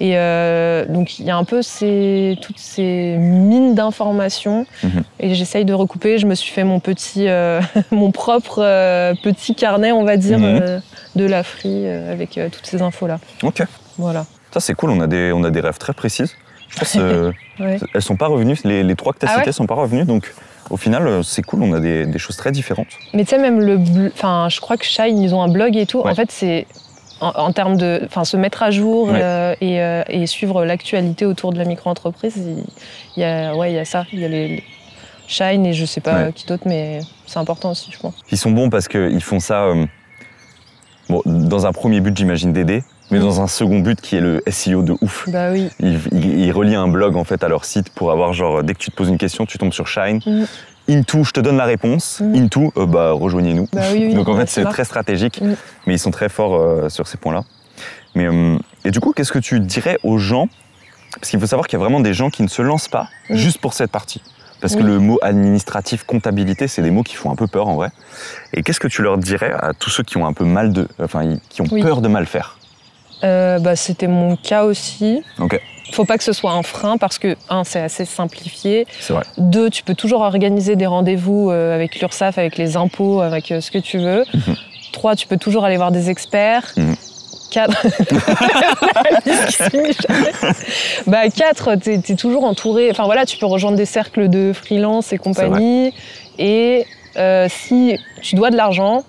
Et 0.00 0.16
euh, 0.16 0.86
donc 0.86 1.18
il 1.18 1.26
y 1.26 1.30
a 1.30 1.36
un 1.36 1.44
peu 1.44 1.62
ces, 1.62 2.38
toutes 2.42 2.58
ces 2.58 3.16
mines 3.18 3.74
d'informations 3.74 4.66
Mhm. 4.82 5.02
et 5.20 5.34
j'essaye 5.34 5.64
de 5.64 5.74
recouper. 5.74 6.18
Je 6.18 6.26
me 6.26 6.34
suis 6.34 6.52
fait 6.52 6.64
mon 6.64 6.80
petit, 6.80 7.28
euh, 7.28 7.60
mon 7.90 8.10
propre 8.10 8.56
petit 9.22 9.54
carnet, 9.54 9.92
on 9.92 10.04
va 10.04 10.16
dire, 10.16 10.38
Mhm. 10.38 10.80
de 11.16 11.24
la 11.24 11.42
free 11.42 11.86
avec 11.86 12.38
toutes 12.52 12.66
ces 12.66 12.82
infos-là. 12.82 13.18
Ok. 13.42 13.62
Voilà. 13.98 14.26
Ça, 14.52 14.60
c'est 14.60 14.74
cool. 14.74 14.90
On 14.90 15.00
a 15.00 15.06
des, 15.06 15.32
on 15.32 15.44
a 15.44 15.50
des 15.50 15.60
rêves 15.60 15.78
très 15.78 15.92
précises. 15.92 16.34
Je 16.70 16.78
pense 16.78 16.96
Ouais. 17.60 17.78
elles 17.94 18.00
sont 18.02 18.16
pas 18.16 18.26
revenues. 18.28 18.56
Les, 18.64 18.82
les 18.82 18.96
trois 18.96 19.12
que 19.12 19.18
tu 19.18 19.26
as 19.26 19.28
Ah 19.30 19.34
ouais 19.34 19.40
cités 19.42 19.52
sont 19.52 19.66
pas 19.66 19.74
revenues. 19.74 20.04
Donc, 20.06 20.32
au 20.70 20.76
final, 20.76 21.06
euh, 21.06 21.22
c'est 21.22 21.42
cool. 21.42 21.62
On 21.62 21.72
a 21.74 21.80
des, 21.80 22.06
des 22.06 22.18
choses 22.18 22.36
très 22.36 22.52
différentes. 22.52 22.86
Mais 23.12 23.24
tu 23.24 23.30
sais, 23.30 23.38
même 23.38 23.60
le. 23.60 23.78
Enfin, 24.14 24.48
je 24.50 24.60
crois 24.60 24.76
que 24.76 24.84
Shine, 24.84 25.20
ils 25.20 25.34
ont 25.34 25.42
un 25.42 25.48
blog 25.48 25.76
et 25.76 25.86
tout. 25.86 26.00
Ouais. 26.00 26.10
En 26.10 26.14
fait, 26.14 26.30
c'est. 26.30 26.66
En, 27.20 27.28
en 27.36 27.52
termes 27.52 27.76
de. 27.76 28.00
Enfin, 28.06 28.24
se 28.24 28.36
mettre 28.36 28.62
à 28.62 28.70
jour 28.70 29.08
Ouais. 29.08 29.20
euh, 29.22 29.54
et, 29.60 29.80
euh, 29.82 30.02
et 30.08 30.26
suivre 30.26 30.64
l'actualité 30.64 31.26
autour 31.26 31.52
de 31.52 31.58
la 31.58 31.64
micro-entreprise, 31.64 32.34
il, 32.36 32.64
il 33.16 33.20
y 33.20 33.24
a, 33.24 33.54
ouais, 33.54 33.72
il 33.72 33.74
y 33.74 33.78
a 33.78 33.84
ça. 33.84 34.06
Il 34.12 34.20
y 34.20 34.24
a 34.24 34.28
les, 34.28 34.48
les 34.48 34.64
Shine 35.26 35.66
et 35.66 35.72
je 35.74 35.84
sais 35.84 36.00
pas 36.00 36.24
Ouais. 36.24 36.32
qui 36.32 36.46
d'autre, 36.46 36.64
mais 36.66 37.00
c'est 37.26 37.38
important 37.38 37.70
aussi, 37.72 37.90
je 37.92 37.98
pense. 37.98 38.14
Ils 38.32 38.38
sont 38.38 38.50
bons 38.50 38.70
parce 38.70 38.88
qu'ils 38.88 39.22
font 39.22 39.38
ça 39.38 39.64
euh, 39.64 39.84
bon, 41.08 41.22
dans 41.26 41.66
un 41.66 41.72
premier 41.72 42.00
but, 42.00 42.16
j'imagine, 42.16 42.52
d'aider, 42.52 42.82
mais 43.10 43.18
dans 43.18 43.40
un 43.40 43.46
second 43.46 43.80
but 43.80 44.00
qui 44.00 44.16
est 44.16 44.20
le 44.20 44.42
SEO 44.50 44.82
de 44.82 44.94
ouf. 45.00 45.28
Bah 45.28 45.50
oui. 45.52 45.68
Ils, 45.80 45.98
ils- 46.12 46.40
ils 46.46 46.52
relient 46.52 46.76
un 46.76 46.88
blog 46.88 47.16
en 47.16 47.24
fait 47.24 47.42
à 47.44 47.48
leur 47.48 47.64
site 47.64 47.90
pour 47.90 48.10
avoir 48.10 48.32
genre 48.32 48.62
dès 48.62 48.74
que 48.74 48.78
tu 48.78 48.90
te 48.90 48.96
poses 48.96 49.08
une 49.08 49.18
question, 49.18 49.46
tu 49.46 49.58
tombes 49.58 49.72
sur 49.72 49.86
Shine. 49.88 50.20
Mm. 50.26 50.44
Into, 50.88 51.22
je 51.24 51.30
te 51.32 51.40
donne 51.40 51.56
la 51.56 51.64
réponse. 51.66 52.20
Mm. 52.20 52.34
Into, 52.36 52.72
euh, 52.76 52.86
bah 52.86 53.12
rejoignez-nous. 53.12 53.68
Bah 53.72 53.82
oui, 53.92 54.06
oui. 54.08 54.14
Donc 54.14 54.28
en 54.28 54.36
fait 54.36 54.48
c'est 54.48 54.64
très 54.64 54.84
stratégique, 54.84 55.40
Mm. 55.40 55.54
mais 55.86 55.94
ils 55.94 55.98
sont 55.98 56.10
très 56.10 56.28
forts 56.28 56.54
euh, 56.56 56.88
sur 56.88 57.06
ces 57.06 57.16
points-là. 57.18 57.42
Mais 58.14 58.26
euh, 58.26 58.56
et 58.84 58.90
du 58.90 59.00
coup, 59.00 59.12
qu'est-ce 59.12 59.32
que 59.32 59.38
tu 59.38 59.60
dirais 59.60 59.98
aux 60.02 60.18
gens? 60.18 60.48
Parce 61.18 61.30
qu'il 61.30 61.40
faut 61.40 61.46
savoir 61.46 61.66
qu'il 61.66 61.78
y 61.78 61.80
a 61.80 61.84
vraiment 61.84 62.00
des 62.00 62.14
gens 62.14 62.30
qui 62.30 62.42
ne 62.42 62.48
se 62.48 62.62
lancent 62.62 62.88
pas 62.88 63.08
Mm. 63.28 63.34
juste 63.36 63.58
pour 63.60 63.72
cette 63.74 63.90
partie. 63.90 64.22
Parce 64.60 64.76
que 64.76 64.82
le 64.82 64.98
mot 64.98 65.18
administratif, 65.22 66.04
comptabilité, 66.04 66.68
c'est 66.68 66.82
des 66.82 66.90
mots 66.90 67.02
qui 67.02 67.14
font 67.16 67.30
un 67.30 67.34
peu 67.34 67.46
peur 67.46 67.66
en 67.68 67.76
vrai. 67.76 67.88
Et 68.52 68.62
qu'est-ce 68.62 68.78
que 68.78 68.88
tu 68.88 69.00
leur 69.00 69.16
dirais 69.16 69.54
à 69.58 69.72
tous 69.72 69.88
ceux 69.88 70.02
qui 70.02 70.18
ont 70.18 70.26
un 70.26 70.34
peu 70.34 70.44
mal 70.44 70.70
de, 70.74 70.86
enfin, 71.02 71.36
qui 71.48 71.62
ont 71.62 71.66
peur 71.80 72.02
de 72.02 72.08
mal 72.08 72.26
faire? 72.26 72.58
Euh, 73.24 73.58
bah, 73.58 73.76
C'était 73.76 74.06
mon 74.06 74.36
cas 74.36 74.64
aussi. 74.64 75.22
Ok, 75.38 75.60
Faut 75.92 76.04
pas 76.04 76.16
que 76.18 76.24
ce 76.24 76.32
soit 76.32 76.52
un 76.52 76.62
frein 76.62 76.96
parce 76.98 77.18
que, 77.18 77.36
un, 77.48 77.64
c'est 77.64 77.80
assez 77.80 78.04
simplifié. 78.04 78.86
c'est 79.00 79.12
vrai. 79.12 79.24
Deux, 79.38 79.70
tu 79.70 79.82
peux 79.82 79.94
toujours 79.94 80.20
organiser 80.22 80.76
des 80.76 80.86
rendez-vous 80.86 81.50
euh, 81.50 81.74
avec 81.74 82.00
l'URSSAF, 82.00 82.38
avec 82.38 82.56
les 82.56 82.76
impôts, 82.76 83.20
avec 83.20 83.50
euh, 83.52 83.60
ce 83.60 83.70
que 83.70 83.78
tu 83.78 83.98
veux. 83.98 84.24
Mhm. 84.34 84.56
Trois, 84.92 85.16
tu 85.16 85.26
peux 85.26 85.36
toujours 85.36 85.64
aller 85.64 85.76
voir 85.76 85.92
des 85.92 86.10
experts. 86.10 86.72
Mhm. 86.76 86.96
Quatre, 87.50 87.84
La 89.10 89.20
liste 89.26 89.46
qui 89.48 89.70
finit 89.70 89.92
jamais. 90.08 90.32
bah, 91.08 91.28
quatre, 91.30 91.74
t'es 91.74 91.94
es 92.08 92.14
toujours 92.14 92.44
entouré. 92.44 92.88
Enfin 92.92 93.04
voilà, 93.04 93.26
tu 93.26 93.38
peux 93.38 93.46
rejoindre 93.46 93.76
des 93.76 93.86
cercles 93.86 94.28
de 94.28 94.52
freelance 94.52 95.12
et 95.12 95.18
compagnie. 95.18 95.92
Et 96.38 96.86
euh, 97.16 97.48
si 97.50 97.96
tu 98.22 98.36
dois 98.36 98.50
de 98.50 98.56
l'argent 98.56 99.02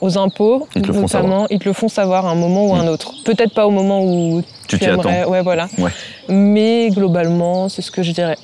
aux 0.00 0.18
impôts, 0.18 0.68
Ils 0.74 0.82
te 0.82 0.88
le 0.88 0.92
font 0.94 1.00
notamment, 1.02 1.46
ils 1.50 1.58
te 1.58 1.64
le 1.64 1.72
font 1.72 1.88
savoir 1.88 2.26
à 2.26 2.30
un 2.30 2.34
moment 2.34 2.66
ou 2.66 2.74
à 2.74 2.78
un 2.80 2.86
autre. 2.88 3.12
Peut-être 3.24 3.54
pas 3.54 3.66
au 3.66 3.70
moment 3.70 4.02
où 4.04 4.42
Tu 4.68 4.76
tu, 4.76 4.78
t'y 4.78 4.86
attends. 4.90 5.02
aimerais. 5.08 5.24
Ouais, 5.24 5.42
voilà. 5.42 5.68
Ouais. 5.78 5.90
Mais 6.28 6.90
globalement, 6.90 7.68
c'est 7.68 7.82
ce 7.82 7.90
que 7.90 8.02
je 8.02 8.12
dirais. 8.12 8.36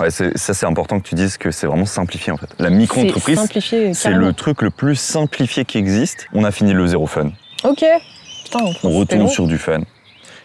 Ouais, 0.00 0.10
c'est- 0.10 0.36
ça 0.36 0.54
c'est 0.54 0.66
important 0.66 0.98
que 1.00 1.08
tu 1.08 1.14
dises 1.14 1.36
que 1.36 1.50
c'est 1.50 1.66
vraiment 1.66 1.86
simplifié 1.86 2.32
en 2.32 2.36
fait. 2.36 2.48
La 2.58 2.70
micro-entreprise, 2.70 3.36
simplifié. 3.38 3.94
c'est 3.94 4.10
le 4.10 4.32
truc 4.32 4.62
le 4.62 4.70
plus 4.70 4.96
simplifié 4.96 5.64
qui 5.64 5.78
existe. 5.78 6.26
On 6.34 6.44
a 6.44 6.50
fini 6.50 6.72
le 6.72 6.86
zéro 6.86 7.06
fun. 7.06 7.30
Ok. 7.64 7.84
Putain, 8.44 8.64
On 8.84 8.90
retourne 8.90 9.28
sur 9.28 9.46
du 9.46 9.58
fun, 9.58 9.80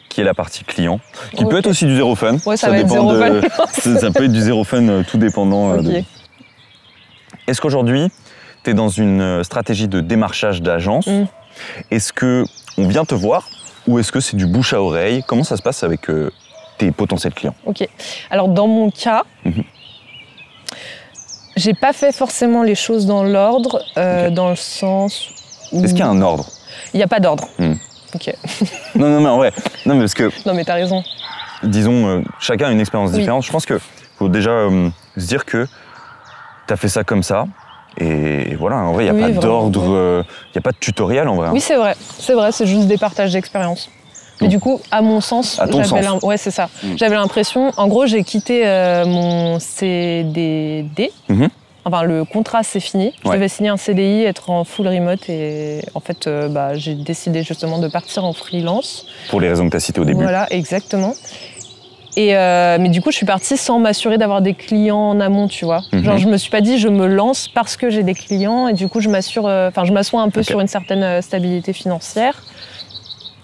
qui 0.10 0.22
est 0.22 0.24
la 0.24 0.34
partie 0.34 0.64
client, 0.64 1.00
qui 1.36 1.44
peut 1.46 1.58
être 1.58 1.68
aussi 1.68 1.86
du 1.86 1.96
zéro 1.96 2.16
fun. 2.16 2.38
Ouais, 2.46 2.56
ça 2.58 2.70
va 2.70 2.78
être 2.80 2.88
dépend 2.88 3.14
zéro 3.16 3.30
de- 3.36 3.42
ça 3.72 4.00
ça 4.00 4.12
peut 4.12 4.26
être 4.26 4.32
du 4.32 4.42
zéro 4.42 4.64
fun, 4.64 4.88
euh, 4.88 5.04
tout 5.10 5.18
dépendant. 5.18 5.74
euh, 5.74 5.82
de- 5.82 6.04
Est-ce 7.48 7.62
qu'aujourd'hui, 7.62 8.10
tu 8.68 8.72
es 8.72 8.74
dans 8.74 8.90
une 8.90 9.22
euh, 9.22 9.44
stratégie 9.44 9.88
de 9.88 10.02
démarchage 10.02 10.62
d'agence 10.62 11.08
Mm. 11.08 11.24
Est-ce 11.90 12.12
que 12.14 12.44
on 12.78 12.88
vient 12.88 13.06
te 13.06 13.16
voir 13.16 13.48
ou 13.88 13.98
est-ce 13.98 14.12
que 14.12 14.20
c'est 14.20 14.36
du 14.38 14.46
bouche 14.46 14.74
à 14.74 14.82
oreille? 14.82 15.24
Comment 15.26 15.44
ça 15.46 15.56
se 15.58 15.62
passe 15.64 15.84
avec 15.84 16.10
euh, 16.10 16.30
tes 16.78 16.92
potentiels 16.92 17.34
clients? 17.34 17.56
Ok. 17.66 17.88
Alors 18.30 18.50
dans 18.50 18.68
mon 18.68 18.92
cas, 18.92 19.24
Mhm. 19.46 19.64
j'ai 21.56 21.74
pas 21.74 21.94
fait 21.94 22.12
forcément 22.12 22.62
les 22.64 22.76
choses 22.76 23.06
dans 23.06 23.24
l'ordre, 23.24 23.82
euh, 23.98 24.30
dans 24.30 24.50
le 24.50 24.56
sens 24.58 25.30
où 25.72 25.84
Est-ce 25.84 25.94
qu'il 25.94 26.00
y 26.02 26.04
a 26.04 26.10
un 26.10 26.22
ordre? 26.22 26.46
Il 26.94 26.98
n'y 26.98 27.04
a 27.04 27.08
pas 27.08 27.20
d'ordre. 27.22 27.48
Mhm. 27.58 27.78
Ok. 28.16 28.34
Non, 28.96 29.10
non, 29.10 29.22
mais 29.22 29.30
en 29.30 29.38
vrai, 29.38 29.52
non, 29.86 29.94
mais 29.96 30.02
parce 30.02 30.14
que 30.14 30.30
Non 30.46 30.54
mais 30.54 30.64
t'as 30.66 30.74
raison. 30.76 31.02
disons, 31.64 32.08
euh, 32.08 32.22
chacun 32.40 32.68
a 32.68 32.72
une 32.72 32.80
expérience 32.82 33.12
Oui. 33.14 33.20
différente. 33.20 33.44
Je 33.46 33.52
pense 33.52 33.66
qu'il 33.66 33.80
faut 34.18 34.30
déjà 34.30 34.68
se 35.18 35.26
dire 35.26 35.46
que 35.46 35.66
tu 36.68 36.74
as 36.74 36.78
fait 36.78 36.90
ça 36.90 37.04
comme 37.04 37.24
ça. 37.24 37.46
Et 38.00 38.56
voilà, 38.56 38.78
en 38.78 38.94
vrai, 38.94 39.06
il 39.06 39.12
n'y 39.14 39.24
a 39.24 39.28
Oui, 39.28 39.34
pas 39.34 39.40
d'ordre, 39.42 39.82
ouais. 39.82 39.96
euh, 39.96 40.24
il 40.50 40.58
n'y 40.58 40.60
a 40.60 40.62
pas 40.62 40.72
de 40.72 40.78
tutoriel 40.78 41.28
en 41.28 41.36
vrai. 41.36 41.48
hein. 41.48 41.52
Oui 41.54 41.62
c'est 41.62 41.76
vrai, 41.78 41.96
c'est 42.20 42.34
vrai, 42.34 42.52
c'est 42.52 42.68
juste 42.68 42.88
des 42.88 42.98
partages 42.98 43.34
d'expérience. 43.34 43.90
Mais 44.40 44.50
du 44.50 44.60
coup, 44.60 44.80
à 44.92 45.02
mon 45.02 45.20
sens, 45.20 45.60
À 45.60 45.68
ton 45.68 45.82
j'avais 45.84 46.08
ouais 46.24 46.38
c'est 46.38 46.52
ça. 46.52 46.70
Mm. 46.84 46.88
J'avais 46.96 47.16
l'impression, 47.16 47.72
en 47.76 47.88
gros, 47.88 48.06
j'ai 48.06 48.24
quitté 48.24 48.68
euh, 48.68 49.04
mon 49.08 49.58
CDD. 49.60 51.12
Mhm. 51.30 51.50
Enfin, 51.86 52.04
le 52.04 52.24
contrat, 52.26 52.62
c'est 52.64 52.82
fini. 52.82 53.14
Je 53.24 53.30
Ouais. 53.30 53.36
devais 53.38 53.48
signer 53.48 53.70
un 53.70 53.78
CDI, 53.78 54.24
être 54.26 54.50
en 54.50 54.64
full 54.66 54.88
remote, 54.90 55.28
et 55.30 55.82
en 55.96 56.02
fait, 56.02 56.28
euh, 56.28 56.50
bah, 56.50 56.76
j'ai 56.76 56.94
décidé 56.96 57.44
justement 57.44 57.80
de 57.80 57.88
partir 57.88 58.26
en 58.26 58.34
freelance. 58.34 59.06
Pour 59.30 59.40
les 59.40 59.48
raisons 59.50 59.66
que 59.66 59.72
tu 59.72 59.78
as 59.78 59.80
citées 59.80 60.02
au 60.02 60.06
début. 60.06 60.22
Voilà, 60.22 60.48
exactement. 60.52 61.14
Et 62.18 62.36
euh, 62.36 62.80
mais 62.80 62.90
du 62.90 63.00
coup, 63.00 63.12
je 63.12 63.18
suis 63.18 63.28
partie 63.28 63.58
sans 63.58 63.78
m'assurer 63.78 64.18
d'avoir 64.18 64.42
des 64.42 64.56
clients 64.56 64.98
en 64.98 65.20
amont, 65.20 65.48
tu 65.48 65.66
vois. 65.66 65.84
Mhm. 65.94 66.04
Genre, 66.04 66.18
je 66.18 66.28
me 66.28 66.38
suis 66.38 66.50
pas 66.50 66.62
dit, 66.62 66.80
je 66.80 66.88
me 66.88 67.06
lance 67.06 67.48
parce 67.48 67.78
que 67.78 67.92
j'ai 67.92 68.02
des 68.02 68.16
clients, 68.16 68.68
et 68.68 68.74
du 68.74 68.88
coup, 68.88 69.02
je 69.02 69.08
m'assure, 69.08 69.46
euh, 69.46 69.70
enfin, 69.70 69.86
je 69.86 69.94
m'assois 69.94 70.24
un 70.24 70.30
peu 70.30 70.42
sur 70.42 70.60
une 70.60 70.68
certaine 70.68 71.04
euh, 71.04 71.22
stabilité 71.22 71.74
financière. 71.74 72.42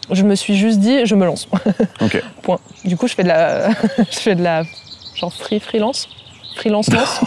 Je 0.10 0.24
me 0.24 0.34
suis 0.34 0.56
juste 0.56 0.80
dit, 0.80 1.06
je 1.06 1.14
me 1.14 1.24
lance. 1.24 1.48
Ok. 2.02 2.20
Point. 2.42 2.60
Du 2.84 2.98
coup, 2.98 3.08
je 3.08 3.14
fais 3.14 3.22
de 3.22 3.28
la, 3.28 3.70
je 4.10 4.20
fais 4.20 4.34
de 4.34 4.42
la, 4.42 4.64
genre 5.14 5.32
free 5.32 5.60
freelance, 5.60 6.10
freelance 6.56 6.90
lance. 6.92 7.22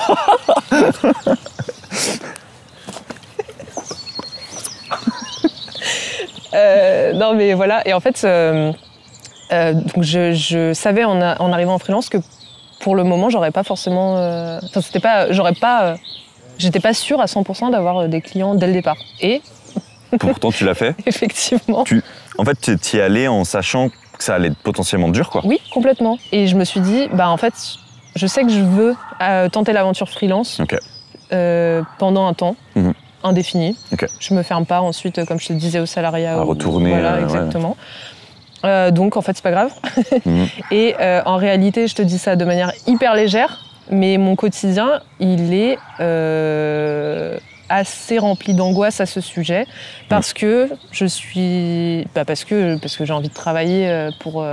Euh, 6.54 7.12
non, 7.12 7.34
mais 7.34 7.52
voilà. 7.52 7.86
Et 7.86 7.92
en 7.92 8.00
fait, 8.00 8.22
euh, 8.24 8.72
euh, 9.52 9.72
donc 9.74 10.02
je, 10.02 10.32
je 10.32 10.72
savais 10.72 11.04
en, 11.04 11.20
a- 11.20 11.40
en 11.40 11.52
arrivant 11.52 11.74
en 11.74 11.78
freelance 11.78 12.08
que 12.08 12.18
pour 12.80 12.94
le 12.94 13.04
moment, 13.04 13.30
j'aurais 13.30 13.50
pas 13.52 13.62
forcément. 13.64 14.16
euh, 14.18 14.58
Enfin, 14.64 14.80
c'était 14.80 15.00
pas. 15.00 15.32
J'aurais 15.32 15.54
pas. 15.54 15.84
euh, 15.84 15.96
J'étais 16.58 16.80
pas 16.80 16.94
sûre 16.94 17.20
à 17.20 17.26
100% 17.26 17.70
d'avoir 17.70 17.98
euh, 17.98 18.08
des 18.08 18.20
clients 18.22 18.54
dès 18.54 18.66
le 18.66 18.72
départ. 18.72 18.96
Et 19.20 19.42
Pourtant, 20.18 20.50
tu 20.50 20.64
l'as 20.64 20.74
fait. 20.74 20.94
effectivement, 21.06 21.84
En 22.38 22.44
fait, 22.44 22.78
tu 22.80 22.96
y 22.96 23.00
allé 23.00 23.28
en 23.28 23.44
sachant 23.44 23.88
que 23.90 24.24
ça 24.24 24.34
allait 24.36 24.48
être 24.48 24.56
potentiellement 24.62 25.08
dur, 25.08 25.28
quoi. 25.30 25.42
oui, 25.44 25.60
complètement. 25.72 26.18
Et 26.32 26.46
je 26.46 26.56
me 26.56 26.64
suis 26.64 26.80
dit, 26.80 27.08
bah 27.12 27.28
en 27.28 27.36
fait, 27.36 27.52
je 28.14 28.26
sais 28.26 28.42
que 28.44 28.48
je 28.50 28.60
veux 28.60 28.96
tenter 29.52 29.72
l'aventure 29.74 30.08
freelance 30.08 30.60
pendant 31.98 32.26
un 32.26 32.32
temps. 32.34 32.56
Mhm. 32.74 32.94
indéfini. 33.22 33.76
Ok. 33.92 34.06
Je 34.20 34.34
me 34.34 34.42
ferme 34.44 34.64
pas 34.66 34.80
ensuite, 34.80 35.24
comme 35.26 35.40
je 35.40 35.48
te 35.48 35.52
disais, 35.52 35.80
au 35.80 35.86
salariat. 35.86 36.34
À 36.34 36.44
ou- 36.44 36.46
retourner, 36.48 36.90
Voilà, 36.90 37.20
ouais. 37.26 37.50
Euh, 38.64 38.90
donc 38.90 39.16
en 39.16 39.22
fait, 39.22 39.32
c'est 39.34 39.42
pas 39.42 39.50
grave. 39.50 39.72
Mhm. 40.24 40.46
Et 40.70 40.94
euh, 41.00 41.20
en 41.26 41.36
réalité, 41.36 41.86
je 41.88 41.94
te 41.94 42.02
dis 42.02 42.18
ça 42.18 42.36
de 42.36 42.44
manière 42.44 42.72
hyper 42.86 43.14
légère, 43.14 43.60
mais 43.90 44.18
mon 44.18 44.34
quotidien, 44.36 45.00
il 45.20 45.52
est 45.54 45.78
euh, 46.00 47.36
assez 47.68 48.18
rempli 48.18 48.54
d'angoisse 48.54 49.00
à 49.00 49.06
ce 49.06 49.20
sujet 49.20 49.66
parce 50.08 50.32
que 50.32 50.68
je 50.92 51.04
suis, 51.06 52.06
bah, 52.14 52.24
parce 52.24 52.44
que 52.44 52.76
parce 52.78 52.96
que 52.96 53.04
j'ai 53.04 53.12
envie 53.12 53.28
de 53.28 53.34
travailler 53.34 54.08
pour 54.20 54.44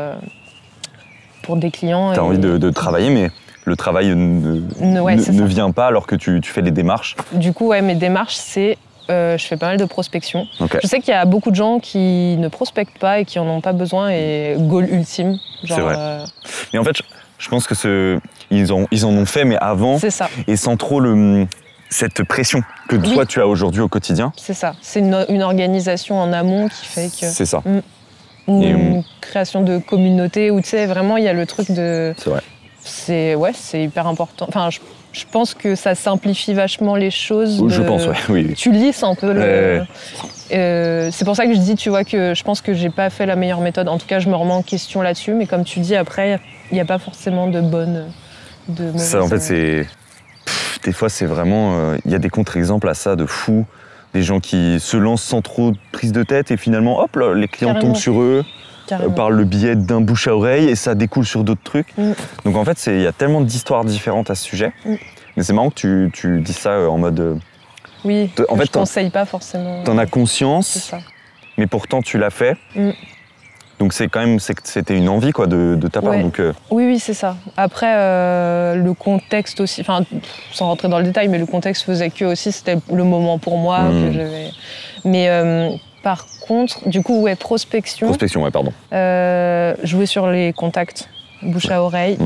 pour 1.41 1.57
des 1.57 1.71
clients. 1.71 2.13
Tu 2.13 2.19
as 2.19 2.23
et- 2.23 2.25
envie 2.25 2.39
de, 2.39 2.57
de 2.57 2.69
travailler, 2.69 3.09
mais 3.09 3.29
le 3.65 3.75
travail 3.75 4.07
ne, 4.15 4.61
Ne- 4.81 5.01
ouais, 5.01 5.15
ne- 5.15 5.21
c'est 5.21 5.31
ne 5.31 5.39
ça. 5.39 5.45
vient 5.45 5.71
pas 5.71 5.87
alors 5.87 6.05
que 6.07 6.15
tu, 6.15 6.39
tu 6.41 6.51
fais 6.51 6.61
les 6.61 6.71
démarches. 6.71 7.15
Du 7.33 7.53
coup, 7.53 7.67
ouais, 7.67 7.81
mes 7.81 7.95
démarches, 7.95 8.35
c'est 8.35 8.77
euh, 9.09 9.37
je 9.37 9.45
fais 9.45 9.57
pas 9.57 9.67
mal 9.67 9.77
de 9.77 9.85
prospection. 9.85 10.47
Je 10.81 10.87
sais 10.87 10.99
qu'il 10.99 11.13
y 11.13 11.17
a 11.17 11.25
beaucoup 11.25 11.51
de 11.51 11.55
gens 11.55 11.79
qui 11.79 12.35
ne 12.37 12.47
prospectent 12.47 12.97
pas 12.99 13.19
et 13.19 13.25
qui 13.25 13.39
en 13.39 13.47
ont 13.47 13.61
pas 13.61 13.73
besoin 13.73 14.09
et 14.11 14.55
goal 14.59 14.89
ultime. 14.89 15.37
C'est 15.67 15.79
vrai. 15.79 15.95
euh, 15.97 16.25
Mais 16.73 16.79
en 16.79 16.83
fait, 16.83 16.95
je, 16.97 17.03
je 17.39 17.49
pense 17.49 17.67
que 17.67 17.75
ce, 17.75 18.19
ils, 18.51 18.71
ont, 18.73 18.87
ils 18.91 19.05
en 19.05 19.09
ont 19.11 19.25
fait, 19.25 19.43
mais 19.45 19.57
avant, 19.59 19.97
c'est 19.99 20.09
ça, 20.11 20.29
et 20.47 20.55
sans 20.55 20.77
trop 20.77 20.99
le, 20.99 21.45
cette 21.89 22.23
pression 22.23 22.61
que 22.89 22.95
Oui. 22.95 23.13
toi 23.13 23.25
tu 23.25 23.39
as 23.41 23.47
aujourd'hui 23.47 23.81
au 23.81 23.87
quotidien. 23.89 24.31
c'est 24.37 24.53
ça. 24.53 24.75
C'est 24.81 24.99
une, 24.99 25.25
une 25.29 25.43
organisation 25.43 26.19
en 26.19 26.31
amont 26.33 26.67
qui 26.69 26.85
fait 26.85 27.07
que 27.09 27.27
C'est 27.27 27.45
ça, 27.45 27.61
ou 28.47 28.61
Et, 28.63 28.67
une 28.69 29.03
création 29.21 29.61
de 29.61 29.77
communauté 29.79 30.49
où 30.51 30.59
tu 30.61 30.69
sais 30.69 30.85
vraiment 30.85 31.17
il 31.17 31.23
y 31.23 31.27
a 31.27 31.33
le 31.33 31.45
truc 31.45 31.71
de 31.71 32.13
c'est 32.17 32.29
vrai. 32.29 32.41
c'est 32.81 33.35
ouais 33.35 33.51
hyper 33.73 34.07
important. 34.07 34.45
Enfin 34.49 34.69
je, 34.69 34.79
je 35.13 35.23
pense 35.31 35.53
que 35.53 35.75
ça 35.75 35.95
simplifie 35.95 36.53
vachement 36.53 36.95
les 36.95 37.11
choses. 37.11 37.63
Je 37.67 37.81
de- 37.81 37.87
pense, 37.87 38.05
ouais, 38.07 38.15
oui. 38.29 38.53
Tu 38.55 38.71
lisses 38.71 39.03
un 39.03 39.15
peu 39.15 39.31
le. 39.31 39.39
Ouais. 39.39 39.81
Euh, 40.51 41.09
c'est 41.11 41.23
pour 41.25 41.35
ça 41.35 41.45
que 41.45 41.53
je 41.53 41.59
dis, 41.59 41.75
tu 41.75 41.89
vois, 41.89 42.03
que 42.03 42.33
je 42.33 42.43
pense 42.43 42.61
que 42.61 42.73
j'ai 42.73 42.89
pas 42.89 43.09
fait 43.09 43.25
la 43.25 43.35
meilleure 43.35 43.61
méthode. 43.61 43.87
En 43.87 43.97
tout 43.97 44.07
cas, 44.07 44.19
je 44.19 44.27
me 44.29 44.35
remets 44.35 44.51
en 44.53 44.61
question 44.63 45.01
là-dessus. 45.01 45.33
Mais 45.33 45.45
comme 45.45 45.63
tu 45.63 45.79
dis, 45.79 45.95
après, 45.95 46.39
il 46.71 46.75
n'y 46.75 46.81
a 46.81 46.85
pas 46.85 46.99
forcément 46.99 47.47
de 47.47 47.61
bonne. 47.61 48.05
De 48.67 48.97
Ça, 48.97 49.21
en 49.23 49.27
fait, 49.27 49.39
c'est. 49.39 49.87
Pff, 50.45 50.79
Des 50.83 50.91
fois, 50.91 51.09
c'est 51.09 51.25
vraiment. 51.25 51.75
euh, 51.77 51.97
Il 52.05 52.11
y 52.11 52.15
a 52.15 52.19
des 52.19 52.29
contre-exemples 52.29 52.89
à 52.89 52.93
ça 52.93 53.15
de 53.15 53.25
fous. 53.25 53.65
Des 54.13 54.21
gens 54.21 54.39
qui 54.39 54.79
se 54.79 54.95
lancent 54.95 55.23
sans 55.23 55.41
trop 55.41 55.71
de 55.71 55.77
prise 55.91 56.11
de 56.11 56.21
tête 56.23 56.51
et 56.51 56.57
finalement, 56.57 56.99
hop, 57.01 57.15
là, 57.15 57.33
les 57.33 57.47
clients 57.47 57.73
Carrément. 57.73 57.93
tombent 57.93 58.01
sur 58.01 58.21
eux, 58.21 58.43
euh, 58.45 58.49
carrément. 58.97 59.13
par 59.13 59.29
le 59.29 59.43
biais 59.45 59.75
d'un 59.75 60.01
bouche 60.01 60.27
à 60.27 60.35
oreille 60.35 60.69
et 60.69 60.75
ça 60.75 60.95
découle 60.95 61.25
sur 61.25 61.43
d'autres 61.43 61.63
trucs. 61.63 61.95
Mm. 61.97 62.11
Donc 62.45 62.55
en 62.55 62.65
fait, 62.65 62.81
il 62.87 63.01
y 63.01 63.07
a 63.07 63.11
tellement 63.11 63.41
d'histoires 63.41 63.85
différentes 63.85 64.29
à 64.29 64.35
ce 64.35 64.43
sujet. 64.43 64.71
Mm. 64.85 64.95
Mais 65.35 65.43
c'est 65.43 65.53
marrant 65.53 65.69
que 65.69 65.75
tu, 65.75 66.11
tu 66.13 66.41
dis 66.41 66.53
ça 66.53 66.69
euh, 66.71 66.87
en 66.87 66.97
mode. 66.97 67.19
euh, 67.19 67.35
Oui. 68.05 68.29
en 68.49 68.55
fait, 68.55 68.65
je 68.65 68.71
conseille 68.71 69.09
pas 69.09 69.25
forcément. 69.25 69.83
T'en 69.83 69.97
as 69.97 70.05
conscience, 70.05 70.91
mais 71.57 71.67
pourtant 71.67 72.01
tu 72.01 72.17
l'as 72.17 72.29
fait. 72.29 72.55
Mm. 72.75 72.91
Donc 73.79 73.91
c'est 73.91 74.07
quand 74.07 74.19
même, 74.19 74.39
c'était 74.39 74.95
une 74.95 75.09
envie 75.09 75.31
quoi 75.31 75.47
de, 75.47 75.75
de 75.75 75.87
ta 75.87 76.01
part. 76.01 76.11
Ouais. 76.11 76.21
Donc 76.21 76.39
euh, 76.39 76.53
Oui, 76.69 76.85
oui, 76.85 76.99
c'est 76.99 77.15
ça. 77.15 77.35
Après, 77.57 77.91
euh, 77.97 78.75
le 78.75 78.93
contexte 78.93 79.59
aussi, 79.59 79.81
enfin, 79.81 80.05
sans 80.53 80.67
rentrer 80.67 80.87
dans 80.87 80.99
le 80.99 81.03
détail, 81.05 81.27
mais 81.27 81.39
le 81.39 81.47
contexte 81.47 81.83
faisait 81.83 82.11
que 82.11 82.23
aussi 82.25 82.51
c'était 82.51 82.77
le 82.93 83.03
moment 83.03 83.39
pour 83.39 83.57
moi. 83.57 83.79
Que. 83.89 84.49
Mais 85.05 85.27
euh, 85.29 85.71
par 86.03 86.27
contre, 86.45 86.87
du 86.87 87.01
coup, 87.01 87.21
ouais, 87.21 87.35
prospection, 87.35 88.07
prospection, 88.07 88.43
ouais, 88.43 88.51
pardon. 88.51 88.71
euh, 88.93 89.73
jouer 89.83 90.05
sur 90.05 90.27
les 90.27 90.53
contacts, 90.53 91.09
bouche 91.41 91.69
à 91.71 91.81
oreille, 91.81 92.17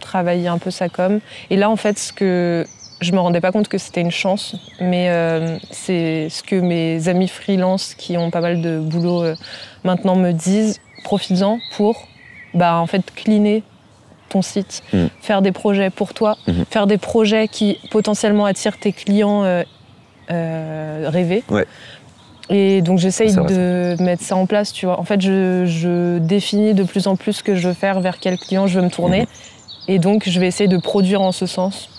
travailler 0.00 0.48
un 0.48 0.58
peu 0.58 0.70
sa 0.70 0.88
com. 0.88 1.20
Et 1.50 1.56
là, 1.56 1.68
en 1.68 1.76
fait, 1.76 1.98
ce 1.98 2.12
que 2.12 2.64
je 3.00 3.12
me 3.12 3.18
rendais 3.20 3.40
pas 3.40 3.52
compte 3.52 3.68
que 3.68 3.78
c'était 3.78 4.00
une 4.00 4.10
chance, 4.10 4.56
mais 4.80 5.10
euh, 5.10 5.58
c'est 5.70 6.28
ce 6.30 6.42
que 6.42 6.56
mes 6.56 7.08
amis 7.08 7.28
freelance 7.28 7.94
qui 7.94 8.16
ont 8.16 8.30
pas 8.30 8.40
mal 8.40 8.60
de 8.62 8.78
boulot 8.78 9.22
euh, 9.22 9.34
maintenant 9.84 10.16
me 10.16 10.32
disent. 10.32 10.78
Profites-en 11.04 11.60
pour, 11.76 12.08
bah, 12.54 12.76
en 12.76 12.86
fait, 12.86 13.02
cleaner 13.14 13.62
ton 14.28 14.42
site, 14.42 14.82
Mm. 14.92 15.06
faire 15.22 15.42
des 15.42 15.52
projets 15.52 15.90
pour 15.90 16.12
toi, 16.12 16.36
Mhm. 16.48 16.64
faire 16.70 16.86
des 16.88 16.98
projets 16.98 17.46
qui 17.48 17.78
potentiellement 17.90 18.44
attirent 18.46 18.78
tes 18.78 18.92
clients 18.92 19.42
euh, 19.44 19.64
rêvés. 21.08 21.42
Ouais. 21.48 21.66
Et 22.50 22.80
donc 22.80 22.98
j'essaye 22.98 23.34
de 23.34 23.96
mettre 24.02 24.22
ça 24.22 24.34
en 24.36 24.46
place, 24.46 24.72
tu 24.72 24.86
vois. 24.86 24.98
En 24.98 25.04
fait, 25.04 25.20
je, 25.20 25.64
je 25.66 26.18
définis 26.18 26.72
de 26.74 26.82
plus 26.82 27.06
en 27.06 27.14
plus 27.16 27.34
ce 27.34 27.42
que 27.42 27.54
je 27.54 27.68
veux 27.68 27.74
faire, 27.74 28.00
vers 28.00 28.18
quel 28.18 28.38
client 28.38 28.66
je 28.66 28.78
veux 28.78 28.84
me 28.84 28.90
tourner. 28.90 29.20
Mhm. 29.22 29.26
Et 29.88 29.98
donc 29.98 30.28
je 30.28 30.40
vais 30.40 30.46
essayer 30.46 30.68
de 30.68 30.78
produire 30.78 31.20
en 31.20 31.32
ce 31.32 31.46
sens. 31.46 31.90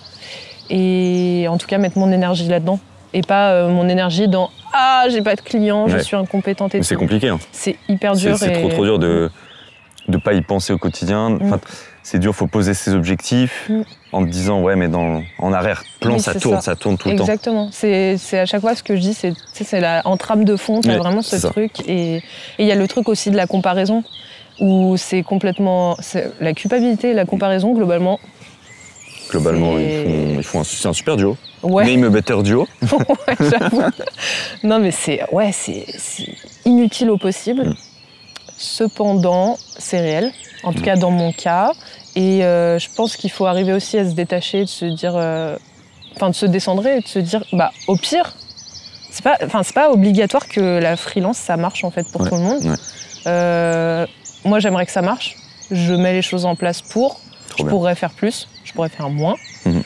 Et 0.69 1.45
en 1.49 1.57
tout 1.57 1.67
cas 1.67 1.77
mettre 1.77 1.97
mon 1.97 2.11
énergie 2.11 2.47
là-dedans. 2.47 2.79
Et 3.13 3.21
pas 3.21 3.51
euh, 3.53 3.69
mon 3.69 3.89
énergie 3.89 4.27
dans 4.27 4.49
Ah, 4.73 5.05
j'ai 5.09 5.21
pas 5.23 5.35
de 5.35 5.41
client, 5.41 5.87
je 5.87 5.97
suis 5.97 6.15
incompétente 6.15 6.75
et 6.75 6.79
Mais 6.79 6.83
c'est 6.83 6.95
compliqué. 6.95 7.29
hein. 7.29 7.39
C'est 7.51 7.75
hyper 7.87 8.13
dur. 8.15 8.37
c'est 8.37 8.51
et- 8.51 8.59
trop 8.59 8.69
trop 8.69 8.83
dur 8.85 8.99
de 8.99 9.29
de 10.07 10.17
pas 10.17 10.33
y 10.33 10.41
penser 10.41 10.73
au 10.73 10.77
quotidien. 10.79 11.29
Mm. 11.31 11.39
Enfin, 11.43 11.59
c'est 12.03 12.19
dur, 12.19 12.33
faut 12.35 12.47
poser 12.47 12.73
ses 12.73 12.93
objectifs 12.93 13.67
Mm. 13.69 13.81
en 14.13 14.25
te 14.25 14.29
disant 14.29 14.61
ouais, 14.61 14.75
mais 14.75 14.87
dans 14.87 15.21
en 15.37 15.53
arrière 15.53 15.83
plan 15.99 16.13
Oui, 16.15 16.19
ça 16.19 16.33
tourne, 16.33 16.55
ça. 16.57 16.61
ça. 16.61 16.75
tourne 16.75 16.97
tout 16.97 17.09
le 17.09 17.15
temps. 17.15 17.23
Exactement. 17.23 17.69
C'est 17.71 18.17
à 18.33 18.45
chaque 18.45 18.61
fois 18.61 18.75
ce 18.75 18.83
que 18.83 18.95
je 18.95 19.01
dis, 19.01 19.13
c'est 19.13 19.33
en 20.05 20.17
trame 20.17 20.43
de 20.45 20.55
fond, 20.55 20.81
t'as 20.81 20.89
Ouais, 20.93 20.97
vraiment 20.97 21.21
ce 21.21 21.37
ça. 21.37 21.49
truc. 21.49 21.71
Et 21.87 22.21
il 22.57 22.65
y 22.65 22.71
a 22.71 22.75
le 22.75 22.87
truc 22.87 23.07
aussi 23.09 23.29
de 23.31 23.37
la 23.37 23.47
comparaison, 23.47 24.03
où 24.59 24.97
c'est 24.97 25.23
complètement. 25.23 25.97
La 26.39 26.53
culpabilité 26.53 27.11
et 27.11 27.13
la 27.13 27.25
comparaison, 27.25 27.73
globalement. 27.73 28.19
Globalement, 29.29 29.77
ils 29.77 29.91
font, 30.03 30.35
ils 30.39 30.43
font 30.43 30.59
un, 30.61 30.63
c'est 30.63 30.87
un 30.87 30.93
super 30.93 31.15
duo. 31.15 31.37
Ouais, 31.61 31.85
Name 31.85 32.09
better 32.09 32.41
duo. 32.41 32.67
ouais, 32.81 33.35
j'avoue. 33.39 33.83
non, 34.63 34.79
mais 34.79 34.89
c'est 34.91 35.21
ouais, 35.31 35.51
c'est 35.51 35.85
c'est 35.99 36.29
inutile 36.65 37.11
au 37.11 37.17
possible. 37.17 37.65
Mm. 37.69 37.73
Cependant, 38.59 39.57
c'est 39.77 39.99
réel. 39.99 40.31
En 40.63 40.73
tout 40.73 40.79
Mm. 40.79 40.83
cas, 40.83 40.95
dans 40.97 41.11
mon 41.11 41.31
cas. 41.31 41.71
Et 42.15 42.43
euh, 42.43 42.77
je 42.77 42.89
pense 42.93 43.15
qu'il 43.15 43.31
faut 43.31 43.45
arriver 43.45 43.71
aussi 43.73 43.97
à 43.97 44.03
se 44.07 44.13
détacher, 44.13 44.61
de 44.65 44.69
se 44.69 44.85
dire. 44.85 45.13
euh, 45.15 45.57
Enfin, 46.15 46.29
de 46.31 46.35
se 46.35 46.45
décendrer 46.45 46.97
et 46.97 46.99
de 47.01 47.07
se 47.07 47.19
dire, 47.19 47.43
bah, 47.53 47.71
au 47.87 47.95
pire, 47.95 48.33
c'est 49.11 49.23
pas, 49.23 49.37
enfin, 49.45 49.63
c'est 49.63 49.75
pas 49.75 49.89
obligatoire 49.91 50.47
que 50.49 50.79
la 50.79 50.97
freelance, 50.97 51.37
ça 51.37 51.55
marche 51.55 51.83
en 51.85 51.91
fait 51.91 52.05
pour 52.11 52.21
Ouais, 52.21 52.29
tout 52.29 52.35
le 52.35 52.41
monde. 52.41 52.63
ouais. 52.65 52.75
Euh, 53.27 54.05
moi, 54.43 54.59
j'aimerais 54.59 54.85
que 54.85 54.91
ça 54.91 55.01
marche. 55.01 55.37
Je 55.71 55.93
mets 55.93 56.11
les 56.11 56.21
choses 56.23 56.45
en 56.45 56.55
place 56.55 56.81
pour. 56.81 57.11
Trop 57.49 57.59
je 57.59 57.63
bien. 57.63 57.69
pourrais 57.69 57.95
faire 57.95 58.11
plus, 58.11 58.49
je 58.65 58.73
pourrais 58.73 58.89
faire 58.89 59.09
moins. 59.09 59.35
Mhm. 59.65 59.83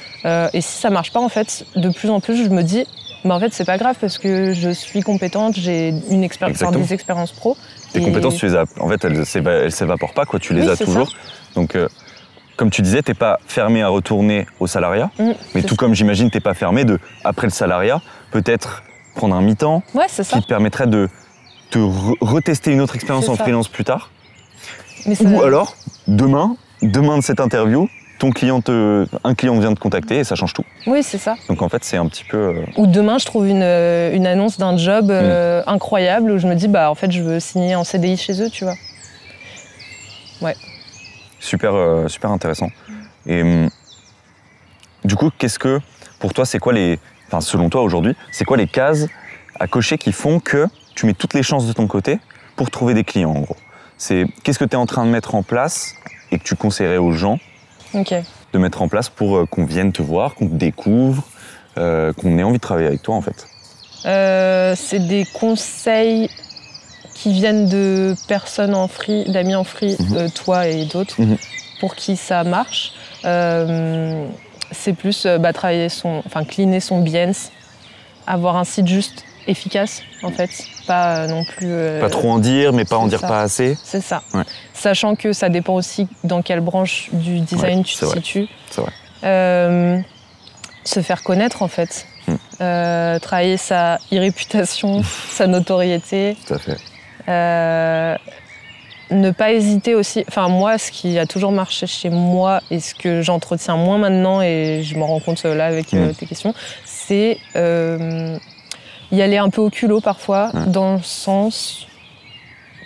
Et 0.53 0.61
si 0.61 0.79
ça 0.81 0.89
marche 0.89 1.11
pas, 1.11 1.19
en 1.19 1.29
fait, 1.29 1.65
de 1.75 1.89
plus 1.89 2.09
en 2.09 2.19
plus, 2.19 2.43
je 2.43 2.49
me 2.49 2.63
dis, 2.63 2.85
bah, 3.25 3.35
en 3.35 3.39
fait, 3.39 3.53
c'est 3.53 3.65
pas 3.65 3.77
grave 3.77 3.97
parce 4.01 4.17
que 4.17 4.53
je 4.53 4.69
suis 4.71 5.01
compétente, 5.01 5.55
j'ai 5.55 5.93
une 6.09 6.23
expérience, 6.23 6.61
enfin, 6.63 6.71
des 6.71 6.93
expériences 6.93 7.31
pro. 7.33 7.55
Tes 7.93 8.01
compétences, 8.01 8.35
tu 8.35 8.45
les 8.47 8.55
as. 8.55 8.65
En 8.79 8.89
fait, 8.89 9.05
elles 9.05 9.23
elles 9.45 9.71
s'évaporent 9.71 10.13
pas, 10.13 10.25
quoi. 10.25 10.39
Tu 10.39 10.53
les 10.53 10.63
Oui, 10.63 10.69
as 10.71 10.77
toujours. 10.77 11.11
Donc, 11.55 11.75
euh, 11.75 11.87
comme 12.57 12.69
tu 12.69 12.81
disais, 12.81 13.01
t'es 13.01 13.13
pas 13.13 13.39
fermé 13.47 13.81
à 13.83 13.87
retourner 13.87 14.45
au 14.59 14.67
salariat. 14.67 15.11
Mm, 15.19 15.31
Mais 15.55 15.61
tout 15.63 15.75
comme 15.75 15.93
j'imagine, 15.93 16.29
t'es 16.31 16.39
pas 16.39 16.53
fermé 16.53 16.85
de, 16.85 16.99
après 17.23 17.47
le 17.47 17.51
salariat, 17.51 18.01
peut-être 18.31 18.83
prendre 19.15 19.35
un 19.35 19.41
mi-temps. 19.41 19.83
Ouais, 19.93 20.05
qui 20.07 20.41
te 20.41 20.47
permettrait 20.47 20.87
de 20.87 21.07
te 21.69 21.79
re- 21.79 22.15
retester 22.21 22.71
une 22.71 22.81
autre 22.81 22.95
expérience 22.95 23.29
en 23.29 23.35
ça. 23.35 23.43
freelance 23.43 23.67
plus 23.67 23.83
tard. 23.83 24.09
Mais 25.05 25.15
Ou 25.21 25.41
alors, 25.41 25.75
demain, 26.07 26.55
demain 26.81 27.17
de 27.17 27.23
cette 27.23 27.39
interview, 27.39 27.87
ton 28.23 28.31
client 28.31 28.61
te, 28.61 29.05
un 29.25 29.35
client 29.35 29.59
vient 29.59 29.73
te 29.73 29.79
contacter 29.81 30.19
et 30.19 30.23
ça 30.23 30.35
change 30.35 30.53
tout. 30.53 30.63
Oui, 30.87 31.03
c'est 31.03 31.17
ça. 31.17 31.35
Donc 31.49 31.61
en 31.61 31.67
fait, 31.67 31.83
c'est 31.83 31.97
un 31.97 32.07
petit 32.07 32.23
peu. 32.23 32.37
euh, 32.37 32.65
Ou 32.77 32.87
demain, 32.87 33.17
je 33.17 33.25
trouve 33.25 33.45
une, 33.49 33.61
euh, 33.61 34.15
une 34.15 34.25
annonce 34.25 34.57
d'un 34.57 34.77
job 34.77 35.11
euh, 35.11 35.59
Mm. 35.59 35.69
incroyable 35.69 36.31
où 36.31 36.37
je 36.37 36.47
me 36.47 36.55
dis, 36.55 36.69
bah, 36.69 36.89
en 36.89 36.95
fait, 36.95 37.11
je 37.11 37.21
veux 37.21 37.41
signer 37.41 37.75
en 37.75 37.83
CDI 37.83 38.15
chez 38.15 38.41
eux, 38.41 38.49
tu 38.49 38.63
vois. 38.63 38.75
super, 41.41 41.75
euh, 41.75 42.07
super 42.07 42.31
intéressant. 42.31 42.69
Et 43.25 43.41
hum, 43.41 43.69
du 45.03 45.15
coup, 45.15 45.29
qu'est-ce 45.37 45.59
que, 45.59 45.81
pour 46.19 46.33
toi, 46.33 46.45
c'est 46.45 46.59
quoi 46.59 46.71
les, 46.71 46.99
enfin, 47.27 47.41
selon 47.41 47.69
toi 47.69 47.81
aujourd'hui, 47.81 48.15
c'est 48.31 48.45
quoi 48.45 48.55
les 48.55 48.67
cases 48.67 49.05
à 49.59 49.67
cocher 49.67 49.97
qui 49.97 50.13
font 50.13 50.39
que 50.39 50.67
tu 50.95 51.05
mets 51.05 51.13
toutes 51.13 51.33
les 51.33 51.43
chances 51.43 51.67
de 51.67 51.73
ton 51.73 51.87
côté 51.87 52.19
pour 52.55 52.71
trouver 52.71 52.93
des 52.93 53.03
clients, 53.03 53.31
en 53.31 53.41
gros? 53.41 53.57
C'est 53.97 54.27
qu'est-ce 54.43 54.59
que 54.59 54.63
tu 54.63 54.71
es 54.71 54.77
en 54.77 54.85
train 54.85 55.05
de 55.05 55.11
mettre 55.11 55.35
en 55.35 55.43
place 55.43 55.95
et 56.31 56.39
que 56.39 56.43
tu 56.45 56.55
conseillerais 56.55 56.97
aux 56.99 57.11
gens 57.11 57.37
De 58.53 58.57
mettre 58.59 58.81
en 58.81 58.87
place 58.87 59.09
pour 59.09 59.37
euh, 59.37 59.45
qu'on 59.45 59.65
vienne 59.65 59.91
te 59.91 60.01
voir, 60.01 60.35
qu'on 60.35 60.47
te 60.47 60.55
découvre, 60.55 61.23
euh, 61.77 62.11
qu'on 62.13 62.37
ait 62.37 62.43
envie 62.43 62.57
de 62.57 62.61
travailler 62.61 62.87
avec 62.87 63.01
toi, 63.01 63.15
en 63.15 63.21
fait 63.21 63.47
Euh, 64.05 64.75
c'est 64.75 64.99
des 65.07 65.25
conseils 65.33 66.29
qui 67.13 67.31
viennent 67.31 67.69
de 67.69 68.15
personnes 68.27 68.75
en 68.75 68.87
free, 68.87 69.23
d'amis 69.25 69.55
en 69.55 69.63
free, 69.63 69.95
Mhm. 69.99 70.17
euh, 70.17 70.27
toi 70.33 70.67
et 70.67 70.85
d'autres, 70.85 71.21
Mhm. 71.21 71.37
pour 71.79 71.95
qui 71.95 72.17
ça 72.17 72.43
marche. 72.43 72.93
C'est 74.71 74.93
plus 74.93 75.25
bah, 75.39 75.53
travailler 75.53 75.87
son, 75.89 76.21
enfin 76.25 76.43
cleaner 76.43 76.79
son 76.79 77.01
Behance, 77.01 77.51
avoir 78.25 78.55
un 78.57 78.63
site 78.63 78.87
juste 78.87 79.23
efficace 79.47 80.01
en 80.23 80.31
fait, 80.31 80.49
pas 80.87 81.17
euh, 81.19 81.27
non 81.27 81.43
plus. 81.43 81.67
euh, 81.71 81.99
Pas 81.99 82.09
trop 82.09 82.31
en 82.31 82.39
dire, 82.39 82.73
mais 82.73 82.85
pas 82.85 82.97
en 82.97 83.07
dire 83.07 83.19
ça. 83.19 83.27
pas 83.27 83.41
assez. 83.41 83.77
C'est 83.83 84.01
ça. 84.01 84.21
Ouais. 84.33 84.43
Sachant 84.73 85.15
que 85.15 85.33
ça 85.33 85.49
dépend 85.49 85.73
aussi 85.75 86.07
dans 86.23 86.41
quelle 86.41 86.61
branche 86.61 87.09
du 87.13 87.39
design 87.41 87.79
Ouais, 87.79 87.83
tu 87.83 87.95
te 87.95 88.05
vrai. 88.05 88.15
situes. 88.17 88.47
C'est 88.69 88.81
vrai. 88.81 88.91
Euh, 89.23 89.99
se 90.85 91.01
faire 91.01 91.23
connaître 91.23 91.61
en 91.61 91.67
fait. 91.67 92.05
Hmm. 92.27 92.35
Euh, 92.61 93.19
travailler 93.19 93.57
sa 93.57 93.97
e-réputation, 94.13 95.01
sa 95.29 95.47
notoriété. 95.47 96.37
Tout 96.47 96.53
à 96.55 96.59
fait. 96.59 96.77
Ne 99.11 99.29
pas 99.31 99.51
hésiter 99.51 99.93
aussi. 99.93 100.23
Enfin, 100.27 100.47
moi, 100.47 100.77
ce 100.79 100.89
qui 100.89 101.19
a 101.19 101.25
toujours 101.27 101.51
marché 101.51 101.85
chez 101.85 102.09
moi 102.09 102.61
et 102.71 102.79
ce 102.79 102.95
que 102.95 103.21
j'entretiens 103.21 103.75
moins 103.75 103.97
maintenant, 103.99 104.41
et 104.41 104.81
je 104.83 104.97
m'en 104.97 105.05
rends 105.05 105.19
compte 105.19 105.43
là 105.43 105.65
avec 105.67 105.93
euh, 105.93 106.09
Mm. 106.09 106.13
tes 106.15 106.25
questions, 106.25 106.53
c'est 106.85 107.37
y 109.13 109.21
aller 109.21 109.37
un 109.37 109.49
peu 109.49 109.61
au 109.61 109.69
culot 109.69 110.01
parfois, 110.01 110.51
dans 110.67 110.95
le 110.95 111.03
sens 111.03 111.87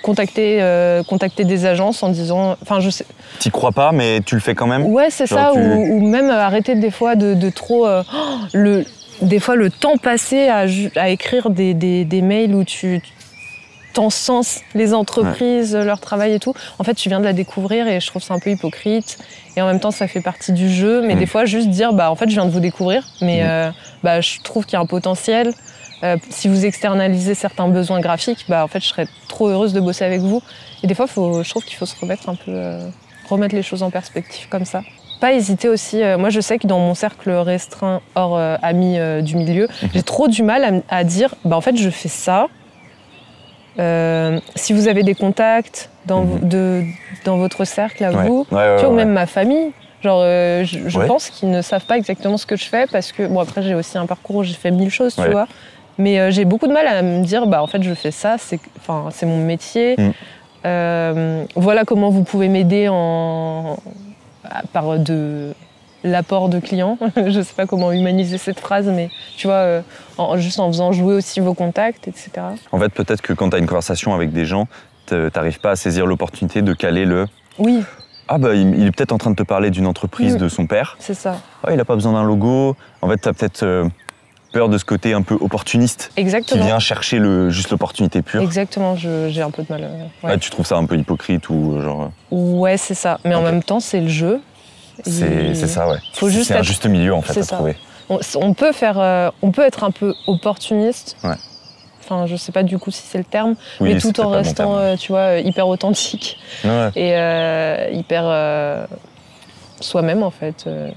contacter, 0.03 0.59
euh, 0.61 1.03
contacter 1.03 1.43
des 1.43 1.65
agences 1.65 2.03
en 2.03 2.09
disant. 2.09 2.55
Enfin, 2.61 2.79
je 2.79 2.89
sais. 2.89 3.05
T'y 3.39 3.49
crois 3.51 3.71
pas, 3.71 3.91
mais 3.91 4.21
tu 4.25 4.35
le 4.35 4.41
fais 4.41 4.55
quand 4.55 4.67
même 4.67 4.85
Ouais, 4.85 5.09
c'est 5.09 5.27
ça, 5.27 5.49
tu- 5.53 5.59
ou, 5.59 5.95
ou 5.97 6.07
même 6.07 6.29
arrêter 6.29 6.75
des 6.75 6.91
fois 6.91 7.15
de, 7.15 7.33
de 7.33 7.49
trop. 7.49 7.85
euh, 7.87 8.03
le, 8.53 8.85
des 9.21 9.39
fois, 9.39 9.55
le 9.55 9.69
temps 9.71 9.97
passé 9.97 10.47
à, 10.47 10.65
à 10.95 11.09
écrire 11.09 11.49
des, 11.49 11.73
des- 11.73 12.05
des 12.05 12.21
mails 12.21 12.53
où 12.53 12.63
tu 12.63 13.01
t'encenses 13.93 14.59
les 14.75 14.93
entreprises, 14.93 15.75
leur 15.75 15.99
travail 15.99 16.33
et 16.33 16.39
tout, 16.39 16.53
en 16.77 16.83
fait, 16.83 16.93
tu 16.93 17.09
viens 17.09 17.19
de 17.19 17.25
la 17.25 17.33
découvrir 17.33 17.87
et 17.87 17.99
je 17.99 18.05
trouve 18.07 18.21
ça 18.21 18.35
un 18.35 18.39
peu 18.39 18.51
hypocrite. 18.51 19.17
Et 19.55 19.61
en 19.61 19.65
même 19.65 19.79
temps, 19.79 19.89
ça 19.91 20.07
fait 20.07 20.21
partie 20.21 20.51
du 20.51 20.69
jeu. 20.69 21.01
Mais 21.01 21.15
Mm. 21.15 21.19
des 21.19 21.25
fois, 21.25 21.45
juste 21.45 21.69
dire, 21.69 21.93
bah, 21.93 22.11
en 22.11 22.15
fait, 22.15 22.29
je 22.29 22.35
viens 22.35 22.45
de 22.45 22.51
vous 22.51 22.59
découvrir, 22.59 23.07
mais 23.21 23.41
Mm. 23.41 23.47
euh, 23.47 23.71
bah, 24.03 24.21
je 24.21 24.39
trouve 24.43 24.65
qu'il 24.65 24.73
y 24.73 24.75
a 24.75 24.81
un 24.81 24.85
potentiel. 24.85 25.51
Euh, 26.03 26.17
si 26.29 26.47
vous 26.47 26.65
externalisez 26.65 27.33
certains 27.33 27.67
besoins 27.67 27.99
graphiques, 27.99 28.45
bah, 28.47 28.63
en 28.63 28.67
fait, 28.67 28.79
je 28.81 28.87
serais 28.87 29.07
trop 29.27 29.47
heureuse 29.49 29.73
de 29.73 29.79
bosser 29.79 30.05
avec 30.05 30.21
vous. 30.21 30.41
Et 30.83 30.87
des 30.87 30.93
fois, 30.93 31.07
faut, 31.07 31.41
je 31.43 31.49
trouve 31.49 31.63
qu'il 31.63 31.75
faut 31.77 31.87
se 31.87 31.95
remettre 31.99 32.29
un 32.29 32.35
peu, 32.35 32.51
euh, 32.51 32.87
remettre 33.29 33.55
les 33.55 33.63
choses 33.63 33.81
en 33.81 33.89
perspective 33.89 34.47
comme 34.49 34.65
ça. 34.65 34.83
Pas 35.19 35.33
hésiter 35.33 35.67
aussi. 35.69 36.03
euh, 36.03 36.17
moi, 36.19 36.29
je 36.29 36.39
sais 36.39 36.59
que 36.59 36.67
dans 36.67 36.77
mon 36.79 36.93
cercle 36.93 37.31
restreint, 37.31 38.01
hors 38.13 38.37
amis 38.37 38.97
du 39.23 39.35
milieu, 39.35 39.67
j'ai 39.93 40.03
trop 40.03 40.27
du 40.27 40.43
mal 40.43 40.83
à, 40.89 41.03
dire, 41.03 41.33
bah, 41.43 41.57
en 41.57 41.61
fait, 41.61 41.75
je 41.75 41.89
fais 41.89 42.09
ça. 42.09 42.47
Si 44.55 44.73
vous 44.73 44.87
avez 44.87 45.03
des 45.03 45.15
contacts 45.15 45.89
dans, 46.05 46.23
Mhm. 46.23 46.49
de, 46.49 46.83
dans 47.25 47.37
votre 47.37 47.65
cercle 47.65 48.03
à 48.03 48.11
Ouais. 48.11 48.27
vous, 48.27 48.45
Ouais, 48.51 48.57
ouais, 48.57 48.75
tu 48.77 48.85
vois, 48.85 48.93
ou 48.93 48.95
même 48.95 49.11
ma 49.11 49.25
famille. 49.25 49.71
Genre, 50.03 50.21
euh, 50.23 50.63
je, 50.63 50.87
je 50.87 50.99
Ouais. 50.99 51.07
pense 51.07 51.29
qu'ils 51.29 51.49
ne 51.49 51.61
savent 51.63 51.85
pas 51.85 51.97
exactement 51.97 52.37
ce 52.37 52.45
que 52.45 52.55
je 52.55 52.65
fais 52.65 52.85
parce 52.87 53.11
que, 53.11 53.25
bon, 53.27 53.39
après, 53.39 53.63
j'ai 53.63 53.73
aussi 53.73 53.97
un 53.97 54.05
parcours 54.05 54.37
où 54.37 54.43
j'ai 54.43 54.53
fait 54.53 54.69
mille 54.71 54.91
choses, 54.91 55.15
tu 55.15 55.27
vois. 55.29 55.47
Mais 55.97 56.19
euh, 56.19 56.31
j'ai 56.31 56.45
beaucoup 56.45 56.67
de 56.67 56.73
mal 56.73 56.85
à 56.87 57.01
me 57.01 57.23
dire, 57.23 57.47
bah, 57.47 57.61
en 57.63 57.67
fait, 57.67 57.81
je 57.83 57.93
fais 57.93 58.11
ça, 58.11 58.35
c'est 58.37 58.59
enfin, 58.79 59.09
c'est 59.11 59.25
mon 59.25 59.37
métier. 59.43 59.95
Mm. 59.97 60.11
Euh, 60.65 61.43
voilà 61.55 61.85
comment 61.85 62.09
vous 62.09 62.23
pouvez 62.23 62.49
m'aider 62.49 62.87
en, 62.89 63.77
par 64.73 64.99
de 64.99 65.53
l'apport 66.03 66.49
de 66.49 66.59
clients. 66.59 66.97
je 67.15 67.41
sais 67.41 67.53
pas 67.55 67.65
comment 67.65 67.91
humaniser 67.91 68.37
cette 68.37 68.59
phrase, 68.59 68.87
mais 68.87 69.09
tu 69.37 69.47
vois, 69.47 69.55
euh, 69.55 69.81
en- 70.17 70.37
juste 70.37 70.59
en 70.59 70.67
faisant 70.67 70.91
jouer 70.91 71.13
aussi 71.15 71.39
vos 71.39 71.53
contacts, 71.53 72.07
etc. 72.07 72.29
En 72.71 72.79
fait, 72.79 72.89
peut-être 72.89 73.21
que 73.21 73.33
quand 73.33 73.49
tu 73.49 73.55
as 73.55 73.59
une 73.59 73.67
conversation 73.67 74.13
avec 74.13 74.31
des 74.31 74.45
gens, 74.45 74.67
t'arrives 75.05 75.59
pas 75.61 75.71
à 75.71 75.75
saisir 75.75 76.05
l'opportunité 76.05 76.61
de 76.61 76.73
caler 76.73 77.05
le 77.05 77.27
Oui, 77.59 77.81
Ah, 78.27 78.37
bah, 78.37 78.53
il, 78.55 78.77
il 78.77 78.87
est 78.87 78.91
peut-être 78.91 79.13
en 79.13 79.17
train 79.17 79.31
de 79.31 79.35
te 79.37 79.43
parler 79.43 79.69
d'une 79.71 79.87
entreprise 79.87 80.35
de 80.37 80.49
son 80.49 80.67
père. 80.67 80.97
c'est 80.99 81.13
ça. 81.13 81.37
Ah, 81.63 81.73
il 81.73 81.79
a 81.79 81.85
pas 81.85 81.95
besoin 81.95 82.11
d'un 82.13 82.23
logo. 82.23 82.75
En 83.01 83.07
fait, 83.09 83.17
tu 83.21 83.29
as 83.29 83.33
peut-être 83.33 83.63
peur 84.57 84.69
de 84.69 84.77
ce 84.79 84.85
côté 84.85 85.13
un 85.13 85.21
peu 85.21 85.35
opportuniste 85.39 86.09
qui 86.15 86.21
Exactement. 86.21 86.65
vient 86.65 86.79
chercher 86.79 87.19
le, 87.19 87.51
juste 87.51 87.69
l'opportunité 87.69 88.23
pure. 88.23 88.41
Exactement, 88.41 88.95
j'ai 88.95 89.41
un 89.41 89.51
peu 89.51 89.61
de 89.61 89.67
mal. 89.71 89.83
euh, 89.83 90.03
ouais. 90.23 90.31
Ouais, 90.31 90.37
tu 90.39 90.49
trouves 90.49 90.65
ça 90.65 90.77
un 90.77 90.85
peu 90.85 90.97
hypocrite 90.97 91.47
ou 91.49 91.75
euh, 91.77 91.83
genre. 91.83 92.11
Ouais, 92.31 92.75
c'est 92.77 92.95
ça. 92.95 93.19
Mais 93.23 93.35
en 93.35 93.43
même 93.43 93.61
temps, 93.61 93.79
c'est 93.79 94.01
le 94.01 94.07
jeu. 94.09 94.41
C'est 95.03 95.67
ça, 95.67 95.87
ouais. 95.87 95.97
C'est 96.11 96.53
un 96.55 96.57
être- 96.57 96.63
juste 96.63 96.87
milieu 96.87 97.13
en 97.13 97.21
fait 97.21 97.39
à 97.39 97.43
ça. 97.43 97.55
trouver. 97.57 97.75
On, 98.09 98.19
on 98.35 98.53
peut 98.55 98.71
faire, 98.71 98.97
euh, 98.99 99.29
on 99.43 99.51
peut 99.51 99.63
être 99.65 99.83
un 99.83 99.91
peu 99.91 100.15
opportuniste. 100.25 101.17
Ouais. 101.23 101.35
Enfin, 102.03 102.25
je 102.25 102.35
sais 102.35 102.51
pas 102.53 102.63
du 102.63 102.79
coup 102.79 102.89
si 102.89 103.03
c'est 103.05 103.17
le 103.19 103.25
terme, 103.25 103.55
Oui, 103.79 103.93
mais 103.93 103.99
tout 103.99 104.19
en 104.21 104.23
bon 104.23 104.29
restant, 104.31 104.77
euh, 104.77 104.95
tu 104.95 105.11
vois, 105.11 105.35
euh, 105.35 105.39
hyper 105.41 105.67
authentique 105.67 106.39
Ouais. 106.63 106.89
et 106.95 107.11
euh, 107.15 107.89
hyper 107.91 108.23
euh, 108.25 108.85
soi-même 109.81 110.23
en 110.23 110.31
fait. 110.31 110.63
euh. 110.65 110.87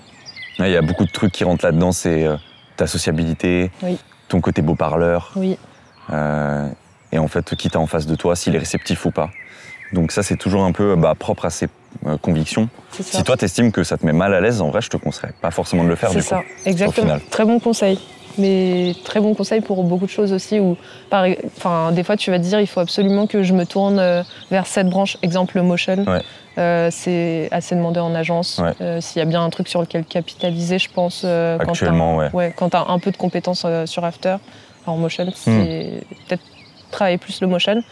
Ouais, 0.60 0.70
Il 0.70 0.72
y 0.72 0.76
a 0.76 0.82
beaucoup 0.82 1.04
de 1.04 1.10
trucs 1.10 1.32
qui 1.32 1.42
rentrent 1.44 1.64
là-dedans, 1.66 1.90
c'est 1.92 2.24
euh, 2.24 2.36
ta 2.80 2.86
sociabilité, 2.86 3.70
Oui. 3.82 3.98
ton 4.28 4.40
côté 4.40 4.62
beau 4.62 4.74
parleur, 4.74 5.32
Oui, 5.36 5.58
euh, 6.10 6.66
et 7.12 7.18
en 7.18 7.28
fait 7.28 7.54
qui 7.56 7.68
t'as 7.68 7.78
en 7.78 7.86
face 7.86 8.06
de 8.06 8.14
toi, 8.16 8.34
s'il 8.36 8.54
est 8.54 8.58
réceptif 8.58 9.04
ou 9.04 9.10
pas. 9.10 9.28
Donc 9.92 10.12
ça 10.12 10.22
c'est 10.22 10.36
toujours 10.36 10.64
un 10.64 10.72
peu 10.72 10.96
bah, 10.96 11.14
propre 11.18 11.44
à 11.44 11.50
ses 11.50 11.68
euh, 12.06 12.16
convictions. 12.16 12.68
Si 12.98 13.22
toi 13.22 13.36
t'estimes 13.36 13.70
que 13.70 13.84
ça 13.84 13.98
te 13.98 14.06
met 14.06 14.12
mal 14.14 14.32
à 14.32 14.40
l'aise, 14.40 14.62
en 14.62 14.70
vrai 14.70 14.80
je 14.80 14.88
te 14.88 14.96
conseillerais 14.96 15.34
pas 15.42 15.50
forcément 15.50 15.84
de 15.84 15.88
le 15.88 15.96
faire 15.96 16.10
C'est 16.10 16.22
ça, 16.22 16.38
coup. 16.38 16.44
exactement. 16.64 17.18
Très 17.30 17.44
bon 17.44 17.58
conseil. 17.60 17.98
Mais 18.38 18.94
très 19.04 19.20
bon 19.20 19.34
conseil 19.34 19.60
pour 19.60 19.82
beaucoup 19.82 20.06
de 20.06 20.10
choses 20.10 20.32
aussi. 20.32 20.60
Où, 20.60 20.76
par, 21.10 21.26
enfin, 21.56 21.90
des 21.90 22.04
fois, 22.04 22.16
tu 22.16 22.30
vas 22.30 22.38
te 22.38 22.44
dire, 22.44 22.60
il 22.60 22.68
faut 22.68 22.78
absolument 22.78 23.26
que 23.26 23.42
je 23.42 23.52
me 23.52 23.66
tourne 23.66 23.98
euh, 23.98 24.22
vers 24.52 24.66
cette 24.68 24.88
branche. 24.88 25.18
Exemple, 25.22 25.56
le 25.56 25.64
motion. 25.64 26.04
Ouais. 26.06 26.22
Euh, 26.58 26.88
c'est 26.90 27.48
assez 27.52 27.74
demandé 27.76 28.00
en 28.00 28.14
agence. 28.14 28.58
Ouais. 28.58 28.72
Euh, 28.80 29.00
S'il 29.00 29.18
y 29.20 29.22
a 29.22 29.24
bien 29.24 29.42
un 29.42 29.50
truc 29.50 29.68
sur 29.68 29.80
lequel 29.80 30.04
capitaliser, 30.04 30.78
je 30.78 30.90
pense. 30.90 31.22
euh, 31.24 31.58
quand 31.58 31.70
Actuellement, 31.70 32.16
ouais. 32.16 32.28
ouais, 32.32 32.52
quand 32.56 32.70
tu 32.70 32.76
as 32.76 32.86
un 32.88 32.98
peu 32.98 33.10
de 33.10 33.16
compétences 33.16 33.64
sur 33.86 34.04
After, 34.04 34.36
en 34.86 34.96
motion, 34.96 35.28
c'est 35.34 35.50
Hmm. 35.50 36.00
peut-être 36.26 36.42
travailler 36.90 37.18
plus 37.18 37.40
le 37.40 37.46
motion. 37.46 37.82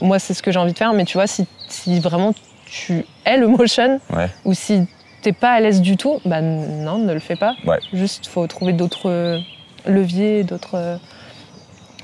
Moi, 0.00 0.18
c'est 0.18 0.34
ce 0.34 0.42
que 0.42 0.52
j'ai 0.52 0.58
envie 0.58 0.72
de 0.72 0.78
faire. 0.78 0.92
Mais 0.92 1.04
tu 1.04 1.14
vois, 1.18 1.26
si, 1.26 1.46
si 1.68 1.98
vraiment 2.00 2.32
tu 2.66 3.04
es 3.24 3.36
le 3.36 3.48
motion, 3.48 4.00
Ouais. 4.12 4.28
ou 4.44 4.54
si 4.54 4.86
t'es 5.22 5.32
pas 5.32 5.50
à 5.50 5.60
l'aise 5.60 5.80
du 5.80 5.96
tout, 5.96 6.20
bah 6.24 6.40
non, 6.40 6.98
ne 6.98 7.12
le 7.12 7.20
fais 7.20 7.36
pas. 7.36 7.56
Juste, 7.92 8.26
faut 8.28 8.46
trouver 8.46 8.72
d'autres 8.72 9.40
leviers, 9.86 10.44
d'autres. 10.44 10.98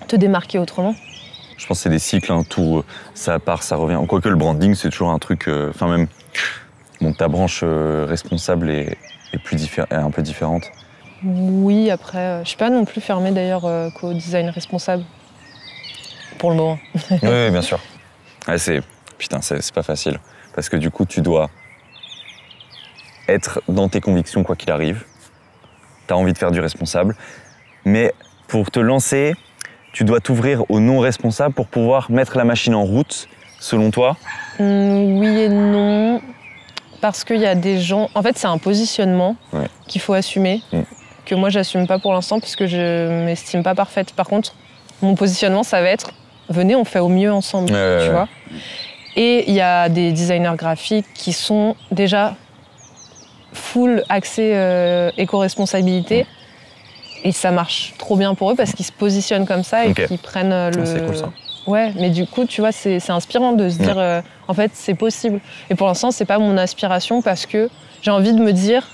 te 0.09 0.17
démarquer 0.17 0.59
autrement. 0.59 0.95
Je 1.57 1.67
pense 1.67 1.79
que 1.79 1.83
c'est 1.85 1.91
des 1.91 1.99
cycles, 1.99 2.31
hein, 2.33 2.43
tout, 2.49 2.79
euh, 2.79 2.85
ça 3.15 3.39
part, 3.39 3.63
ça 3.63 3.77
revient. 3.77 3.99
Quoique 4.07 4.29
le 4.29 4.37
branding, 4.37 4.75
c'est 4.75 4.91
toujours 4.91 5.11
un 5.11 5.19
truc. 5.19 5.49
euh, 5.49 5.71
Enfin, 5.71 5.89
même. 5.89 6.07
Bon, 7.01 7.13
ta 7.13 7.29
branche 7.29 7.61
euh, 7.63 8.07
responsable 8.09 8.71
est, 8.71 8.97
est 9.33 9.39
plus 9.39 9.63
est 9.65 9.81
un 9.95 10.11
peu 10.11 10.23
différente. 10.23 10.65
Oui, 11.25 11.91
après, 11.91 12.41
je 12.45 12.49
suis 12.49 12.57
pas 12.57 12.71
non 12.71 12.85
plus 12.85 13.01
fermée 13.01 13.31
d'ailleurs 13.33 13.65
qu'au 13.95 14.13
design 14.13 14.49
responsable. 14.51 15.03
Pour 16.39 16.51
le 16.51 16.57
moment. 16.57 16.79
oui, 17.11 17.19
oui, 17.23 17.51
bien 17.51 17.63
sûr. 17.63 17.81
Ouais, 18.47 18.59
c'est. 18.59 18.81
Putain, 19.19 19.41
c'est 19.41 19.63
c'est 19.63 19.75
pas 19.75 19.83
facile. 19.83 20.19
Parce 20.55 20.69
que 20.69 20.77
du 20.77 20.91
coup, 20.91 21.07
tu 21.07 21.23
dois 21.23 21.49
être 23.29 23.63
dans 23.69 23.89
tes 23.89 24.01
convictions, 24.01 24.43
quoi 24.45 24.57
qu'il 24.57 24.71
arrive. 24.71 25.05
Tu 26.07 26.13
as 26.15 26.17
envie 26.17 26.33
de 26.33 26.39
faire 26.39 26.51
du 26.51 26.61
responsable. 26.61 27.17
Mais 27.85 28.13
pour 28.47 28.71
te 28.71 28.79
lancer, 28.79 29.35
tu 29.97 30.05
dois 30.05 30.21
t'ouvrir 30.21 30.63
au 30.71 30.79
non 30.79 30.99
responsable 30.99 31.55
pour 31.55 31.69
pouvoir 31.69 32.11
mettre 32.11 32.37
la 32.37 32.45
machine 32.45 32.75
en 32.75 32.85
route, 32.85 33.29
selon 33.59 33.91
toi. 33.91 34.19
Hum, 34.61 35.17
oui 35.19 35.27
et 35.27 35.49
non. 35.49 36.21
Parce 37.01 37.25
qu'il 37.25 37.39
y 37.41 37.47
a 37.47 37.55
des 37.55 37.81
gens. 37.81 38.11
En 38.15 38.23
fait, 38.23 38.37
c'est 38.37 38.47
un 38.47 38.59
positionnement 38.59 39.37
Ouais. 39.55 39.69
qu'il 39.87 40.03
faut 40.03 40.13
assumer. 40.13 40.61
Mm. 40.71 40.81
Que 41.25 41.35
moi, 41.35 41.49
j'assume 41.49 41.87
pas 41.87 41.99
pour 41.99 42.13
l'instant, 42.13 42.41
puisque 42.41 42.67
je 42.67 43.25
m'estime 43.25 43.63
pas 43.63 43.75
parfaite. 43.75 44.13
Par 44.13 44.27
contre, 44.27 44.55
mon 45.01 45.15
positionnement, 45.15 45.63
ça 45.63 45.81
va 45.81 45.89
être 45.89 46.11
venez, 46.51 46.77
on 46.77 46.85
fait 46.85 46.99
au 46.99 47.09
mieux 47.09 47.33
ensemble. 47.33 47.69
Tu 47.69 48.11
vois 48.11 48.29
Et 49.17 49.49
il 49.49 49.55
y 49.55 49.63
a 49.63 49.89
des 49.89 50.13
designers 50.13 50.57
graphiques 50.59 51.07
qui 51.15 51.33
sont 51.33 51.75
déjà 51.91 52.35
full 53.55 54.05
accès 54.11 54.53
euh, 54.57 55.11
éco-responsabilité. 55.17 56.27
Et 57.25 57.33
ça 57.33 57.51
marche 57.51 57.95
trop 57.99 58.17
bien 58.17 58.35
pour 58.35 58.51
eux 58.51 58.55
parce 58.55 58.73
qu'ils 58.73 58.87
se 58.87 58.93
positionnent 58.93 59.47
comme 59.47 59.63
ça 59.63 59.87
et 59.87 59.95
qu'ils 59.95 60.19
prennent 60.19 60.53
euh, 60.53 60.71
le. 60.71 60.83
Ah, 60.83 60.87
c'est 60.87 61.07
cool, 61.07 61.17
ça. 61.17 61.31
Ouais, 61.67 61.93
mais 61.97 62.11
du 62.11 62.27
coup, 62.27 62.45
tu 62.45 62.61
vois, 62.61 62.73
c'est 62.73 63.01
c'est 63.01 63.13
inspirant 63.13 63.53
de 63.53 63.69
se 63.69 63.79
dire, 63.79 63.99
euh, 63.99 64.21
en 64.47 64.55
fait, 64.55 64.71
c'est 64.75 64.95
possible. 64.95 65.41
Et 65.69 65.75
pour 65.75 65.89
l'instant, 65.89 66.11
c'est 66.13 66.25
pas 66.25 66.39
mon 66.39 66.57
aspiration 66.57 67.23
parce 67.23 67.47
que 67.47 67.69
j'ai 68.03 68.13
envie 68.13 68.33
de 68.33 68.41
me 68.41 68.53
dire, 68.53 68.87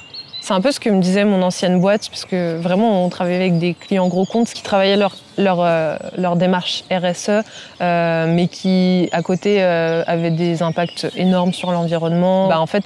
c'est 0.43 0.55
un 0.55 0.61
peu 0.61 0.73
ce 0.73 0.81
que 0.81 0.91
me 0.91 1.01
disait 1.01 1.25
mon 1.25 1.41
ancienne 1.41 1.81
boîte, 1.81 2.09
parce 2.11 2.25
que 2.25 2.57
vraiment, 2.57 3.05
on 3.05 3.09
travaillait 3.09 3.39
avec 3.39 3.59
des 3.59 3.75
clients 3.75 4.09
gros 4.09 4.25
comptes 4.25 4.49
qui 4.49 4.63
travaillaient 4.63 4.97
leur, 4.97 5.15
leur, 5.39 5.61
euh, 5.61 5.97
leur 6.19 6.35
démarche 6.35 6.83
RSE, 6.91 7.45
euh, 7.81 8.27
mais 8.27 8.49
qui, 8.49 9.09
à 9.13 9.23
côté, 9.23 9.63
euh, 9.63 10.03
avaient 10.09 10.33
des 10.33 10.63
impacts 10.65 11.07
énormes 11.15 11.53
sur 11.53 11.71
l'environnement. 11.71 12.49
Bah, 12.49 12.59
en 12.59 12.67
fait, 12.67 12.83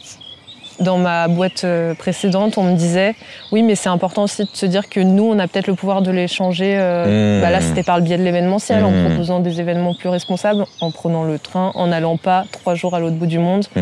dans 0.80 0.98
ma 0.98 1.28
boîte 1.28 1.64
euh, 1.64 1.94
précédente, 1.94 2.58
on 2.58 2.62
me 2.64 2.76
disait, 2.76 3.14
oui, 3.52 3.62
mais 3.62 3.74
c'est 3.74 3.88
important 3.88 4.24
aussi 4.24 4.42
de 4.44 4.48
se 4.52 4.66
dire 4.66 4.88
que 4.88 5.00
nous, 5.00 5.24
on 5.24 5.38
a 5.38 5.48
peut-être 5.48 5.66
le 5.68 5.74
pouvoir 5.74 6.02
de 6.02 6.10
les 6.10 6.28
changer. 6.28 6.76
euh, 6.78 7.38
Mmh. 7.38 7.42
bah 7.42 7.50
là, 7.50 7.60
c'était 7.60 7.82
par 7.82 7.96
le 7.96 8.02
biais 8.02 8.18
de 8.18 8.22
l'événementiel, 8.22 8.84
en 8.84 8.90
Mmh. 8.90 9.06
proposant 9.08 9.40
des 9.40 9.60
événements 9.60 9.94
plus 9.94 10.08
responsables, 10.08 10.64
en 10.80 10.90
prenant 10.90 11.24
le 11.24 11.38
train, 11.38 11.72
en 11.74 11.86
n'allant 11.88 12.16
pas 12.16 12.44
trois 12.52 12.74
jours 12.74 12.94
à 12.94 13.00
l'autre 13.00 13.16
bout 13.16 13.26
du 13.26 13.38
monde. 13.38 13.64
Mmh. 13.74 13.80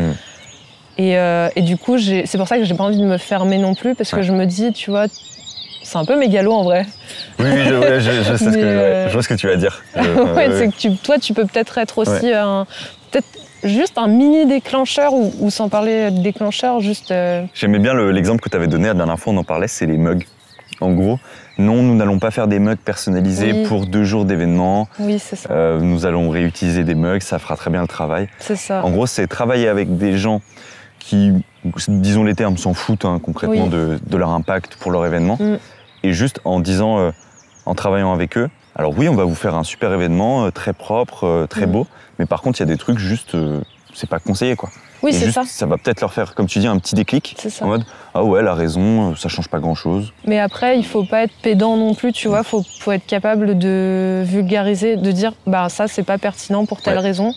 Et, 0.99 1.19
euh, 1.19 1.49
et 1.57 1.63
du 1.63 1.77
coup, 1.77 1.99
c'est 1.99 2.39
pour 2.39 2.47
ça 2.47 2.57
que 2.59 2.65
j'ai 2.65 2.75
pas 2.75 2.85
envie 2.85 2.99
de 2.99 3.05
me 3.05 3.19
fermer 3.19 3.59
non 3.59 3.75
plus, 3.75 3.95
parce 3.97 4.11
que 4.11 4.17
Ouais. 4.17 4.23
je 4.23 4.33
me 4.33 4.47
dis, 4.47 4.73
tu 4.73 4.91
vois, 4.91 5.07
c'est 5.83 5.99
un 5.99 6.05
peu 6.05 6.17
mégalo 6.17 6.53
en 6.53 6.63
vrai. 6.63 6.87
Oui, 7.41 7.47
oui, 7.53 7.65
je, 7.67 7.75
ouais, 7.75 8.01
je- 8.01 8.23
je 8.23 8.37
sais 8.37 8.45
ce 8.45 8.51
que, 8.57 8.65
euh, 8.65 9.09
je 9.09 9.13
vois 9.13 9.23
ce 9.23 9.29
que 9.29 9.35
tu 9.35 9.49
vas 9.49 9.57
dire. 9.57 9.83
Ouais, 9.97 10.49
c'est 10.53 10.69
que 10.69 10.77
tu, 10.77 10.97
toi, 10.97 11.19
tu 11.19 11.35
peux 11.35 11.45
peut-être 11.47 11.77
être 11.79 11.99
aussi 11.99 12.33
un. 12.33 12.67
Peut-être 13.11 13.27
juste 13.65 13.99
un 13.99 14.07
mini 14.09 14.47
déclencheur, 14.47 15.13
ou, 15.15 15.33
ou 15.41 15.51
sans 15.51 15.69
parler 15.69 16.11
de 16.11 16.21
déclencheur, 16.23 16.81
juste. 16.81 17.11
euh, 17.11 17.45
J'aimais 17.55 17.79
bien 17.79 17.95
le- 17.95 18.11
l'exemple 18.11 18.41
que 18.43 18.49
tu 18.49 18.57
avais 18.57 18.67
donné 18.67 18.87
la 18.89 18.95
dernière 18.95 19.19
fois, 19.19 19.33
on 19.33 19.37
en 19.37 19.45
parlait, 19.45 19.69
c'est 19.69 19.87
les 19.87 19.99
mugs. 19.99 20.25
En 20.81 20.93
gros, 20.93 21.19
non, 21.57 21.83
nous 21.83 21.95
n'allons 21.95 22.19
pas 22.19 22.31
faire 22.33 22.49
des 22.49 22.59
mugs 22.59 22.77
personnalisés 22.79 23.53
Oui. 23.53 23.67
pour 23.67 23.87
deux 23.87 24.03
jours 24.05 24.25
d'événement. 24.25 24.89
oui, 24.99 25.19
c'est 25.19 25.37
ça. 25.37 25.49
Euh, 25.53 25.81
nous 25.81 26.05
allons 26.05 26.29
réutiliser 26.31 26.83
des 26.85 26.95
mugs, 26.97 27.21
ça 27.23 27.39
fera 27.39 27.57
très 27.57 27.71
bien 27.71 27.81
le 27.83 27.89
travail. 27.89 28.29
C'est 28.39 28.57
ça. 28.57 28.85
En 28.85 28.91
gros, 28.91 29.07
c'est 29.07 29.27
travailler 29.29 29.69
avec 29.69 29.97
des 29.97 30.19
gens 30.19 30.41
qui, 30.99 31.33
disons 31.87 32.25
les 32.25 32.35
termes, 32.35 32.57
s'en 32.57 32.75
foutent 32.75 33.05
hein, 33.05 33.21
concrètement 33.23 33.65
Oui. 33.65 33.71
de, 33.71 33.99
de 34.05 34.17
leur 34.17 34.31
impact 34.31 34.77
pour 34.77 34.91
leur 34.91 35.07
événement. 35.07 35.37
Mm. 35.39 35.59
Et 36.03 36.13
juste 36.13 36.41
en 36.45 36.59
disant, 36.61 36.99
euh, 36.99 37.11
en 37.67 37.75
travaillant 37.75 38.13
avec 38.13 38.37
eux, 38.37 38.49
alors 38.77 38.93
oui, 38.97 39.09
on 39.09 39.15
va 39.15 39.25
vous 39.25 39.35
faire 39.35 39.55
un 39.55 39.65
super 39.65 39.93
événement, 39.93 40.47
euh, 40.47 40.51
très 40.51 40.73
propre, 40.73 41.25
euh, 41.25 41.47
très 41.47 41.67
beau, 41.67 41.87
mais 42.19 42.27
par 42.27 42.43
contre, 42.43 42.59
il 42.61 42.63
y 42.63 42.69
a 42.71 42.73
des 42.73 42.79
trucs 42.79 42.99
juste, 42.99 43.35
euh, 43.35 43.61
c'est 43.95 44.09
pas 44.09 44.19
conseillé 44.19 44.57
quoi. 44.57 44.71
Oui, 45.03 45.13
c'est 45.13 45.27
juste, 45.27 45.45
ça. 45.45 45.67
va 45.67 45.77
peut-être 45.77 46.01
leur 46.01 46.15
faire, 46.15 46.35
comme 46.35 46.47
tu 46.47 46.61
dis, 46.61 46.67
un 46.67 46.79
petit 46.79 46.95
déclic. 46.95 47.35
C'est 47.39 47.51
ça. 47.51 47.67
En 47.67 47.69
mode, 47.69 47.85
ah 48.15 48.25
ouais, 48.25 48.41
elle 48.41 48.49
a 48.49 48.55
raison, 48.55 49.15
ça 49.17 49.29
change 49.29 49.49
pas 49.49 49.59
grand-chose. 49.59 50.15
Mais 50.27 50.41
après, 50.41 50.79
il 50.79 50.85
faut 50.87 51.05
pas 51.05 51.25
être 51.25 51.35
pédant 51.43 51.77
non 51.77 51.93
plus, 51.93 52.13
tu 52.13 52.27
vois. 52.29 52.43
Faut, 52.43 52.65
faut 52.81 52.91
être 52.91 53.05
capable 53.07 53.59
de 53.59 54.23
vulgariser, 54.25 54.97
de 54.97 55.13
dire, 55.13 55.33
bah 55.47 55.69
ça, 55.69 55.89
c'est 55.89 56.05
pas 56.05 56.17
pertinent 56.17 56.65
pour 56.65 56.81
telle 56.81 56.97
Ouais. 56.97 57.03
raison. 57.03 57.35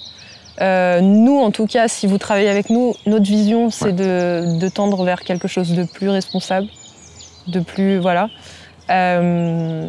Euh, 0.62 1.02
nous, 1.02 1.38
en 1.39 1.52
tout 1.52 1.67
cas, 1.67 1.89
si 1.89 2.08
vous 2.08 2.17
travaillez 2.17 2.47
avec 2.47 2.69
nous, 2.69 2.93
notre 3.06 3.26
vision, 3.26 3.69
c'est 3.69 3.86
Ouais. 3.88 3.91
de, 3.91 4.60
de 4.60 4.69
tendre 4.69 5.04
vers 5.04 5.19
quelque 5.19 5.50
chose 5.50 5.73
de 5.73 5.84
plus 5.84 6.08
responsable, 6.10 6.67
de 7.47 7.60
plus, 7.60 7.97
voilà. 7.97 8.30
Euh, 8.89 9.88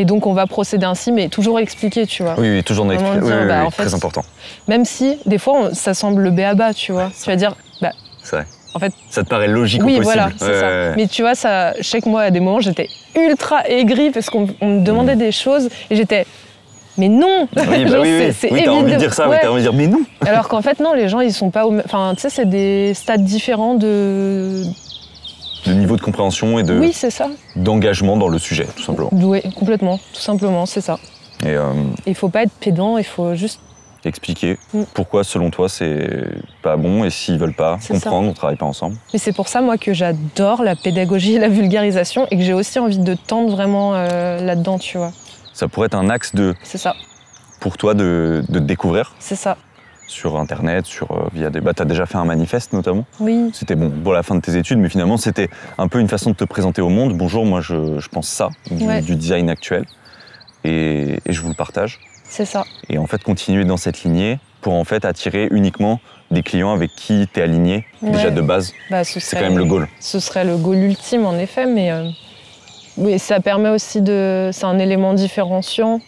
et 0.00 0.04
donc, 0.04 0.26
on 0.26 0.32
va 0.32 0.46
procéder 0.46 0.86
ainsi, 0.86 1.10
mais 1.12 1.28
toujours 1.28 1.58
expliquer, 1.58 2.06
tu 2.06 2.22
vois. 2.22 2.34
Oui, 2.38 2.48
oui, 2.50 2.62
toujours 2.62 2.84
dans 2.84 2.92
dire, 2.92 3.00
oui, 3.02 3.18
oui, 3.22 3.30
bah, 3.48 3.58
oui, 3.60 3.66
en 3.66 3.70
fait, 3.70 3.82
très 3.84 3.94
important. 3.94 4.22
Même 4.68 4.84
si, 4.84 5.18
des 5.26 5.38
fois, 5.38 5.54
on- 5.54 5.74
ça 5.74 5.92
semble 5.92 6.22
le 6.22 6.30
béaba, 6.30 6.72
tu 6.72 6.92
vois. 6.92 7.10
Tu 7.22 7.28
vas 7.28 7.36
dire, 7.36 7.56
bah, 7.82 7.90
C'est 8.22 8.36
vrai. 8.36 8.46
En 8.74 8.78
fait- 8.78 8.92
ça 9.10 9.24
te 9.24 9.28
paraît 9.28 9.48
logique 9.48 9.82
oui, 9.82 9.94
au 9.94 10.02
possible. 10.02 10.14
voilà, 10.14 10.30
c'est 10.36 10.44
Ouais, 10.44 10.60
ça. 10.60 10.66
ouais. 10.66 10.92
Mais 10.96 11.06
tu 11.08 11.22
vois, 11.22 11.34
ça, 11.34 11.72
je 11.78 11.82
sais 11.82 12.00
que 12.00 12.08
moi, 12.08 12.22
à 12.22 12.30
des 12.30 12.38
moments, 12.40 12.60
j'étais 12.60 12.88
ultra 13.16 13.66
aigrie 13.68 14.10
parce 14.10 14.30
qu'on 14.30 14.46
on 14.60 14.66
me 14.68 14.84
demandait 14.84 15.16
Mm. 15.16 15.18
des 15.18 15.32
choses 15.32 15.68
et 15.90 15.96
j'étais, 15.96 16.26
mais 16.98 17.08
non 17.08 17.48
Oui, 17.56 17.84
bah 17.84 17.86
Genre, 17.88 18.02
oui, 18.02 18.08
c'est- 18.08 18.26
oui. 18.28 18.34
c'est 18.38 18.52
Oui, 18.52 18.62
t'as 18.64 18.70
envie 18.70 18.92
de 18.92 18.98
dire 18.98 19.14
ça, 19.14 19.28
Ouais. 19.28 19.38
t'as 19.40 19.48
envie 19.48 19.62
de 19.64 19.68
dire, 19.70 19.72
mais 19.72 19.86
non. 19.88 20.00
Alors 20.26 20.48
qu'en 20.48 20.62
fait, 20.62 20.78
non, 20.80 20.92
les 20.92 21.08
gens, 21.08 21.20
ils 21.20 21.32
sont 21.32 21.50
pas 21.50 21.66
au 21.66 21.70
même. 21.72 21.82
Enfin, 21.86 22.12
tu 22.14 22.20
sais, 22.20 22.30
c'est 22.30 22.48
des 22.48 22.92
stades 22.94 23.24
différents 23.24 23.74
de. 23.74 24.62
De 25.66 25.72
niveau 25.72 25.96
de 25.96 26.00
compréhension 26.02 26.58
et 26.58 26.62
de 26.62 26.78
Oui, 26.78 26.92
c'est 26.92 27.10
ça. 27.10 27.28
d'engagement 27.56 28.16
dans 28.16 28.28
le 28.28 28.38
sujet, 28.38 28.66
tout 28.76 28.82
simplement. 28.82 29.10
Oui, 29.12 29.40
complètement, 29.56 29.98
tout 30.12 30.20
simplement, 30.20 30.66
c'est 30.66 30.80
ça. 30.80 30.98
Et 31.44 31.48
euh, 31.48 31.72
Il 32.06 32.14
faut 32.14 32.28
pas 32.28 32.42
être 32.44 32.52
pédant, 32.52 32.96
il 32.98 33.04
faut 33.04 33.34
juste. 33.34 33.60
expliquer 34.04 34.58
Mm. 34.72 34.82
pourquoi, 34.94 35.24
selon 35.24 35.50
toi, 35.50 35.68
c'est 35.68 36.08
pas 36.62 36.76
bon 36.76 37.04
et 37.04 37.10
s'ils 37.10 37.38
veulent 37.38 37.54
pas 37.54 37.76
C'est 37.80 37.94
ça. 37.94 38.00
comprendre, 38.00 38.28
on 38.28 38.32
travaille 38.32 38.56
pas 38.56 38.66
ensemble. 38.66 38.96
Mais 39.12 39.18
c'est 39.18 39.32
pour 39.32 39.48
ça, 39.48 39.60
moi, 39.60 39.76
que 39.76 39.92
j'adore 39.92 40.62
la 40.62 40.76
pédagogie 40.76 41.34
et 41.34 41.38
la 41.38 41.48
vulgarisation 41.48 42.26
et 42.30 42.36
que 42.38 42.42
j'ai 42.42 42.54
aussi 42.54 42.78
envie 42.78 42.98
de 42.98 43.14
tendre 43.14 43.50
vraiment 43.50 43.94
euh, 43.94 44.40
là-dedans, 44.40 44.78
tu 44.78 44.96
vois. 44.98 45.12
Ça 45.52 45.66
pourrait 45.68 45.86
être 45.86 45.96
un 45.96 46.08
axe 46.08 46.34
de, 46.34 46.54
C'est 46.62 46.78
ça, 46.78 46.94
pour 47.60 47.76
toi 47.76 47.94
de, 47.94 48.44
de 48.48 48.58
te 48.60 48.64
découvrir 48.64 49.14
c'est 49.18 49.34
ça. 49.36 49.56
Sur 50.08 50.36
Internet, 50.38 50.86
sur, 50.86 51.10
euh, 51.12 51.28
via 51.32 51.50
des... 51.50 51.60
Bah, 51.60 51.72
t'as 51.74 51.84
déjà 51.84 52.06
fait 52.06 52.16
un 52.18 52.24
manifeste, 52.24 52.72
notamment. 52.72 53.04
Oui, 53.20 53.50
C'était 53.54 53.76
bon 53.76 53.90
pour 53.90 54.12
la 54.14 54.22
fin 54.24 54.34
de 54.34 54.40
tes 54.40 54.56
études, 54.56 54.78
mais 54.78 54.88
finalement, 54.88 55.16
c'était 55.16 55.48
un 55.78 55.86
peu 55.86 56.00
une 56.00 56.08
façon 56.08 56.30
de 56.30 56.34
te 56.34 56.44
présenter 56.44 56.82
au 56.82 56.88
monde. 56.88 57.16
Bonjour, 57.16 57.44
moi, 57.46 57.60
je, 57.60 57.98
je 58.00 58.08
pense 58.08 58.26
ça, 58.28 58.48
du, 58.70 58.84
Ouais. 58.86 59.02
du 59.02 59.14
design 59.16 59.48
actuel. 59.50 59.84
Et, 60.64 61.18
et 61.24 61.32
je 61.32 61.40
vous 61.40 61.48
le 61.48 61.54
partage. 61.54 62.00
c'est 62.24 62.44
ça. 62.44 62.64
Et 62.88 62.98
en 62.98 63.06
fait, 63.06 63.22
continuer 63.22 63.64
dans 63.64 63.76
cette 63.76 64.02
lignée 64.02 64.38
pour 64.60 64.74
en 64.74 64.84
fait 64.84 65.04
attirer 65.04 65.46
uniquement 65.52 66.00
des 66.30 66.42
clients 66.42 66.72
avec 66.74 66.90
qui 66.96 67.28
tu 67.32 67.40
es 67.40 67.42
aligné 67.44 67.86
déjà 68.02 68.30
de 68.30 68.40
base. 68.40 68.72
Bah, 68.90 69.04
ce 69.04 69.20
C'est 69.20 69.36
quand 69.36 69.42
même 69.42 69.56
le 69.58 69.64
goal. 69.64 69.88
ce 70.00 70.18
serait 70.20 70.44
le 70.44 70.56
goal 70.56 70.78
ultime 70.78 71.24
en 71.24 71.38
effet, 71.38 71.64
mais 71.66 71.90
euh, 71.92 72.08
oui, 72.96 73.18
ça 73.18 73.40
permet 73.40 73.68
aussi 73.70 74.02
de. 74.02 74.50
C'est 74.52 74.64
un 74.66 74.78
élément 74.78 75.14
différenciant. 75.14 76.00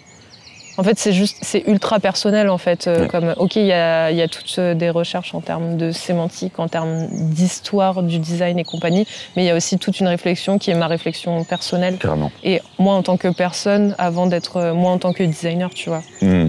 En 0.81 0.83
fait, 0.83 0.99
c'est 0.99 1.13
juste, 1.13 1.37
c'est 1.43 1.63
ultra 1.67 2.01
personnel 2.01 2.49
en 2.49 2.57
fait. 2.57 2.87
euh, 2.87 3.03
Ouais. 3.03 3.09
Comme, 3.09 3.35
ok, 3.37 3.57
il 3.57 3.67
y 3.67 3.73
a, 3.73 4.11
il 4.11 4.17
y 4.17 4.23
a 4.23 4.29
toutes 4.29 4.55
euh, 4.59 4.73
des 4.75 4.89
recherches 4.89 5.35
en 5.35 5.41
termes 5.43 5.77
de 5.77 5.91
sémantique, 5.93 6.59
en 6.59 6.69
termes 6.69 7.07
d'histoire 7.11 8.03
du 8.03 8.19
design 8.19 8.59
et 8.59 8.65
compagnie, 8.65 9.07
mais 9.37 9.43
il 9.45 9.47
y 9.47 9.51
a 9.51 9.55
aussi 9.57 9.79
toute 9.79 10.01
une 10.01 10.09
réflexion 10.09 10.59
qui 10.59 10.71
est 10.71 10.75
ma 10.75 10.87
réflexion 10.87 11.45
personnelle. 11.45 11.99
Et 12.45 12.63
moi 12.79 12.95
en 12.95 13.03
tant 13.03 13.19
que 13.19 13.29
personne, 13.29 13.95
avant 13.99 14.27
d'être 14.27 14.57
euh, 14.57 14.73
moi 14.75 14.91
en 14.93 14.99
tant 14.99 15.13
que 15.13 15.23
designer, 15.23 15.69
tu 15.71 15.91
vois. 15.91 16.03
Hmm. 16.23 16.49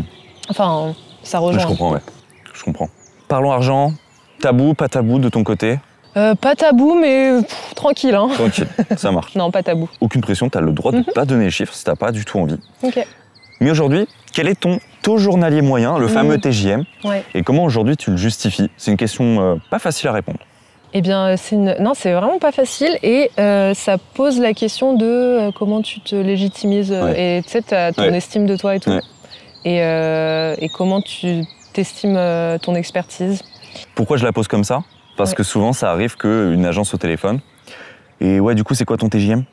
Enfin, 0.49 0.95
ça 1.23 1.39
Je 1.39 1.43
rejoint. 1.43 1.65
comprends, 1.65 1.91
ouais. 1.91 1.99
Je 2.53 2.63
comprends. 2.63 2.89
Parlons 3.27 3.51
argent. 3.51 3.91
Tabou, 4.39 4.73
pas 4.73 4.87
tabou 4.87 5.19
de 5.19 5.27
ton 5.29 5.43
côté? 5.43 5.77
Euh, 6.17 6.35
pas 6.35 6.55
tabou, 6.55 6.95
mais 6.99 7.41
pff, 7.41 7.73
tranquille. 7.75 8.15
Hein. 8.15 8.29
Tranquille, 8.33 8.67
ça 8.97 9.11
marche. 9.11 9.33
Non, 9.35 9.51
pas 9.51 9.61
tabou. 9.63 9.89
Aucune 9.99 10.21
pression, 10.21 10.49
tu 10.49 10.57
as 10.57 10.61
le 10.61 10.71
droit 10.71 10.91
de 10.93 10.97
Mhm. 10.99 11.05
pas 11.13 11.25
donner 11.25 11.45
les 11.45 11.51
chiffres 11.51 11.73
si 11.73 11.83
t'as 11.83 11.95
pas 11.95 12.11
du 12.11 12.23
tout 12.25 12.39
envie. 12.39 12.57
Ok. 12.83 13.05
Mais 13.61 13.69
aujourd'hui, 13.69 14.07
quel 14.33 14.47
est 14.47 14.59
ton 14.59 14.79
taux 15.01 15.17
journalier 15.17 15.61
moyen, 15.61 15.97
le 15.97 16.07
fameux 16.07 16.37
TJM 16.39 16.83
Ouais. 17.03 17.23
Et 17.33 17.43
comment 17.43 17.63
aujourd'hui 17.63 17.97
tu 17.97 18.11
le 18.11 18.17
justifies? 18.17 18.69
C'est 18.77 18.91
une 18.91 18.97
question 18.97 19.41
euh, 19.41 19.55
pas 19.69 19.79
facile 19.79 20.07
à 20.09 20.11
répondre. 20.13 20.39
Eh 20.93 21.01
bien, 21.01 21.37
c'est 21.37 21.55
une... 21.55 21.75
non, 21.79 21.93
c'est 21.93 22.11
vraiment 22.11 22.37
pas 22.39 22.51
facile 22.51 22.97
et 23.01 23.31
euh, 23.39 23.73
ça 23.73 23.97
pose 23.97 24.39
la 24.39 24.53
question 24.53 24.93
de 24.95 25.05
euh, 25.05 25.51
comment 25.57 25.81
tu 25.81 26.01
te 26.01 26.15
légitimises 26.15 26.91
euh, 26.91 27.05
Ouais. 27.05 27.37
et 27.37 27.43
tu 27.43 27.49
sais, 27.49 27.61
ton 27.93 28.01
Ouais. 28.03 28.15
estime 28.17 28.45
de 28.45 28.57
toi 28.57 28.75
et 28.75 28.79
tout. 28.79 28.91
Et, 29.63 29.81
euh, 29.81 30.55
et 30.59 30.67
comment 30.69 31.01
tu 31.01 31.43
t'estimes 31.73 32.15
euh, 32.17 32.57
ton 32.57 32.75
expertise? 32.75 33.41
Pourquoi 33.95 34.17
je 34.17 34.25
la 34.25 34.33
pose 34.33 34.47
comme 34.49 34.63
ça? 34.65 34.81
Parce 35.17 35.33
que 35.33 35.43
souvent, 35.43 35.71
ça 35.71 35.91
arrive 35.91 36.17
qu'une 36.17 36.65
agence 36.65 36.93
au 36.93 36.97
téléphone. 36.97 37.39
Et 38.19 38.39
ouais, 38.39 38.53
du 38.55 38.63
coup, 38.63 38.73
c'est 38.73 38.85
quoi 38.85 38.97
ton 38.97 39.07
TJM 39.07 39.43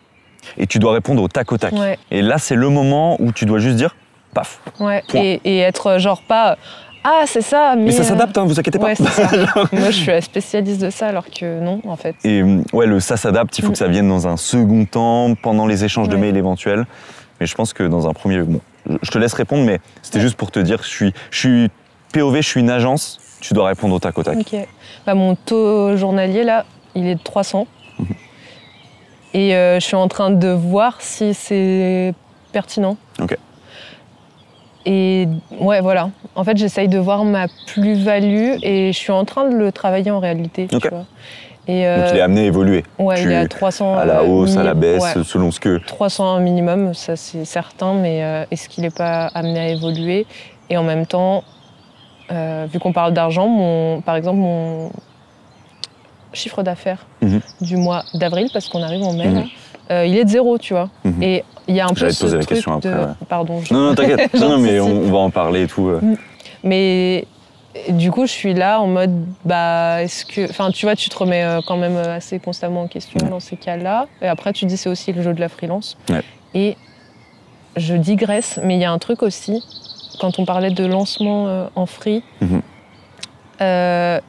Et 0.56 0.66
tu 0.66 0.78
dois 0.78 0.92
répondre 0.92 1.22
au 1.22 1.28
tac 1.28 1.52
au 1.52 1.58
tac. 1.58 1.72
Et 2.10 2.22
là, 2.22 2.38
c'est 2.38 2.54
le 2.56 2.68
moment 2.68 3.16
où 3.20 3.32
tu 3.32 3.44
dois 3.46 3.58
juste 3.58 3.76
dire 3.76 3.94
paf. 4.34 4.60
ouais. 4.80 5.02
Et, 5.14 5.40
et 5.44 5.58
être 5.60 5.86
euh, 5.86 5.98
genre 5.98 6.22
pas 6.22 6.56
ah 7.04 7.22
c'est 7.26 7.42
ça, 7.42 7.74
mais, 7.76 7.84
Mais 7.84 7.92
ça 7.92 8.02
euh, 8.02 8.04
s'adapte, 8.06 8.36
hein, 8.36 8.44
vous 8.44 8.58
inquiétez 8.58 8.78
pas. 8.78 8.86
Ouais, 8.86 8.94
c'est 8.96 9.06
ça. 9.06 9.28
Moi, 9.72 9.90
je 9.90 9.96
suis 9.96 10.06
la 10.08 10.20
spécialiste 10.20 10.80
de 10.82 10.90
ça 10.90 11.06
alors 11.06 11.26
que 11.30 11.60
non, 11.60 11.80
en 11.86 11.96
fait. 11.96 12.16
Et 12.24 12.42
euh, 12.42 12.60
ouais, 12.72 12.86
le 12.86 12.98
ça 13.00 13.16
s'adapte, 13.16 13.56
il 13.58 13.62
faut 13.62 13.68
Mm. 13.68 13.72
que 13.72 13.78
ça 13.78 13.86
vienne 13.88 14.08
dans 14.08 14.26
un 14.26 14.36
second 14.36 14.84
temps, 14.84 15.34
pendant 15.40 15.66
les 15.66 15.84
échanges 15.84 16.08
de 16.08 16.16
mails 16.16 16.36
éventuels. 16.36 16.86
Mais 17.40 17.46
je 17.46 17.54
pense 17.54 17.72
que 17.72 17.84
dans 17.84 18.08
un 18.08 18.12
premier. 18.12 18.42
Bon, 18.42 18.60
je 19.00 19.10
te 19.10 19.16
laisse 19.16 19.32
répondre, 19.32 19.64
mais 19.64 19.78
c'était 20.02 20.16
Ouais. 20.18 20.22
juste 20.24 20.36
pour 20.36 20.50
te 20.50 20.58
dire 20.58 20.78
que 20.78 20.84
je 20.84 20.90
suis, 20.90 21.14
je 21.30 21.38
suis 21.38 21.70
POV, 22.12 22.36
je 22.38 22.48
suis 22.48 22.60
une 22.60 22.68
agence, 22.70 23.20
tu 23.40 23.54
dois 23.54 23.68
répondre 23.68 23.94
au 23.94 24.00
tac 24.00 24.18
au 24.18 24.24
tac. 24.24 24.36
Ok. 24.36 24.56
Bah, 25.06 25.14
mon 25.14 25.36
taux 25.36 25.96
journalier, 25.96 26.42
là, 26.42 26.66
il 26.96 27.06
est 27.06 27.14
de 27.14 27.22
300. 27.22 27.66
Mhm. 28.00 28.06
Et 29.34 29.54
euh, 29.54 29.78
je 29.78 29.84
suis 29.86 29.96
en 29.96 30.08
train 30.08 30.30
de 30.30 30.48
voir 30.48 30.96
si 31.00 31.32
c'est 31.32 32.12
pertinent. 32.52 32.96
Ok. 33.22 33.36
Et 34.86 35.26
ouais, 35.60 35.80
voilà. 35.80 36.10
En 36.34 36.44
fait, 36.44 36.56
j'essaye 36.56 36.88
de 36.88 36.98
voir 36.98 37.24
ma 37.24 37.48
plus-value 37.66 38.54
et 38.62 38.92
je 38.92 38.98
suis 38.98 39.12
en 39.12 39.24
train 39.24 39.48
de 39.48 39.54
le 39.56 39.72
travailler 39.72 40.10
en 40.10 40.20
réalité. 40.20 40.68
tu 40.68 40.88
vois. 40.88 41.04
Et 41.66 41.82
Donc 41.82 42.04
euh, 42.06 42.08
il 42.12 42.16
est 42.18 42.20
amené 42.22 42.40
à 42.42 42.44
évoluer. 42.44 42.84
ouais, 42.98 43.16
tu- 43.16 43.24
il 43.24 43.32
est 43.32 43.36
à 43.36 43.46
300. 43.46 43.98
À 43.98 44.06
la 44.06 44.22
euh, 44.22 44.26
hausse, 44.26 44.56
à 44.56 44.62
la 44.62 44.72
baisse, 44.74 45.02
ouais. 45.16 45.22
selon 45.24 45.50
ce 45.50 45.60
que. 45.60 45.78
300 45.86 46.40
minimum, 46.40 46.94
ça 46.94 47.14
c'est 47.16 47.44
certain, 47.44 47.92
mais 47.92 48.22
euh, 48.24 48.44
est-ce 48.50 48.68
qu'il 48.70 48.84
n'est 48.84 48.90
pas 48.90 49.26
amené 49.34 49.58
à 49.60 49.68
évoluer? 49.68 50.26
Et 50.70 50.78
en 50.78 50.82
même 50.82 51.04
temps, 51.06 51.44
euh, 52.32 52.66
vu 52.72 52.78
qu'on 52.78 52.92
parle 52.94 53.12
d'argent, 53.12 53.48
mon, 53.48 54.00
par 54.00 54.16
exemple, 54.16 54.38
mon 54.38 54.90
chiffre 56.32 56.62
d'affaires 56.62 57.06
Mhm. 57.20 57.40
du 57.60 57.76
mois 57.76 58.04
d'avril, 58.14 58.48
parce 58.52 58.68
qu'on 58.68 58.82
arrive 58.82 59.02
en 59.02 59.12
mai, 59.12 59.28
Mhm. 59.28 59.34
là, 59.34 59.42
euh, 59.90 60.06
il 60.06 60.16
est 60.16 60.24
de 60.24 60.30
zéro, 60.30 60.58
tu 60.58 60.74
vois. 60.74 60.88
Mhm. 61.04 61.22
Et 61.22 61.44
il 61.66 61.74
y 61.74 61.80
a 61.80 61.84
un 61.86 61.88
peu 61.90 61.96
J'allais 61.96 62.12
te 62.12 62.16
ce 62.16 62.22
poser 62.24 62.36
la 62.36 62.42
truc 62.42 62.56
question 62.56 62.72
après, 62.74 62.90
de... 62.90 62.94
ouais. 62.96 63.04
Pardon. 63.28 63.60
je- 63.62 63.72
Non, 63.74 63.80
non, 63.80 63.94
t'inquiète. 63.94 64.32
non, 64.40 64.48
non, 64.50 64.58
mais 64.58 64.80
on, 64.80 65.00
va 65.10 65.18
en 65.18 65.30
parler 65.30 65.62
et 65.62 65.66
tout. 65.66 65.88
euh. 65.88 66.00
Mais 66.64 67.26
du 67.90 68.10
coup, 68.10 68.26
je 68.26 68.32
suis 68.32 68.54
là 68.54 68.80
en 68.80 68.86
mode, 68.86 69.24
bah, 69.44 70.02
est-ce 70.02 70.24
que. 70.24 70.48
Enfin, 70.50 70.70
tu 70.70 70.86
vois, 70.86 70.96
tu 70.96 71.08
te 71.10 71.16
remets 71.16 71.44
euh, 71.44 71.60
quand 71.66 71.76
même 71.76 71.96
assez 71.96 72.38
constamment 72.38 72.82
en 72.82 72.88
question 72.88 73.18
Ouais. 73.22 73.28
dans 73.30 73.40
ces 73.40 73.56
cas-là. 73.56 74.06
Et 74.22 74.26
après, 74.26 74.52
tu 74.52 74.64
dis, 74.66 74.76
c'est 74.76 74.88
aussi 74.88 75.12
le 75.12 75.22
jeu 75.22 75.32
de 75.34 75.40
la 75.40 75.48
freelance. 75.48 75.96
Ouais. 76.10 76.22
Et 76.54 76.76
je 77.76 77.94
digresse, 77.94 78.58
mais 78.64 78.74
il 78.76 78.80
y 78.80 78.84
a 78.84 78.90
un 78.90 78.98
truc 78.98 79.22
aussi, 79.22 79.62
quand 80.20 80.38
on 80.38 80.44
parlait 80.44 80.70
de 80.70 80.84
lancement 80.84 81.68
en 81.76 81.86
free, 81.86 82.22
Mhm. 82.40 82.62
euh, 83.60 84.20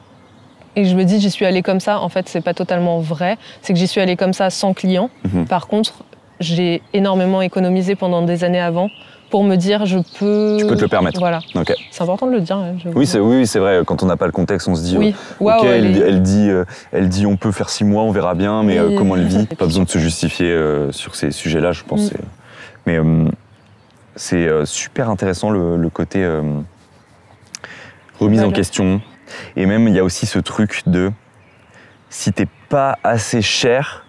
et 0.80 0.84
je 0.86 0.96
me 0.96 1.04
dis, 1.04 1.20
j'y 1.20 1.30
suis 1.30 1.44
allée 1.46 1.62
comme 1.62 1.80
ça. 1.80 2.00
En 2.00 2.08
fait, 2.08 2.28
c'est 2.28 2.40
pas 2.40 2.54
totalement 2.54 2.98
vrai. 3.00 3.36
C'est 3.62 3.72
que 3.72 3.78
j'y 3.78 3.86
suis 3.86 4.00
allée 4.00 4.16
comme 4.16 4.32
ça 4.32 4.50
sans 4.50 4.74
client. 4.74 5.10
Mhm. 5.32 5.46
Par 5.46 5.66
contre, 5.68 6.04
j'ai 6.40 6.82
énormément 6.94 7.42
économisé 7.42 7.94
pendant 7.94 8.22
des 8.22 8.44
années 8.44 8.60
avant 8.60 8.90
pour 9.28 9.44
me 9.44 9.54
dire, 9.56 9.86
je 9.86 9.98
peux. 10.18 10.56
Tu 10.58 10.66
peux 10.66 10.74
te 10.74 10.80
le 10.80 10.88
permettre. 10.88 11.20
Voilà. 11.20 11.38
Ok. 11.54 11.72
C'est 11.92 12.02
important 12.02 12.26
de 12.26 12.32
le 12.32 12.40
dire. 12.40 12.56
hein. 12.56 12.74
Oui, 12.96 13.06
c'est 13.06 13.20
oui, 13.20 13.46
c'est 13.46 13.58
vrai. 13.60 13.82
Quand 13.86 14.02
on 14.02 14.06
n'a 14.06 14.16
pas 14.16 14.26
le 14.26 14.32
contexte, 14.32 14.66
on 14.66 14.74
se 14.74 14.82
dit. 14.82 14.96
Oui, 14.98 15.14
euh, 15.42 15.44
ok, 15.44 15.64
elle 15.64 15.84
elle, 15.86 15.96
est- 15.96 16.00
elle 16.00 16.22
dit, 16.22 16.48
euh, 16.50 16.64
elle 16.92 17.08
dit, 17.08 17.26
on 17.26 17.36
peut 17.36 17.52
faire 17.52 17.68
six 17.68 17.84
mois, 17.84 18.02
on 18.02 18.10
verra 18.10 18.34
bien, 18.34 18.62
mais 18.64 18.78
euh, 18.78 18.96
comment 18.96 19.14
elle 19.16 19.26
vit? 19.26 19.46
Pas 19.58 19.66
besoin 19.66 19.84
de 19.84 19.90
se 19.90 19.98
justifier 19.98 20.52
sur 20.90 21.14
ces 21.14 21.30
sujets-là, 21.30 21.72
je 21.72 21.84
pense. 21.84 22.10
Mm. 22.12 22.16
Mais 22.86 22.98
c'est 24.16 24.48
super 24.64 25.10
intéressant 25.10 25.50
le, 25.50 25.76
le 25.76 25.88
côté 25.90 26.26
remise 28.18 28.42
en 28.42 28.50
question. 28.50 29.00
Et 29.56 29.66
même, 29.66 29.88
il 29.88 29.94
y 29.94 29.98
a 29.98 30.04
aussi 30.04 30.26
ce 30.26 30.38
truc 30.38 30.82
de 30.86 31.10
si 32.08 32.32
t'es 32.32 32.46
pas 32.68 32.98
assez 33.04 33.42
cher, 33.42 34.04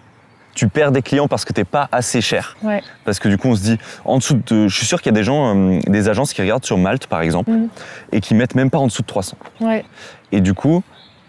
tu 0.54 0.68
perds 0.68 0.92
des 0.92 1.02
clients 1.02 1.28
parce 1.28 1.44
que 1.44 1.52
t'es 1.52 1.64
pas 1.64 1.88
assez 1.92 2.20
cher. 2.20 2.56
Ouais. 2.62 2.82
Parce 3.04 3.18
que 3.18 3.28
du 3.28 3.38
coup, 3.38 3.48
on 3.48 3.56
se 3.56 3.62
dit, 3.62 3.78
en 4.04 4.18
dessous 4.18 4.34
de. 4.46 4.68
Je 4.68 4.76
suis 4.76 4.86
sûr 4.86 5.00
qu'il 5.00 5.10
y 5.12 5.14
a 5.14 5.18
des 5.18 5.24
gens, 5.24 5.56
euh, 5.56 5.80
des 5.86 6.08
agences 6.08 6.32
qui 6.34 6.42
regardent 6.42 6.64
sur 6.64 6.76
Malte, 6.78 7.06
par 7.06 7.22
exemple, 7.22 7.50
Mhm. 7.50 7.68
et 8.12 8.20
qui 8.20 8.34
mettent 8.34 8.54
même 8.54 8.70
pas 8.70 8.78
en 8.78 8.86
dessous 8.86 9.02
de 9.02 9.06
300. 9.06 9.36
Ouais, 9.60 9.84
Et 10.30 10.40
du 10.40 10.52
coup, 10.54 10.82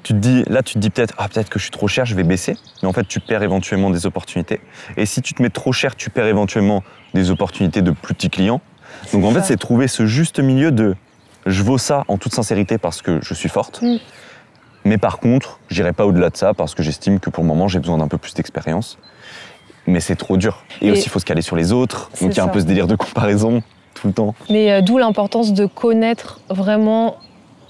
tu 0.04 0.12
te 0.14 0.18
dis, 0.18 0.44
là, 0.48 0.62
tu 0.64 0.74
te 0.74 0.80
dis 0.80 0.90
peut-être, 0.90 1.14
ah, 1.18 1.30
peut-être 1.30 1.50
que 1.50 1.58
je 1.60 1.64
suis 1.64 1.72
trop 1.72 1.88
cher, 1.88 2.06
je 2.06 2.16
vais 2.16 2.24
baisser. 2.24 2.58
Mais 2.82 2.90
en 2.90 2.94
fait, 2.94 3.08
tu 3.08 3.22
perds 3.22 3.44
éventuellement 3.44 3.90
des 3.90 4.06
opportunités. 4.06 4.60
Et 4.98 5.06
si 5.06 5.22
tu 5.22 5.34
te 5.34 5.42
mets 5.42 5.50
trop 5.50 5.72
cher, 5.72 5.96
tu 5.96 6.10
perds 6.10 6.28
éventuellement 6.28 6.84
des 7.14 7.32
opportunités 7.32 7.82
de 7.82 7.92
plus 7.92 8.14
petits 8.14 8.30
clients. 8.30 8.60
Donc 9.14 9.24
en 9.24 9.30
ça. 9.34 9.40
fait, 9.42 9.48
c'est 9.48 9.58
trouver 9.58 9.88
ce 9.88 10.06
juste 10.06 10.40
milieu 10.40 10.72
de 10.72 10.96
je 11.46 11.64
vaux 11.64 11.78
ça 11.78 12.04
en 12.08 12.18
toute 12.18 12.34
sincérité 12.34 12.78
parce 12.78 13.02
que 13.02 13.20
je 13.22 13.34
suis 13.34 13.50
forte. 13.50 13.82
Mm. 13.82 13.98
Mais 14.86 14.98
par 14.98 15.20
contre, 15.20 15.60
j'irai 15.70 15.94
pas 15.94 16.06
au-delà 16.06 16.30
de 16.30 16.38
ça 16.38 16.54
parce 16.54 16.76
que 16.76 16.84
j'estime 16.84 17.20
que 17.20 17.30
pour 17.30 17.44
le 17.44 17.48
moment, 17.48 17.68
j'ai 17.68 17.80
besoin 17.80 17.98
d'un 17.98 18.08
peu 18.08 18.18
plus 18.18 18.34
d'expérience. 18.34 18.98
Mais 19.88 20.00
c'est 20.00 20.16
trop 20.16 20.38
dur. 20.38 20.64
Et, 20.82 20.88
Et- 20.88 20.92
aussi, 20.92 21.04
il 21.06 21.10
faut 21.10 21.20
se 21.20 21.26
caler 21.26 21.42
sur 21.42 21.56
les 21.56 21.72
autres. 21.72 22.10
Donc 22.22 22.32
il 22.34 22.38
y 22.38 22.40
a 22.40 22.44
un 22.44 22.48
peu 22.50 22.60
ce 22.60 22.66
délire 22.66 22.88
de 22.88 22.96
comparaison 22.96 23.62
tout 23.94 24.08
le 24.08 24.14
temps. 24.14 24.36
Mais 24.50 24.72
euh, 24.72 24.82
d'où 24.82 24.98
l'importance 24.98 25.54
de 25.54 25.66
connaître 25.66 26.40
vraiment 26.50 27.18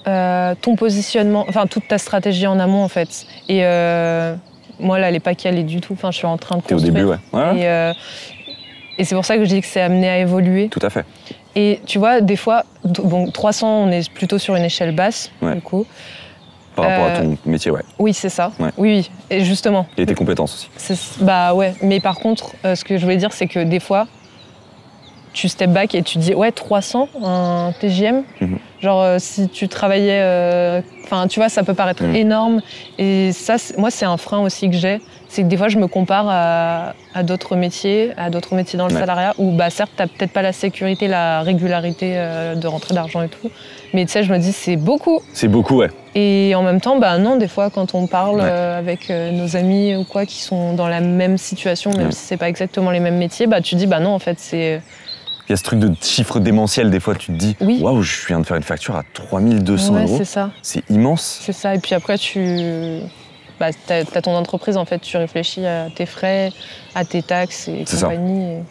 euh, 0.08 0.54
ton 0.62 0.76
positionnement, 0.76 1.46
enfin 1.50 1.66
toute 1.68 1.88
ta 1.88 1.98
stratégie 1.98 2.48
en 2.48 2.60
amont 2.60 2.84
en 2.84 2.88
fait. 2.88 3.26
Et 3.50 3.64
euh, 3.66 4.36
moi 4.80 5.00
là, 5.00 5.10
elle 5.10 5.16
est 5.16 5.20
pas 5.20 5.36
calée 5.36 5.64
du 5.64 5.82
tout. 5.82 5.94
Enfin, 5.94 6.12
je 6.12 6.18
suis 6.18 6.28
en 6.28 6.38
train 6.38 6.58
de 6.58 6.62
T'es 6.62 6.74
au 6.74 6.78
construire. 6.78 6.94
début, 6.96 7.18
ouais. 7.34 7.94
Et, 8.98 9.02
et 9.02 9.04
c'est 9.06 9.16
pour 9.16 9.26
ça 9.26 9.38
que 9.38 9.44
je 9.44 9.50
dis 9.50 9.62
que 9.62 9.68
c'est 9.68 9.82
amené 9.82 10.10
à 10.10 10.18
évoluer. 10.20 10.70
Tout 10.70 10.80
à 10.84 10.90
fait. 10.90 11.06
Et 11.56 11.80
tu 11.86 12.00
vois, 12.00 12.22
des 12.22 12.36
fois, 12.36 12.64
bon, 12.84 13.30
300, 13.30 13.84
on 13.88 13.92
est 13.92 14.10
plutôt 14.12 14.38
sur 14.40 14.56
une 14.56 14.64
échelle 14.64 14.94
basse, 14.96 15.32
Ouais. 15.42 15.56
du 15.56 15.62
coup. 15.62 15.86
Par 16.76 16.86
rapport 16.86 17.06
à 17.06 17.10
Euh, 17.10 17.22
ton 17.22 17.38
métier, 17.46 17.70
ouais. 17.70 17.84
Oui, 18.00 18.14
c'est 18.16 18.30
ça. 18.30 18.52
Ouais. 18.60 18.72
Oui, 18.78 18.90
oui. 18.96 19.12
Et 19.30 19.44
justement, 19.46 19.86
Et 19.96 20.06
tes 20.08 20.16
compétences 20.16 20.68
aussi. 20.80 21.00
bah 21.22 21.54
ouais. 21.54 21.76
Mais 21.84 22.00
par 22.00 22.16
contre, 22.18 22.54
euh, 22.66 22.74
ce 22.76 22.84
que 22.84 22.98
je 22.98 23.04
voulais 23.04 23.18
dire, 23.18 23.32
c'est 23.32 23.46
que 23.48 23.60
des 23.64 23.80
fois, 23.80 24.08
tu 25.34 25.50
step 25.50 25.72
back 25.72 25.96
et 25.96 26.04
tu 26.04 26.20
dis, 26.20 26.34
ouais, 26.34 26.52
300, 26.52 27.10
un 27.24 27.74
TGM. 27.80 28.24
Mhm. 28.40 28.60
Genre, 28.82 29.02
euh, 29.02 29.18
si 29.20 29.50
tu 29.50 29.68
travaillais. 29.68 30.20
euh, 30.22 30.82
Enfin, 31.06 31.28
tu 31.28 31.40
vois, 31.40 31.50
ça 31.50 31.64
peut 31.64 31.74
paraître 31.74 32.04
Mhm. 32.04 32.16
énorme. 32.16 32.62
Et 32.98 33.32
ça, 33.34 33.56
moi, 33.78 33.92
c'est 33.92 34.06
un 34.06 34.16
frein 34.18 34.40
aussi 34.40 34.70
que 34.70 34.76
j'ai. 34.78 35.02
C'est 35.28 35.44
que 35.44 35.48
des 35.48 35.58
fois, 35.58 35.68
je 35.68 35.78
me 35.78 35.88
compare 35.88 36.28
à, 36.30 36.94
à 37.14 37.24
d'autres 37.24 37.56
métiers, 37.58 38.12
à 38.16 38.30
d'autres 38.30 38.56
métiers 38.56 38.78
dans 38.78 38.88
le 38.88 38.94
Ouais. 38.94 39.00
salariat, 39.02 39.34
où, 39.38 39.52
bah, 39.52 39.70
certes, 39.70 39.92
t'as 39.98 40.08
peut-être 40.08 40.32
pas 40.32 40.42
la 40.42 40.54
sécurité, 40.54 41.08
la 41.10 41.42
régularité 41.42 42.14
euh, 42.16 42.56
de 42.56 42.68
rentrée 42.68 42.94
d'argent 42.94 43.22
et 43.22 43.28
tout. 43.28 43.52
Mais 43.94 44.06
tu 44.06 44.12
sais, 44.14 44.24
je 44.24 44.32
me 44.32 44.38
dis, 44.40 44.54
c'est 44.54 44.78
beaucoup. 44.78 45.20
C'est 45.34 45.50
beaucoup, 45.50 45.76
ouais. 45.78 45.90
Et 46.16 46.54
en 46.56 46.62
même 46.64 46.80
temps, 46.80 46.98
bah 47.00 47.18
non, 47.18 47.36
des 47.38 47.48
fois, 47.48 47.70
quand 47.70 47.96
on 47.96 48.06
parle 48.08 48.40
Ouais. 48.40 48.48
avec 48.50 49.10
nos 49.10 49.56
amis 49.58 49.96
ou 49.96 50.04
quoi 50.04 50.26
qui 50.26 50.42
sont 50.42 50.74
dans 50.74 50.88
la 50.88 51.02
même 51.02 51.38
situation, 51.38 51.92
même 51.98 52.12
si 52.12 52.20
c'est 52.28 52.38
pas 52.38 52.50
exactement 52.50 52.92
les 52.92 53.00
mêmes 53.02 53.18
métiers, 53.18 53.48
bah 53.48 53.62
tu 53.62 53.76
dis, 53.76 53.88
bah 53.88 54.00
non, 54.00 54.12
en 54.12 54.20
fait, 54.20 54.40
c'est. 54.40 54.82
Il 55.48 55.52
y 55.52 55.54
a 55.54 55.58
ce 55.58 55.64
truc 55.64 55.80
de 55.80 55.92
chiffre 56.02 56.40
démentiel, 56.40 56.90
des 56.90 57.00
fois, 57.00 57.16
tu 57.16 57.28
te 57.28 57.38
dis 57.38 57.56
Oui. 57.60 57.80
Waouh, 57.82 58.02
je 58.02 58.28
viens 58.28 58.40
de 58.40 58.46
faire 58.46 58.58
une 58.58 58.64
facture 58.64 58.96
à 58.96 59.04
3200 59.14 59.94
Ouais, 59.94 60.04
euros. 60.04 60.16
c'est 60.18 60.26
ça. 60.26 60.52
C'est 60.62 60.90
immense. 60.90 61.40
C'est 61.44 61.52
ça. 61.54 61.76
Et 61.76 61.80
puis 61.80 61.94
après, 61.96 62.18
tu. 62.18 63.00
Bah, 63.60 63.68
t'as 63.88 64.00
as 64.16 64.22
ton 64.22 64.36
entreprise, 64.36 64.78
en 64.78 64.86
fait, 64.86 65.00
tu 65.00 65.16
réfléchis 65.18 65.66
à 65.66 65.88
tes 65.94 66.06
frais, 66.06 66.52
à 66.96 67.06
tes 67.06 67.22
taxes 67.22 67.68
et 67.68 67.84
compagnie. 67.86 68.44
et- 68.54 68.64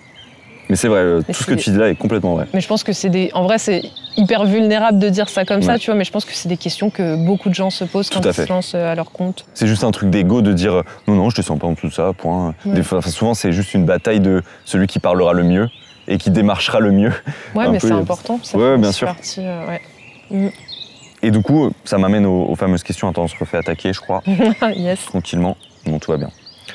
Mais 0.68 0.76
c'est 0.76 0.88
vrai, 0.88 1.00
euh, 1.00 1.20
Mais 1.28 1.34
tout 1.34 1.42
ce 1.42 1.46
que 1.50 1.54
tu 1.54 1.70
dis 1.70 1.76
là 1.76 1.88
est 1.90 1.94
complètement 1.94 2.34
vrai. 2.34 2.46
Mais 2.54 2.60
je 2.60 2.68
pense 2.68 2.82
que 2.82 2.92
c'est 2.94 3.10
des. 3.10 3.30
En 3.34 3.42
vrai, 3.44 3.58
c'est 3.58 3.82
hyper 4.16 4.44
vulnérable 4.46 4.98
de 4.98 5.08
dire 5.10 5.28
ça 5.28 5.44
comme 5.44 5.60
ça, 5.62 5.78
tu 5.78 5.86
vois, 5.90 5.94
mais 5.96 6.04
je 6.04 6.10
pense 6.10 6.24
que 6.24 6.32
c'est 6.32 6.48
des 6.48 6.56
questions 6.56 6.88
que 6.90 7.16
beaucoup 7.16 7.48
de 7.50 7.54
gens 7.54 7.68
se 7.70 7.84
posent 7.84 8.08
Tout 8.08 8.20
quand 8.20 8.28
ils 8.30 8.34
se 8.34 8.48
lancent 8.48 8.74
euh, 8.74 8.90
à 8.90 8.94
leur 8.94 9.10
compte. 9.12 9.44
C'est 9.54 9.66
juste 9.66 9.84
un 9.84 9.90
truc 9.90 10.08
d'ego 10.10 10.40
de 10.40 10.52
dire 10.52 10.72
euh, 10.76 10.82
non, 11.06 11.14
non, 11.16 11.30
je 11.30 11.36
descends 11.36 11.58
pas 11.58 11.66
en 11.66 11.72
dessous 11.72 11.88
de 11.88 11.92
ça, 11.92 12.12
point. 12.16 12.54
Ouais. 12.64 12.74
Des 12.74 12.82
fois, 12.82 12.98
enfin, 12.98 13.10
souvent, 13.10 13.34
c'est 13.34 13.52
juste 13.52 13.74
une 13.74 13.84
bataille 13.84 14.20
de 14.20 14.42
celui 14.64 14.86
qui 14.86 14.98
parlera 14.98 15.32
le 15.34 15.42
mieux 15.44 15.68
et 16.08 16.18
qui 16.18 16.30
démarchera 16.30 16.80
le 16.80 16.90
mieux. 16.92 17.12
Ouais, 17.54 17.68
mais 17.70 17.78
c'est 17.80 17.92
euh, 17.92 17.96
important. 17.98 18.38
Ça 18.42 18.58
ouais, 18.58 18.78
bien 18.78 18.92
sûr. 18.92 19.06
partie, 19.08 19.40
euh, 19.40 19.66
ouais. 19.66 20.52
Et 21.22 21.30
du 21.30 21.40
coup, 21.42 21.70
ça 21.84 21.98
m'amène 21.98 22.26
aux, 22.26 22.46
aux 22.46 22.56
fameuses 22.56 22.82
questions. 22.82 23.08
Attends, 23.08 23.22
on 23.24 23.28
se 23.28 23.36
refait 23.38 23.58
attaquer, 23.58 23.92
je 23.92 24.00
crois, 24.00 24.22
yes. 24.74 25.04
tranquillement. 25.06 25.56
Bon, 25.86 25.98
tout 25.98 26.10
va 26.10 26.16
bien. 26.16 26.30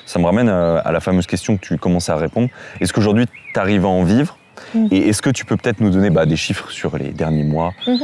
Ça 0.05 0.19
me 0.19 0.25
ramène 0.25 0.47
à, 0.49 0.77
à 0.79 0.91
la 0.91 0.99
fameuse 0.99 1.27
question 1.27 1.57
que 1.57 1.65
tu 1.65 1.77
commençais 1.77 2.11
à 2.11 2.17
répondre. 2.17 2.49
Est-ce 2.79 2.93
qu'aujourd'hui, 2.93 3.25
tu 3.53 3.59
arrives 3.59 3.85
à 3.85 3.89
en 3.89 4.03
vivre 4.03 4.37
Mhm. 4.73 4.87
Et 4.89 5.09
est-ce 5.09 5.21
que 5.21 5.29
tu 5.29 5.45
peux 5.45 5.55
peut-être 5.55 5.81
nous 5.81 5.91
donner 5.91 6.09
bah, 6.09 6.25
des 6.25 6.35
chiffres 6.35 6.71
sur 6.71 6.97
les 6.97 7.09
derniers 7.09 7.43
mois 7.43 7.73
Mhm. 7.85 7.99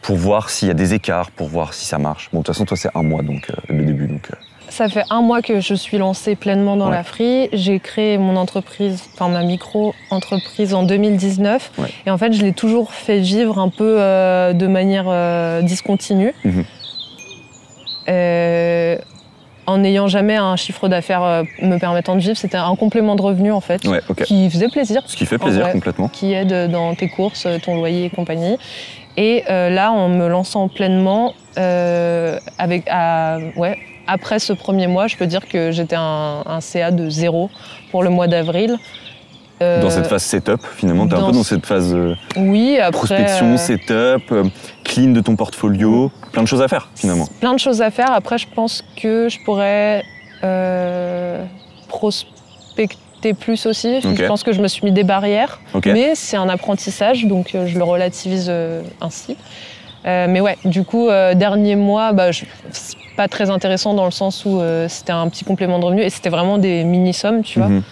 pour 0.00 0.16
voir 0.16 0.48
s'il 0.48 0.68
y 0.68 0.70
a 0.70 0.74
des 0.74 0.94
écarts, 0.94 1.30
pour 1.30 1.48
voir 1.48 1.74
si 1.74 1.84
ça 1.84 1.98
marche? 1.98 2.30
Bon, 2.32 2.38
de 2.38 2.44
toute 2.44 2.54
façon, 2.54 2.64
toi, 2.64 2.78
c'est 2.78 2.88
un 2.94 3.02
mois, 3.02 3.20
donc 3.22 3.50
euh, 3.50 3.54
le 3.68 3.84
début. 3.84 4.06
Donc, 4.06 4.26
euh, 4.32 4.36
Ça 4.70 4.88
fait 4.88 5.02
un 5.10 5.20
mois 5.20 5.42
que 5.42 5.60
je 5.60 5.74
suis 5.74 5.98
lancée 5.98 6.36
pleinement 6.36 6.76
dans 6.76 6.86
Ouais. 6.88 6.94
la 6.96 7.02
free. 7.02 7.48
J'ai 7.52 7.80
créé 7.80 8.16
mon 8.18 8.36
entreprise, 8.36 9.02
enfin 9.14 9.28
ma 9.28 9.42
micro-entreprise 9.42 10.72
en 10.74 10.84
2019. 10.84 11.72
Ouais. 11.76 11.88
Et 12.06 12.10
en 12.10 12.16
fait, 12.18 12.32
je 12.32 12.40
l'ai 12.42 12.52
toujours 12.52 12.92
fait 12.92 13.18
vivre 13.18 13.58
un 13.58 13.68
peu 13.68 13.96
euh, 14.00 14.52
de 14.52 14.66
manière 14.68 15.04
euh, 15.08 15.60
discontinue. 15.62 16.32
Mhm. 16.44 16.64
Euh, 18.08 18.96
en 19.66 19.78
n'ayant 19.78 20.08
jamais 20.08 20.36
un 20.36 20.56
chiffre 20.56 20.88
d'affaires 20.88 21.44
me 21.62 21.78
permettant 21.78 22.14
de 22.16 22.20
vivre, 22.20 22.36
c'était 22.36 22.56
un 22.56 22.74
complément 22.74 23.14
de 23.14 23.22
revenu 23.22 23.52
en 23.52 23.60
fait, 23.60 23.86
ouais, 23.86 24.00
qui 24.24 24.48
faisait 24.50 24.68
plaisir, 24.68 25.02
Ce 25.06 25.16
qui 25.16 25.26
fait 25.26 25.38
plaisir 25.38 25.62
vrai. 25.62 25.72
complètement. 25.72 26.08
qui 26.08 26.32
aide 26.32 26.70
dans 26.72 26.94
tes 26.94 27.08
courses, 27.08 27.46
ton 27.64 27.76
loyer 27.76 28.06
et 28.06 28.10
compagnie. 28.10 28.56
Et 29.16 29.44
là, 29.48 29.92
en 29.92 30.08
me 30.08 30.26
lançant 30.28 30.66
pleinement, 30.68 31.34
avec, 31.56 32.84
à- 32.90 33.38
ouais, 33.56 33.76
après 34.10 34.38
ce 34.38 34.52
premier 34.52 34.86
mois, 34.86 35.06
je 35.06 35.16
peux 35.16 35.26
dire 35.26 35.46
que 35.48 35.70
j'étais 35.70 35.96
un, 35.96 36.42
un 36.46 36.60
CA 36.60 36.90
de 36.90 37.08
zéro 37.08 37.50
pour 37.90 38.02
le 38.02 38.10
mois 38.10 38.26
d'avril. 38.26 38.76
Euh, 39.62 39.82
Dans 39.82 39.90
cette 39.90 40.06
phase 40.06 40.22
setup, 40.22 40.60
finalement, 40.76 41.06
tu 41.06 41.14
es 41.14 41.18
un 41.18 41.26
peu 41.26 41.32
dans 41.32 41.42
ce- 41.42 41.50
cette 41.56 41.66
phase 41.66 41.92
euh, 41.94 42.14
Oui, 42.36 42.78
après. 42.78 42.92
prospection, 42.92 43.52
euh, 43.52 43.56
setup, 43.58 44.32
euh, 44.32 44.44
clean 44.84 45.10
de 45.12 45.20
ton 45.20 45.36
portfolio, 45.36 46.10
plein 46.32 46.42
de 46.42 46.48
choses 46.48 46.62
à 46.62 46.68
faire 46.68 46.88
finalement. 46.94 47.26
Plein 47.40 47.52
de 47.52 47.58
choses 47.58 47.82
à 47.82 47.90
faire. 47.90 48.10
Après, 48.10 48.38
je 48.38 48.46
pense 48.54 48.82
que 48.96 49.28
je 49.28 49.38
pourrais 49.44 50.02
prospecter 51.88 53.34
plus 53.34 53.66
aussi. 53.66 54.00
Je 54.00 54.26
pense 54.26 54.42
que 54.42 54.52
je 54.52 54.60
me 54.62 54.68
suis 54.68 54.82
mis 54.84 54.92
des 54.92 55.04
barrières. 55.04 55.60
Mais 55.86 56.12
c'est 56.14 56.36
un 56.38 56.48
apprentissage, 56.48 57.26
donc 57.26 57.50
je 57.66 57.76
le 57.76 57.84
relativise 57.84 58.50
ainsi. 59.00 59.36
Euh, 60.06 60.26
mais 60.30 60.40
ouais, 60.40 60.56
du 60.64 60.82
coup, 60.84 61.08
euh, 61.10 61.34
dernier 61.34 61.76
mois, 61.76 62.12
bah, 62.14 62.32
je- 62.32 62.46
pas 63.20 63.28
très 63.28 63.50
intéressant 63.50 63.92
dans 63.92 64.06
le 64.06 64.10
sens 64.12 64.46
où 64.46 64.62
euh, 64.62 64.88
c'était 64.88 65.12
un 65.12 65.28
petit 65.28 65.44
complément 65.44 65.78
de 65.78 65.84
revenu 65.84 66.00
et 66.00 66.08
c'était 66.08 66.30
vraiment 66.30 66.56
des 66.56 66.84
mini-sommes, 66.84 67.42
tu 67.42 67.58
vois. 67.58 67.68
Mhm. 67.68 67.82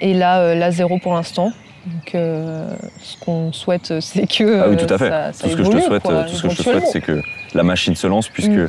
Et 0.00 0.14
là, 0.14 0.38
euh, 0.40 0.54
là, 0.54 0.70
zéro 0.70 0.98
pour 0.98 1.12
l'instant. 1.12 1.52
Donc, 1.84 2.14
euh, 2.14 2.74
ce 3.02 3.18
qu'on 3.22 3.52
souhaite, 3.52 4.00
c'est 4.00 4.26
que. 4.26 4.62
Ah 4.62 4.68
oui, 4.70 4.78
tout 4.78 4.94
à 4.94 4.96
fait. 4.96 5.10
ça- 5.10 5.32
ça 5.34 5.44
tout 5.44 5.50
ce 5.50 5.56
que 5.56 5.64
je 5.64 5.70
te 5.70 5.80
souhaite, 5.80 6.02
quoi, 6.02 6.22
tout 6.24 6.34
ce 6.36 6.42
que 6.42 6.48
je 6.48 6.56
te 6.56 6.62
souhaite, 6.62 6.86
c'est 6.90 7.02
que 7.02 7.20
la 7.52 7.62
machine 7.64 7.94
se 7.94 8.06
lance, 8.06 8.28
puisque 8.30 8.50
Mm. 8.50 8.68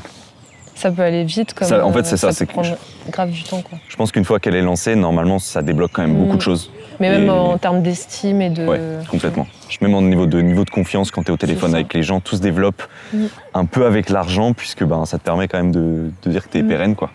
Ça 0.76 0.92
peut 0.92 1.02
aller 1.04 1.24
vite, 1.24 1.54
comme. 1.54 1.68
Ça, 1.68 1.86
en 1.86 1.92
fait, 1.94 2.00
euh, 2.00 2.04
c'est 2.04 2.18
ça, 2.18 2.28
peut 2.28 2.34
c'est 2.34 2.46
que 2.48 2.52
prendre 2.54 2.76
grave 3.10 3.30
du 3.30 3.44
temps, 3.44 3.62
quoi. 3.62 3.78
je 3.88 3.96
pense 3.96 4.12
qu'une 4.12 4.26
fois 4.26 4.40
qu'elle 4.40 4.56
est 4.56 4.62
lancée, 4.62 4.96
normalement, 4.96 5.40
ça 5.40 5.62
débloque 5.62 5.92
quand 5.94 6.02
même 6.02 6.14
Mm. 6.18 6.24
beaucoup 6.26 6.38
de 6.38 6.42
choses. 6.42 6.72
Mais 7.00 7.10
même 7.10 7.30
en 7.30 7.58
termes 7.58 7.82
d'estime 7.82 8.42
et 8.42 8.50
de. 8.50 8.66
Ouais, 8.68 8.80
complètement. 9.10 9.48
Même 9.82 9.96
en 9.96 10.02
niveau 10.02 10.26
de, 10.28 10.40
niveau 10.42 10.64
de 10.66 10.70
confiance, 10.70 11.10
quand 11.12 11.24
tu 11.24 11.30
es 11.30 11.34
au 11.34 11.38
téléphone 11.38 11.72
ça. 11.72 11.78
avec 11.78 11.94
les 11.94 12.04
gens, 12.04 12.20
tout 12.20 12.36
se 12.36 12.42
développe 12.42 12.84
Mm. 13.14 13.26
un 13.56 13.66
peu 13.66 13.86
avec 13.86 14.10
l'argent, 14.10 14.54
puisque 14.54 14.84
ben, 14.84 15.06
ça 15.06 15.18
te 15.18 15.24
permet 15.24 15.48
quand 15.48 15.58
même 15.58 15.72
de, 15.72 16.12
de 16.24 16.30
dire 16.32 16.44
que 16.44 16.50
tu 16.52 16.60
es 16.60 16.64
Mm. 16.64 16.68
pérenne. 16.68 16.96
Quoi. 16.96 17.10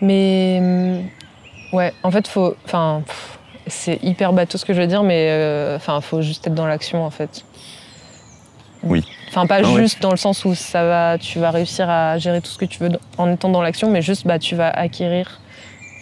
Mais 0.00 0.60
ouais, 1.72 1.92
en 2.02 2.10
fait, 2.10 2.26
faut. 2.28 2.54
Enfin, 2.64 3.02
c'est 3.66 4.02
hyper 4.02 4.32
bateau 4.32 4.58
ce 4.58 4.64
que 4.64 4.74
je 4.74 4.80
veux 4.80 4.86
dire, 4.86 5.02
mais 5.02 5.28
euh, 5.30 5.76
enfin, 5.76 6.00
faut 6.00 6.20
juste 6.22 6.46
être 6.46 6.54
dans 6.54 6.66
l'action 6.66 7.04
en 7.04 7.10
fait. 7.10 7.44
Oui. 8.82 9.04
Enfin, 9.28 9.46
pas 9.46 9.60
Ah 9.64 9.68
ouais. 9.68 9.80
juste 9.80 10.02
dans 10.02 10.10
le 10.10 10.16
sens 10.16 10.44
où 10.44 10.54
ça 10.54 10.84
va, 10.84 11.18
tu 11.18 11.38
vas 11.38 11.50
réussir 11.50 11.88
à 11.88 12.18
gérer 12.18 12.40
tout 12.40 12.50
ce 12.50 12.58
que 12.58 12.64
tu 12.64 12.78
veux 12.80 12.90
en 13.18 13.30
étant 13.32 13.48
dans 13.48 13.62
l'action, 13.62 13.90
mais 13.90 14.02
juste 14.02 14.26
bah, 14.26 14.38
tu 14.38 14.54
vas 14.56 14.68
acquérir 14.70 15.40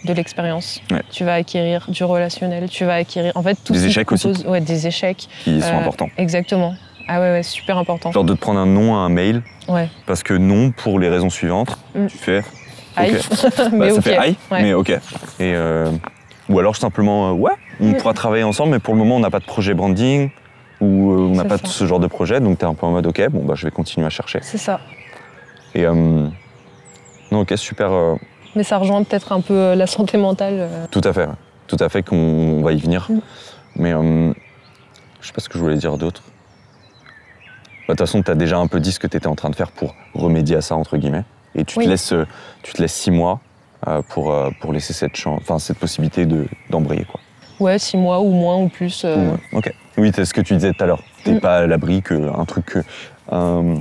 de 0.05 0.13
l'expérience, 0.13 0.81
Ouais. 0.91 1.03
tu 1.11 1.23
vas 1.23 1.35
acquérir 1.35 1.85
du 1.89 2.03
relationnel, 2.03 2.67
tu 2.69 2.85
vas 2.85 2.95
acquérir 2.95 3.33
en 3.35 3.43
fait 3.43 3.55
tout 3.63 3.73
Des 3.73 3.79
ce 3.79 3.85
échecs 3.85 4.11
aussi. 4.11 4.33
ouais, 4.47 4.59
des 4.59 4.87
échecs. 4.87 5.27
qui 5.43 5.61
sont 5.61 5.67
Euh, 5.75 5.79
importants. 5.79 6.09
Exactement. 6.17 6.73
Ah 7.07 7.19
ouais, 7.19 7.31
ouais, 7.31 7.43
super 7.43 7.77
important. 7.77 8.11
Genre 8.11 8.23
de 8.23 8.33
te 8.33 8.39
prendre 8.39 8.59
un 8.59 8.65
nom 8.65 8.95
à 8.95 8.99
un 8.99 9.09
mail, 9.09 9.43
Ouais. 9.67 9.89
parce 10.07 10.23
que 10.23 10.33
non, 10.33 10.71
pour 10.71 10.97
les 10.99 11.09
raisons 11.09 11.29
suivantes, 11.29 11.77
Mm. 11.93 12.07
tu 12.07 12.17
fais. 12.17 12.43
Aïe. 12.95 13.13
Bah, 13.57 13.69
mais 13.71 13.89
ça 13.91 14.01
fait 14.01 14.17
aïe, 14.17 14.35
Ouais. 14.49 14.61
mais 14.63 14.73
ok. 14.73 14.89
Et, 14.89 14.99
euh, 15.39 15.91
ou 16.49 16.57
alors 16.59 16.75
simplement, 16.75 17.29
euh, 17.29 17.33
ouais, 17.33 17.51
on 17.79 17.89
Mm. 17.89 17.97
pourra 17.97 18.13
travailler 18.13 18.43
ensemble, 18.43 18.71
mais 18.71 18.79
pour 18.79 18.93
le 18.95 18.99
moment, 18.99 19.17
on 19.17 19.19
n'a 19.19 19.29
pas 19.29 19.39
de 19.39 19.45
projet 19.45 19.73
branding, 19.75 20.29
ou 20.81 21.11
euh, 21.11 21.15
on 21.17 21.35
n'a 21.35 21.45
pas 21.45 21.57
ça. 21.57 21.67
ce 21.67 21.85
genre 21.85 21.99
de 21.99 22.07
projet, 22.07 22.39
donc 22.41 22.57
tu 22.59 22.65
es 22.65 22.67
un 22.67 22.73
peu 22.73 22.85
en 22.85 22.91
mode, 22.91 23.05
ok, 23.07 23.29
bon, 23.29 23.45
bah, 23.45 23.53
je 23.55 23.65
vais 23.65 23.71
continuer 23.71 24.05
à 24.07 24.09
chercher. 24.09 24.39
C'est 24.41 24.57
ça. 24.57 24.79
Et 25.75 25.85
euh, 25.85 25.93
non, 27.31 27.39
ok, 27.41 27.53
super, 27.57 27.91
euh, 27.91 28.15
Mais 28.55 28.63
ça 28.63 28.77
rejoint 28.77 29.03
peut-être 29.03 29.31
un 29.31 29.41
peu 29.41 29.73
la 29.75 29.87
santé 29.87 30.17
mentale. 30.17 30.67
tout 30.91 31.01
à 31.03 31.13
fait, 31.13 31.29
tout 31.67 31.77
à 31.79 31.87
fait 31.89 32.03
qu'on 32.03 32.17
on 32.17 32.61
va 32.63 32.73
y 32.73 32.77
venir. 32.79 33.07
Mm. 33.09 33.19
Mais 33.77 33.93
euh, 33.93 34.33
je 35.21 35.27
sais 35.27 35.33
pas 35.33 35.39
ce 35.41 35.47
que 35.49 35.57
je 35.57 35.63
voulais 35.63 35.77
dire 35.77 35.97
d'autre. 35.97 36.23
Bah, 37.87 37.93
De 37.93 37.97
toute 37.97 37.99
façon, 37.99 38.21
tu 38.21 38.31
as 38.31 38.35
déjà 38.35 38.57
un 38.57 38.67
peu 38.67 38.79
dit 38.79 38.91
ce 38.91 38.99
que 38.99 39.07
tu 39.07 39.17
étais 39.17 39.27
en 39.27 39.35
train 39.35 39.49
de 39.49 39.55
faire 39.55 39.71
pour 39.71 39.95
remédier 40.13 40.57
à 40.57 40.61
ça, 40.61 40.75
entre 40.75 40.97
guillemets. 40.97 41.23
Et 41.55 41.63
tu, 41.63 41.77
Oui. 41.79 41.85
te, 41.85 41.89
laisses, 41.89 42.13
tu 42.63 42.73
te 42.73 42.81
laisses 42.81 42.93
six 42.93 43.11
mois 43.11 43.39
pour, 44.09 44.33
pour 44.59 44.73
laisser 44.73 44.93
cette, 44.93 45.15
chan- 45.17 45.35
enfin, 45.35 45.59
cette 45.59 45.77
possibilité 45.79 46.25
de- 46.25 46.47
d'embrayer. 46.69 47.05
quoi. 47.05 47.19
Ouais, 47.61 47.77
six 47.79 47.95
mois 47.97 48.19
ou 48.19 48.31
moins 48.31 48.57
ou 48.57 48.67
plus. 48.69 49.03
euh, 49.05 49.31
Ouais, 49.31 49.37
Ok. 49.53 49.73
Oui, 49.97 50.11
c'est 50.15 50.25
ce 50.25 50.33
que 50.33 50.41
tu 50.41 50.53
disais 50.55 50.73
tout 50.73 50.83
à 50.83 50.87
l'heure. 50.87 51.03
T'es 51.23 51.33
Mm. 51.33 51.39
pas 51.39 51.57
à 51.59 51.67
l'abri 51.67 52.01
qu'un 52.01 52.43
truc, 52.45 52.65
que- 52.65 52.83
un, 53.31 53.75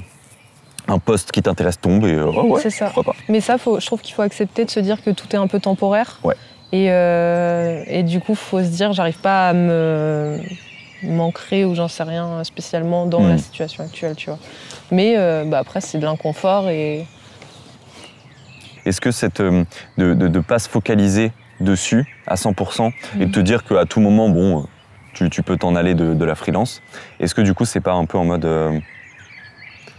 un 0.89 0.99
poste 0.99 1.31
qui 1.33 1.41
t'intéresse 1.41 1.81
tombe 1.81 2.05
et 2.05 2.19
oh 2.21 2.43
ouais, 2.55 2.61
C'est 2.61 2.71
ça. 2.71 2.87
pourquoi 2.87 3.15
pas. 3.15 3.19
Mais 3.29 3.41
ça, 3.41 3.57
faut, 3.59 3.81
je 3.81 3.87
trouve 3.87 4.01
qu'il 4.03 4.15
faut 4.15 4.23
accepter 4.23 4.65
de 4.65 4.71
se 4.71 4.81
dire 4.81 5.03
que 5.03 5.11
tout 5.11 5.27
est 5.33 5.39
un 5.39 5.47
peu 5.47 5.61
temporaire. 5.61 6.19
Ouais. 6.25 6.35
Et, 6.73 6.91
euh, 6.91 7.83
et 7.87 8.03
du 8.03 8.21
coup, 8.21 8.35
faut 8.35 8.61
se 8.63 8.69
dire, 8.69 8.93
j'arrive 8.93 9.19
pas 9.21 9.49
à 9.49 9.53
me 9.55 10.39
m'ancrer 11.03 11.65
ou 11.65 11.75
j'en 11.75 11.89
sais 11.89 12.03
rien 12.03 12.45
spécialement 12.45 13.07
dans 13.07 13.21
Mm. 13.23 13.29
la 13.31 13.39
situation 13.39 13.83
actuelle, 13.85 14.15
tu 14.17 14.29
vois. 14.29 14.39
Mais 14.91 15.17
bah, 15.47 15.59
après, 15.61 15.81
c'est 15.81 15.97
de 15.99 16.05
l'inconfort 16.05 16.69
et 16.69 17.07
est-ce 18.85 19.01
que 19.01 19.11
cette, 19.11 19.41
de 19.41 19.65
ne 19.97 20.41
pas 20.41 20.59
se 20.59 20.69
focaliser 20.69 21.33
dessus 21.61 22.05
à 22.27 22.35
100% 22.37 22.93
et 23.21 23.27
de 23.27 23.31
te 23.31 23.41
dire 23.41 23.65
qu'à 23.65 23.85
tout 23.85 24.01
moment, 24.01 24.29
bon, 24.29 24.67
tu, 25.13 25.29
tu 25.31 25.43
peux 25.43 25.57
t'en 25.57 25.75
aller 25.77 25.95
de, 25.95 26.15
de 26.15 26.25
la 26.25 26.35
freelance, 26.35 26.83
est-ce 27.21 27.35
que 27.35 27.43
du 27.43 27.55
coup, 27.55 27.65
c'est 27.65 27.81
pas 27.81 27.93
un 27.93 28.05
peu 28.07 28.19
en 28.19 28.25
mode. 28.25 28.45
euh, 28.45 28.79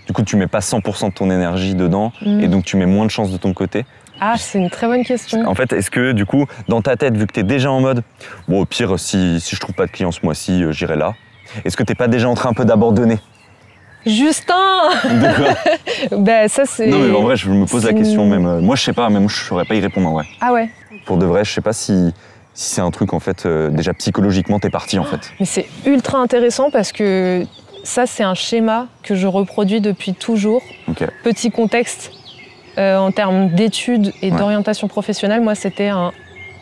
du 0.08 0.14
coup, 0.14 0.24
tu 0.24 0.36
mets 0.36 0.48
pas 0.48 0.60
100% 0.60 1.10
de 1.10 1.14
ton 1.14 1.30
énergie 1.30 1.76
dedans 1.76 2.12
et 2.42 2.48
donc 2.48 2.66
tu 2.66 2.76
mets 2.76 2.86
moins 2.88 3.06
de 3.06 3.12
chance 3.12 3.32
de 3.32 3.38
ton 3.38 3.54
côté? 3.54 3.86
Ah, 4.20 4.36
c'est 4.38 4.60
une 4.60 4.70
très 4.70 4.88
bonne 4.88 5.04
question. 5.04 5.48
En 5.48 5.56
fait, 5.56 5.74
est-ce 5.74 5.90
que 5.90 6.12
du 6.12 6.26
coup, 6.26 6.46
dans 6.68 6.82
ta 6.82 6.96
tête, 6.96 7.16
vu 7.18 7.26
que 7.26 7.34
tu 7.34 7.40
es 7.40 7.44
déjà 7.44 7.72
en 7.72 7.80
mode, 7.82 8.04
bon, 8.48 8.62
au 8.62 8.66
pire, 8.66 9.00
si, 9.00 9.40
si 9.40 9.56
je 9.56 9.60
trouve 9.60 9.74
pas 9.74 9.86
de 9.86 9.92
clients 9.92 10.12
ce 10.12 10.20
mois-ci, 10.24 10.64
euh, 10.64 10.72
j'irai 10.72 10.96
là, 10.96 11.14
est-ce 11.66 11.76
que 11.78 11.84
t'es 11.84 11.96
pas 11.96 12.08
déjà 12.08 12.30
en 12.30 12.36
train 12.36 12.50
un 12.50 12.54
peu 12.54 12.66
d'abandonner? 12.66 13.20
Justin 14.06 14.56
De 15.06 15.36
quoi 15.36 16.18
Ben 16.20 16.48
ça 16.48 16.64
c'est. 16.66 16.88
Non, 16.88 17.00
mais 17.00 17.12
en 17.16 17.22
vrai, 17.22 17.36
je 17.36 17.50
me 17.50 17.66
pose 17.66 17.86
la 17.86 17.94
question 17.94 18.26
même. 18.28 18.46
euh, 18.48 18.60
Moi, 18.62 18.76
je 18.76 18.82
sais 18.84 18.94
pas, 18.94 19.10
même 19.10 19.30
je 19.30 19.36
saurais 19.44 19.66
pas 19.66 19.76
y 19.76 19.80
répondre 19.80 20.10
en 20.10 20.14
vrai. 20.14 20.26
Ah 20.42 20.52
ouais? 20.54 20.70
Pour 21.06 21.18
de 21.18 21.26
vrai, 21.26 21.44
je 21.46 21.52
sais 21.52 21.62
pas 21.62 21.74
si, 21.74 22.14
si 22.54 22.70
c'est 22.76 22.82
un 22.82 22.92
truc, 22.92 23.14
en 23.14 23.20
fait, 23.20 23.46
euh, 23.46 23.70
déjà 23.70 23.94
psychologiquement, 23.94 24.60
t'es 24.60 24.70
parti, 24.70 25.00
en 25.00 25.04
fait. 25.04 25.32
Mais 25.40 25.46
c'est 25.46 25.68
ultra 25.86 26.18
intéressant 26.20 26.70
parce 26.72 26.92
que 26.92 27.44
ça 27.84 28.06
c'est 28.06 28.24
un 28.24 28.36
schéma 28.36 28.88
que 29.02 29.16
je 29.16 29.26
reproduis 29.28 29.82
depuis 29.82 30.14
toujours. 30.14 30.62
Petit 31.24 31.50
contexte 31.50 32.12
euh, 32.78 32.98
en 32.98 33.12
termes 33.12 33.50
d'études 33.50 34.14
et 34.22 34.32
Ouais. 34.32 34.38
d'orientation 34.38 34.88
professionnelle, 34.88 35.42
moi 35.42 35.56
c'était 35.56 35.88
un 35.88 36.12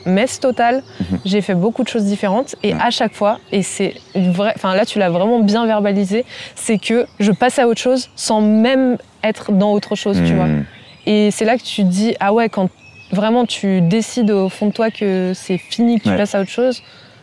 mess 0.05 0.39
total. 0.39 0.81
Mhm. 1.01 1.19
J'ai 1.25 1.41
fait 1.41 1.55
beaucoup 1.55 1.83
de 1.83 1.89
choses 1.89 2.05
différentes 2.05 2.55
et 2.63 2.73
Ouais. 2.73 2.79
à 2.81 2.89
chaque 2.89 3.13
fois, 3.13 3.39
et 3.51 3.63
c'est 3.63 3.95
une 4.15 4.31
vraie, 4.31 4.53
enfin 4.55 4.73
là 4.75 4.85
tu 4.85 4.97
l'as 4.97 5.09
vraiment 5.09 5.39
bien 5.41 5.65
verbalisé, 5.65 6.23
c'est 6.55 6.77
que 6.77 7.05
je 7.19 7.33
passe 7.33 7.59
à 7.59 7.67
autre 7.67 7.81
chose 7.81 8.09
sans 8.15 8.39
même 8.39 8.97
être 9.21 9.51
dans 9.51 9.73
autre 9.73 9.95
chose, 9.95 10.21
tu 10.25 10.33
vois. 10.35 10.45
Hmm. 10.45 10.63
Et 11.05 11.31
c'est 11.31 11.43
là 11.43 11.57
que 11.57 11.63
tu 11.63 11.81
te 11.83 11.87
dis, 11.89 12.15
ah 12.21 12.31
ouais, 12.31 12.47
quand 12.47 12.69
vraiment 13.11 13.45
tu 13.45 13.81
décides 13.81 14.31
au 14.31 14.49
fond 14.49 14.67
de 14.67 14.71
toi 14.71 14.91
que 14.91 15.33
c'est 15.35 15.57
fini, 15.57 15.99
que 15.99 16.09
tu 16.09 16.15
passes 16.15 16.35
à 16.35 16.41
autre 16.41 16.49
chose, 16.51 16.81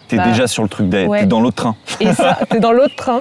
T'es 0.09 0.19
Bah, 0.19 0.29
déjà 0.29 0.47
sur 0.47 0.63
le 0.63 0.69
truc, 0.69 0.89
d'être- 0.89 1.09
ouais. 1.09 1.19
t'es 1.19 1.27
dans 1.27 1.41
l'autre 1.41 1.57
train. 1.57 1.75
et 1.99 2.13
ça, 2.13 2.39
t'es 2.49 2.61
dans 2.61 2.71
l'autre 2.71 2.95
train. 2.95 3.21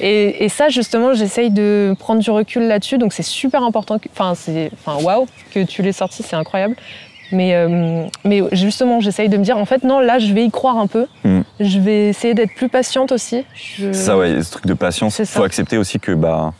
Et, 0.00 0.44
et 0.44 0.50
ça, 0.50 0.68
justement, 0.68 1.14
j'essaye 1.14 1.48
de 1.50 1.96
prendre 1.98 2.20
du 2.20 2.30
recul 2.30 2.64
là-dessus. 2.68 2.98
Donc 2.98 3.14
c'est 3.14 3.22
super 3.22 3.62
important. 3.62 3.96
Enfin, 4.12 4.34
c'est, 4.34 4.70
enfin, 4.74 5.02
waouh, 5.02 5.26
que 5.54 5.64
tu 5.64 5.80
l'aies 5.80 5.92
sorti, 5.92 6.22
c'est 6.22 6.36
incroyable. 6.36 6.76
Mais, 7.32 7.54
euh, 7.54 8.04
mais 8.24 8.42
justement, 8.52 9.00
j'essaye 9.00 9.30
de 9.30 9.38
me 9.38 9.44
dire, 9.44 9.56
en 9.56 9.64
fait, 9.64 9.82
non, 9.82 9.98
là, 10.00 10.18
je 10.18 10.30
vais 10.34 10.44
y 10.44 10.50
croire 10.50 10.76
un 10.76 10.86
peu. 10.86 11.06
Mm. 11.24 11.40
Je 11.58 11.78
vais 11.78 12.08
essayer 12.08 12.34
d'être 12.34 12.54
plus 12.54 12.68
patiente 12.68 13.12
aussi. 13.12 13.46
Je- 13.54 13.92
ça, 13.92 14.18
ouais, 14.18 14.42
ce 14.42 14.50
truc 14.50 14.66
de 14.66 14.74
patience. 14.74 15.14
C'est 15.14 15.24
Faut 15.26 15.42
accepter 15.42 15.78
aussi 15.78 15.98
que, 15.98 16.12
bah, 16.12 16.52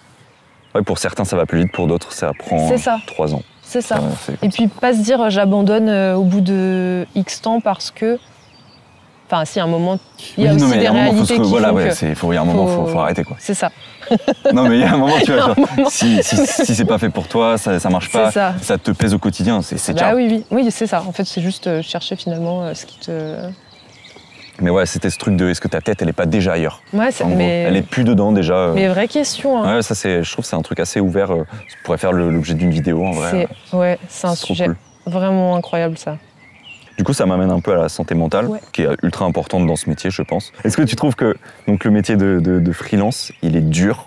ouais, 0.75 0.81
pour 0.83 0.97
certains, 0.97 1.25
ça 1.27 1.37
va 1.37 1.45
plus 1.45 1.59
vite, 1.61 1.73
pour 1.73 1.87
d'autres, 1.87 2.13
ça 2.13 2.33
prend 2.39 2.67
trois 3.07 3.35
ans. 3.35 3.43
C'est 3.69 3.81
ça. 3.83 3.97
Et 4.43 4.49
puis 4.49 4.69
pas 4.69 4.95
se 4.95 5.01
dire, 5.01 5.29
j'abandonne 5.29 5.89
euh, 5.89 6.15
au 6.15 6.23
bout 6.23 6.41
de 6.41 7.05
X 7.17 7.41
temps 7.43 7.61
parce 7.61 7.91
que. 7.91 8.19
Enfin, 9.29 9.45
si, 9.45 9.59
à 9.59 9.65
un 9.65 9.67
moment, 9.67 9.99
il 10.39 10.45
y 10.45 10.47
a 10.47 10.51
Oui, 10.51 10.57
aussi 10.57 10.65
non, 10.65 10.71
mais 10.71 10.79
des 10.79 10.87
faut 10.87 10.93
réalités 10.93 11.35
qui 11.35 11.41
voilà, 11.51 11.69
font 11.71 11.75
ouais, 11.75 11.89
que- 11.89 12.15
faut, 12.15 12.33
il 12.33 12.37
y 12.37 12.39
a 12.39 12.43
un 12.43 12.45
moment, 12.45 12.67
faut, 12.69 12.85
faut- 12.87 12.93
faut 12.93 12.99
arrêter, 13.01 13.25
quoi. 13.25 13.37
C'est 13.41 13.55
ça. 13.55 13.73
Non, 14.53 14.69
mais 14.69 14.77
il 14.79 14.81
y 14.83 14.85
a 14.85 14.93
un 14.95 14.99
moment, 14.99 15.17
tu 15.19 15.33
vois, 15.33 15.41
genre, 15.47 15.59
moment. 15.59 15.91
si, 15.91 16.23
si, 16.23 16.37
si 16.47 16.75
c'est 16.77 16.85
pas 16.85 16.97
fait 16.99 17.11
pour 17.11 17.27
toi, 17.27 17.59
ça, 17.59 17.81
ça 17.81 17.91
marche 17.91 18.13
pas, 18.13 18.31
ça. 18.31 18.55
te 18.79 18.93
pèse 18.93 19.15
au 19.15 19.19
quotidien, 19.19 19.63
c'est 19.63 19.79
c'est 19.79 19.95
Bah 19.95 20.13
oui, 20.15 20.29
oui, 20.31 20.45
oui, 20.53 20.71
c'est 20.71 20.87
ça. 20.87 21.03
En 21.09 21.11
fait, 21.11 21.25
c'est 21.25 21.41
juste 21.41 21.67
euh, 21.67 21.83
chercher 21.83 22.15
finalement 22.15 22.63
euh, 22.63 22.75
ce 22.75 22.87
qui 22.87 23.01
te. 23.01 23.11
Mais 24.61 24.71
ouais, 24.71 24.87
c'était 24.87 25.11
ce 25.11 25.19
truc 25.19 25.37
de 25.37 25.49
est-ce 25.51 25.61
que 25.61 25.69
ta 25.69 25.81
tête, 25.81 26.01
elle 26.01 26.09
est 26.09 26.15
pas 26.15 26.25
déjà 26.27 26.53
ailleurs 26.55 26.81
Ouais, 26.93 27.11
c'est- 27.13 27.25
mais, 27.27 27.65
Elle 27.69 27.77
est 27.77 27.83
plus 27.87 28.05
dedans 28.05 28.33
déjà. 28.33 28.55
euh. 28.55 28.73
mais 28.75 28.89
vraie 28.89 29.09
question. 29.09 29.63
hein. 29.63 29.77
Ouais, 29.77 29.83
ça, 29.83 29.95
c'est, 29.95 30.23
je 30.23 30.33
trouve 30.33 30.45
que 30.45 30.49
c'est 30.49 30.57
un 30.57 30.63
truc 30.63 30.81
assez 30.81 30.99
ouvert. 31.01 31.31
euh, 31.33 31.45
Ça 31.69 31.77
pourrait 31.85 31.99
faire 31.99 32.13
le- 32.13 32.31
l'objet 32.31 32.55
d'une 32.55 32.71
vidéo 32.71 33.05
en 33.05 33.11
vrai. 33.13 33.49
c'est 33.71 33.77
ouais, 33.77 33.99
c'est 34.09 34.27
un 34.27 34.35
C'est 34.35 34.47
sujet 34.47 34.67
cool. 34.67 34.77
vraiment 35.07 35.57
incroyable 35.57 35.99
ça. 35.99 36.17
Du 36.97 37.05
coup, 37.05 37.13
ça 37.13 37.27
m'amène 37.27 37.51
un 37.51 37.61
peu 37.61 37.73
à 37.75 37.77
la 37.77 37.91
santé 37.91 38.15
mentale, 38.15 38.47
Ouais. 38.47 38.59
qui 38.73 38.83
est 38.83 38.89
ultra 39.03 39.27
importante 39.27 39.67
dans 39.67 39.77
ce 39.77 39.91
métier, 39.91 40.09
je 40.11 40.23
pense. 40.23 40.53
Est-ce 40.65 40.79
que 40.79 40.83
tu 40.83 40.97
trouves 40.97 41.15
que 41.15 41.37
donc, 41.69 41.85
le 41.85 41.91
métier 41.91 42.17
de, 42.17 42.41
de- 42.41 42.59
de 42.59 42.73
freelance, 42.73 43.33
il 43.43 43.55
est 43.57 43.61
dur? 43.61 44.07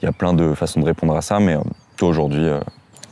Il 0.00 0.04
y 0.04 0.08
a 0.08 0.12
plein 0.12 0.32
de 0.34 0.54
façons 0.54 0.78
de 0.78 0.84
répondre 0.84 1.16
à 1.16 1.22
ça, 1.22 1.40
mais 1.40 1.56
euh, 1.56 1.60
toi 1.96 2.08
aujourd'hui, 2.10 2.44
euh, 2.46 2.60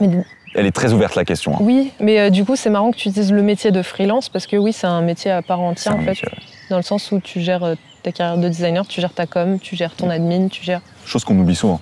Mais 0.00 0.08
elle 0.54 0.66
est 0.66 0.70
très 0.72 0.92
ouverte 0.92 1.14
la 1.14 1.24
question. 1.24 1.54
hein. 1.54 1.58
oui, 1.60 1.92
mais 2.00 2.18
euh, 2.20 2.30
du 2.30 2.44
coup, 2.44 2.56
c'est 2.56 2.70
marrant 2.70 2.90
que 2.90 2.96
tu 2.96 3.08
dises 3.08 3.32
le 3.32 3.42
métier 3.42 3.70
de 3.70 3.82
freelance 3.82 4.28
parce 4.28 4.46
que 4.46 4.56
oui, 4.56 4.72
c'est 4.72 4.86
un 4.86 5.00
métier 5.02 5.30
à 5.30 5.42
part 5.42 5.60
entière 5.60 5.94
en 5.94 5.98
fait, 6.00 6.06
métier, 6.10 6.28
ouais. 6.28 6.38
dans 6.70 6.76
le 6.76 6.82
sens 6.82 7.10
où 7.12 7.20
tu 7.20 7.40
gères 7.40 7.64
euh, 7.64 7.74
ta 8.02 8.12
carrière 8.12 8.38
de 8.38 8.48
designer, 8.48 8.86
tu 8.86 9.00
gères 9.00 9.12
ta 9.14 9.26
com, 9.26 9.58
tu 9.58 9.76
gères 9.76 9.94
ton 9.94 10.10
admin, 10.10 10.48
tu 10.48 10.62
gères. 10.62 10.80
Chose 11.04 11.24
qu'on 11.24 11.38
oublie 11.38 11.54
souvent. 11.56 11.80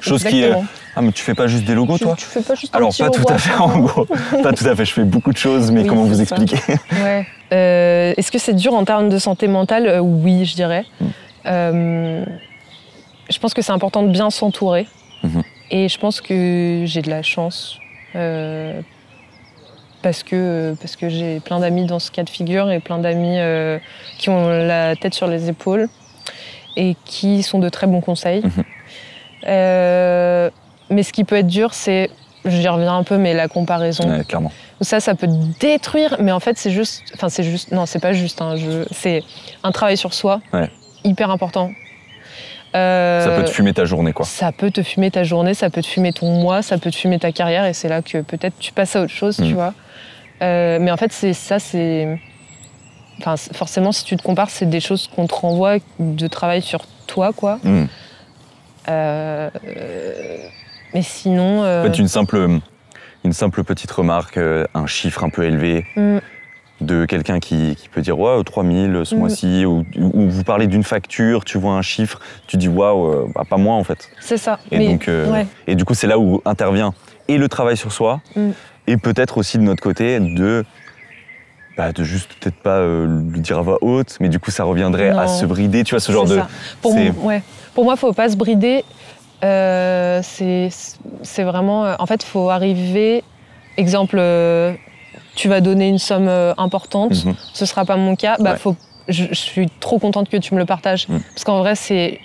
Chose 0.00 0.24
qui 0.24 0.42
est-. 0.42 0.52
Ah, 0.96 1.02
mais 1.02 1.12
tu 1.12 1.22
fais 1.22 1.34
pas 1.34 1.46
juste 1.46 1.64
des 1.64 1.74
logos, 1.74 1.96
tu, 1.98 2.04
toi 2.04 2.14
tu 2.18 2.24
fais 2.26 2.42
pas 2.42 2.54
juste 2.54 2.74
un 2.74 2.78
Alors, 2.78 2.90
petit 2.90 3.02
pas 3.02 3.10
tout 3.10 3.24
à 3.28 3.38
fait, 3.38 3.54
en 3.54 3.78
gros. 3.78 4.04
pas 4.42 4.52
tout 4.52 4.66
à 4.66 4.74
fait. 4.74 4.84
Je 4.84 4.92
fais 4.92 5.04
beaucoup 5.04 5.32
de 5.32 5.36
choses, 5.38 5.70
mais 5.70 5.82
Oui, 5.82 5.86
comment 5.86 6.04
vous 6.04 6.20
expliquer 6.20 6.58
Ouais. 7.02 7.26
Euh, 7.52 8.12
Est-ce 8.16 8.30
que 8.32 8.38
c'est 8.38 8.54
dur 8.54 8.74
en 8.74 8.84
termes 8.84 9.08
de 9.08 9.18
santé 9.18 9.46
mentale? 9.46 10.00
Oui, 10.02 10.44
je 10.44 10.54
dirais. 10.56 10.84
Mm. 11.00 11.06
Euh, 11.46 12.24
je 13.30 13.38
pense 13.38 13.54
que 13.54 13.62
c'est 13.62 13.72
important 13.72 14.02
de 14.02 14.10
bien 14.10 14.30
s'entourer. 14.30 14.86
Mhm. 15.22 15.42
Et 15.70 15.88
je 15.88 15.98
pense 15.98 16.20
que 16.20 16.82
j'ai 16.84 17.02
de 17.02 17.10
la 17.10 17.22
chance. 17.22 17.78
Euh, 18.16 18.80
parce 20.02 20.22
que, 20.22 20.74
parce 20.80 20.96
que 20.96 21.08
j'ai 21.08 21.40
plein 21.40 21.60
d'amis 21.60 21.86
dans 21.86 21.98
ce 21.98 22.10
cas 22.10 22.22
de 22.22 22.30
figure 22.30 22.70
et 22.70 22.80
plein 22.80 22.98
d'amis 22.98 23.38
euh, 23.38 23.78
qui 24.18 24.28
ont 24.30 24.48
la 24.48 24.96
tête 24.96 25.14
sur 25.14 25.26
les 25.26 25.48
épaules 25.48 25.88
et 26.76 26.96
qui 27.04 27.42
sont 27.42 27.58
de 27.58 27.68
très 27.68 27.86
bons 27.86 28.00
conseils. 28.00 28.42
Mhm. 28.44 28.64
Euh, 29.48 30.50
mais 30.90 31.02
ce 31.02 31.12
qui 31.12 31.24
peut 31.24 31.36
être 31.36 31.46
dur, 31.46 31.74
c'est, 31.74 32.10
j'y 32.44 32.68
reviens 32.68 32.96
un 32.96 33.02
peu, 33.02 33.16
mais 33.18 33.34
la 33.34 33.48
comparaison. 33.48 34.08
Ouais, 34.08 34.24
clairement. 34.24 34.52
Ça, 34.80 35.00
ça 35.00 35.14
peut 35.14 35.28
détruire, 35.60 36.16
mais 36.20 36.32
en 36.32 36.40
fait, 36.40 36.58
c'est 36.58 36.70
juste. 36.70 37.02
Enfin, 37.14 37.28
c'est 37.28 37.42
juste. 37.42 37.72
Non, 37.72 37.86
c'est 37.86 37.98
pas 37.98 38.12
juste. 38.12 38.42
hein, 38.42 38.54
c'est 38.92 39.22
un 39.62 39.72
travail 39.72 39.96
sur 39.96 40.12
soi, 40.14 40.40
Ouais. 40.52 40.68
hyper 41.04 41.30
important. 41.30 41.70
Euh, 42.76 43.24
Ça 43.24 43.30
peut 43.36 43.44
te 43.44 43.50
fumer 43.50 43.72
ta 43.72 43.84
journée, 43.84 44.12
quoi. 44.12 44.26
ça 44.26 44.52
peut 44.52 44.70
te 44.70 44.82
fumer 44.82 45.10
ta 45.10 45.24
journée, 45.24 45.54
ça 45.54 45.70
peut 45.70 45.80
te 45.82 45.86
fumer 45.86 46.12
ton 46.12 46.30
mois, 46.32 46.60
ça 46.62 46.76
peut 46.78 46.90
te 46.90 46.96
fumer 46.96 47.18
ta 47.18 47.32
carrière, 47.32 47.64
et 47.64 47.72
c'est 47.72 47.88
là 47.88 48.02
que 48.02 48.18
peut-être 48.18 48.58
tu 48.58 48.72
passes 48.72 48.94
à 48.96 49.02
autre 49.02 49.12
chose, 49.12 49.38
Mm. 49.38 49.46
tu 49.46 49.54
vois. 49.54 49.72
Euh, 50.42 50.78
mais 50.80 50.90
en 50.90 50.96
fait, 50.96 51.12
c'est 51.12 51.32
ça, 51.32 51.58
c'est. 51.58 52.18
Enfin, 53.20 53.36
forcément, 53.54 53.92
si 53.92 54.04
tu 54.04 54.14
te 54.16 54.22
compares, 54.22 54.50
c'est 54.50 54.66
des 54.68 54.80
choses 54.80 55.08
qu'on 55.14 55.26
te 55.26 55.34
renvoie 55.34 55.78
de 55.98 56.26
travail 56.26 56.60
sur 56.60 56.84
toi, 57.06 57.32
quoi. 57.34 57.58
Mm. 57.64 57.84
Euh, 58.88 59.50
mais 60.94 61.02
sinon. 61.02 61.60
En 61.62 61.84
fait, 61.84 61.98
une 61.98 62.08
simple, 62.08 62.46
une 63.24 63.32
simple 63.32 63.64
petite 63.64 63.90
remarque, 63.90 64.38
un 64.38 64.86
chiffre 64.86 65.24
un 65.24 65.30
peu 65.30 65.44
élevé 65.44 65.86
mm, 65.96 66.18
de 66.80 67.06
quelqu'un 67.06 67.38
qui, 67.40 67.74
qui 67.76 67.88
peut 67.88 68.02
dire 68.02 68.18
Waouh, 68.18 68.42
3000 68.42 69.00
ce 69.04 69.14
Mhm. 69.14 69.20
mois-ci, 69.20 69.64
ou, 69.64 69.84
ou 69.98 70.28
vous 70.28 70.44
parlez 70.44 70.66
d'une 70.66 70.84
facture, 70.84 71.44
tu 71.44 71.56
vois 71.58 71.72
un 71.72 71.82
chiffre, 71.82 72.20
tu 72.46 72.56
dis 72.58 72.68
Waouh, 72.68 73.06
euh, 73.06 73.26
bah, 73.34 73.42
pas 73.48 73.56
moi 73.56 73.74
en 73.76 73.84
fait. 73.84 74.10
c'est 74.20 74.36
ça. 74.36 74.58
Et, 74.70 74.78
mais, 74.78 74.88
donc, 74.88 75.08
euh, 75.08 75.30
ouais. 75.32 75.46
et 75.66 75.74
du 75.74 75.84
coup, 75.84 75.94
c'est 75.94 76.06
là 76.06 76.18
où 76.18 76.42
intervient 76.44 76.92
et 77.28 77.38
le 77.38 77.48
travail 77.48 77.76
sur 77.76 77.92
soi, 77.92 78.20
Mm. 78.36 78.50
et 78.88 78.96
peut-être 78.98 79.38
aussi 79.38 79.56
de 79.58 79.62
notre 79.62 79.82
côté 79.82 80.20
de. 80.20 80.64
bah, 81.78 81.92
de 81.92 82.04
juste 82.04 82.30
peut-être 82.40 82.56
pas 82.56 82.78
euh, 82.78 83.06
le 83.06 83.38
dire 83.40 83.58
à 83.58 83.62
voix 83.62 83.78
haute, 83.82 84.16
mais 84.20 84.28
du 84.30 84.38
coup 84.38 84.50
ça 84.50 84.64
reviendrait 84.64 85.10
à 85.10 85.28
se 85.28 85.44
brider, 85.46 85.82
tu 85.84 85.90
vois, 85.94 86.00
ce 86.00 86.10
genre 86.12 86.26
C'est 86.28 86.34
de. 86.36 86.40
ça. 86.40 86.48
Pour, 86.82 86.92
c'est- 86.92 87.06
m- 87.06 87.14
ouais. 87.22 87.42
Pour 87.74 87.84
moi, 87.84 87.96
faut 87.96 88.12
pas 88.14 88.28
se 88.30 88.36
brider. 88.36 88.84
Euh, 89.44 90.20
c'est 90.22 90.68
c'est 91.22 91.42
vraiment. 91.42 91.94
En 91.98 92.06
fait, 92.06 92.22
faut 92.22 92.48
arriver. 92.50 93.22
Exemple, 93.76 94.16
tu 95.36 95.48
vas 95.48 95.60
donner 95.60 95.86
une 95.88 95.98
somme 95.98 96.26
euh, 96.28 96.52
importante. 96.58 97.24
Mhm. 97.24 97.34
Ce 97.52 97.64
sera 97.66 97.84
pas 97.84 97.96
mon 97.96 98.16
cas. 98.16 98.36
Bah, 98.40 98.52
Ouais. 98.52 98.56
faut, 98.58 98.74
je, 99.08 99.24
je 99.30 99.34
suis 99.34 99.68
trop 99.80 99.98
contente 100.00 100.28
que 100.28 100.36
tu 100.36 100.54
me 100.54 100.58
le 100.58 100.66
partages. 100.66 101.08
Mm. 101.08 101.18
Parce 101.34 101.44
qu'en 101.44 101.58
vrai, 101.60 101.74
c'est. 101.76 102.18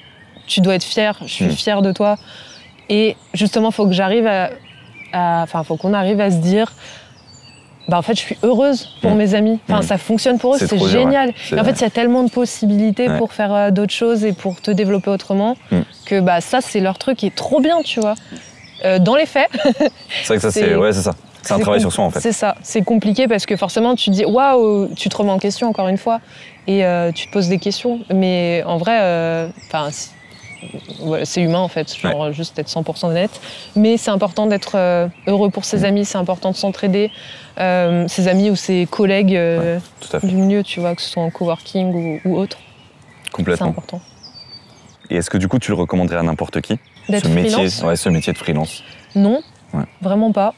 Tu 0.48 0.62
dois 0.62 0.76
être 0.76 0.84
fier. 0.84 1.18
Je 1.22 1.28
suis 1.32 1.46
Mm. 1.46 1.52
fière 1.52 1.82
de 1.84 1.92
toi. 1.92 2.18
Et 2.90 3.16
justement, 3.34 3.70
faut 3.72 3.86
que 3.86 3.94
j'arrive 3.94 4.26
à. 4.26 4.50
Enfin, 5.14 5.64
faut 5.64 5.76
qu'on 5.78 5.94
arrive 5.94 6.20
à 6.20 6.32
se 6.32 6.38
dire. 6.38 6.74
Bah, 7.90 7.98
en 7.98 8.02
fait, 8.02 8.14
je 8.14 8.20
suis 8.22 8.38
heureuse 8.44 8.96
pour 9.02 9.12
Mm. 9.12 9.18
mes 9.18 9.34
amis. 9.36 9.60
Enfin, 9.68 9.80
Mm. 9.82 9.84
ça 9.84 9.98
fonctionne 9.98 10.40
pour 10.40 10.56
eux, 10.56 10.58
C'est 10.60 10.72
ouais. 10.72 10.90
génial. 10.90 11.34
Et 11.52 11.60
en 11.60 11.64
fait, 11.66 11.72
il 11.74 11.82
y 11.82 11.86
a 11.86 11.90
tellement 11.90 12.24
de 12.24 12.30
possibilités 12.30 13.10
Ouais. 13.10 13.18
pour 13.18 13.34
faire 13.34 13.54
euh, 13.54 13.72
d'autres 13.72 13.94
choses 13.94 14.24
et 14.24 14.32
pour 14.34 14.62
te 14.62 14.72
développer 14.72 15.10
autrement 15.10 15.58
Mm. 15.72 15.80
que 16.06 16.20
bah, 16.22 16.40
ça, 16.42 16.62
c'est 16.62 16.80
leur 16.80 16.98
truc 16.98 17.18
qui 17.18 17.28
est 17.28 17.36
trop 17.36 17.60
bien, 17.60 17.82
tu 17.84 18.00
vois. 18.00 18.16
Euh, 18.86 18.98
dans 19.00 19.16
les 19.16 19.26
faits, 19.28 19.50
C'est 20.24 20.28
vrai 20.28 20.36
que 20.38 20.42
ça, 20.42 20.52
c'est. 20.52 20.62
c'est- 20.70 20.76
Ouais, 20.76 20.94
c'est 20.94 21.02
ça. 21.02 21.14
C'est 21.44 21.54
un 21.54 21.58
c'est 21.58 21.62
travail 21.64 21.82
sur 21.82 21.92
soi 21.92 22.04
en 22.04 22.10
fait. 22.12 22.20
C'est 22.20 22.32
ça. 22.34 22.56
C'est 22.62 22.84
compliqué 22.84 23.28
parce 23.28 23.46
que 23.46 23.56
forcément, 23.56 23.96
tu 23.96 24.10
te 24.12 24.16
dis 24.16 24.26
waouh, 24.26 24.90
tu 24.96 25.10
te 25.10 25.18
remets 25.18 25.32
en 25.32 25.40
question 25.40 25.68
encore 25.70 25.88
une 25.88 25.98
fois 25.98 26.20
et 26.68 26.86
euh, 26.86 27.12
tu 27.12 27.28
te 27.28 27.32
poses 27.32 27.48
des 27.50 27.58
questions. 27.58 28.00
Mais 28.14 28.64
en 28.66 28.78
vrai, 28.78 29.00
euh, 29.02 29.48
enfin, 29.68 29.90
c'est- 29.92 30.12
c'est 31.26 31.42
humain 31.42 31.58
en 31.60 31.68
fait, 31.68 31.92
genre 31.98 32.32
juste 32.32 32.60
être 32.60 32.70
100% 32.70 33.08
honnête. 33.10 33.42
Mais 33.76 33.98
c'est 33.98 34.12
important 34.12 34.46
d'être 34.46 34.74
euh, 34.76 35.08
heureux 35.26 35.50
pour 35.50 35.62
Mm. 35.64 35.66
ses 35.66 35.86
amis, 35.86 36.06
c'est 36.06 36.20
important 36.20 36.52
de 36.52 36.56
s'entraider. 36.56 37.10
Euh, 37.60 38.08
ses 38.08 38.28
amis 38.28 38.50
ou 38.52 38.56
ses 38.56 38.86
collègues 38.90 39.38
du 40.24 40.36
milieu, 40.36 40.64
tu 40.64 40.80
vois, 40.80 40.96
que 40.96 41.02
ce 41.02 41.10
soit 41.10 41.24
en 41.24 41.32
coworking 41.32 41.94
ou, 41.94 42.20
ou 42.26 42.38
autre, 42.38 42.58
c'est 43.26 43.32
Complètement. 43.32 43.68
important. 43.70 44.00
Et 45.10 45.16
est-ce 45.16 45.30
que 45.32 45.38
du 45.38 45.48
coup 45.48 45.58
tu 45.60 45.72
le 45.72 45.78
recommanderais 45.78 46.18
à 46.18 46.24
n'importe 46.24 46.62
qui? 46.62 46.78
Ce 47.10 47.28
métier, 47.28 47.68
ouais, 47.84 47.96
ce 47.96 48.10
métier 48.10 48.32
de 48.32 48.38
freelance 48.38 48.84
Non, 49.16 49.42
vraiment 50.02 50.32
pas. 50.32 50.54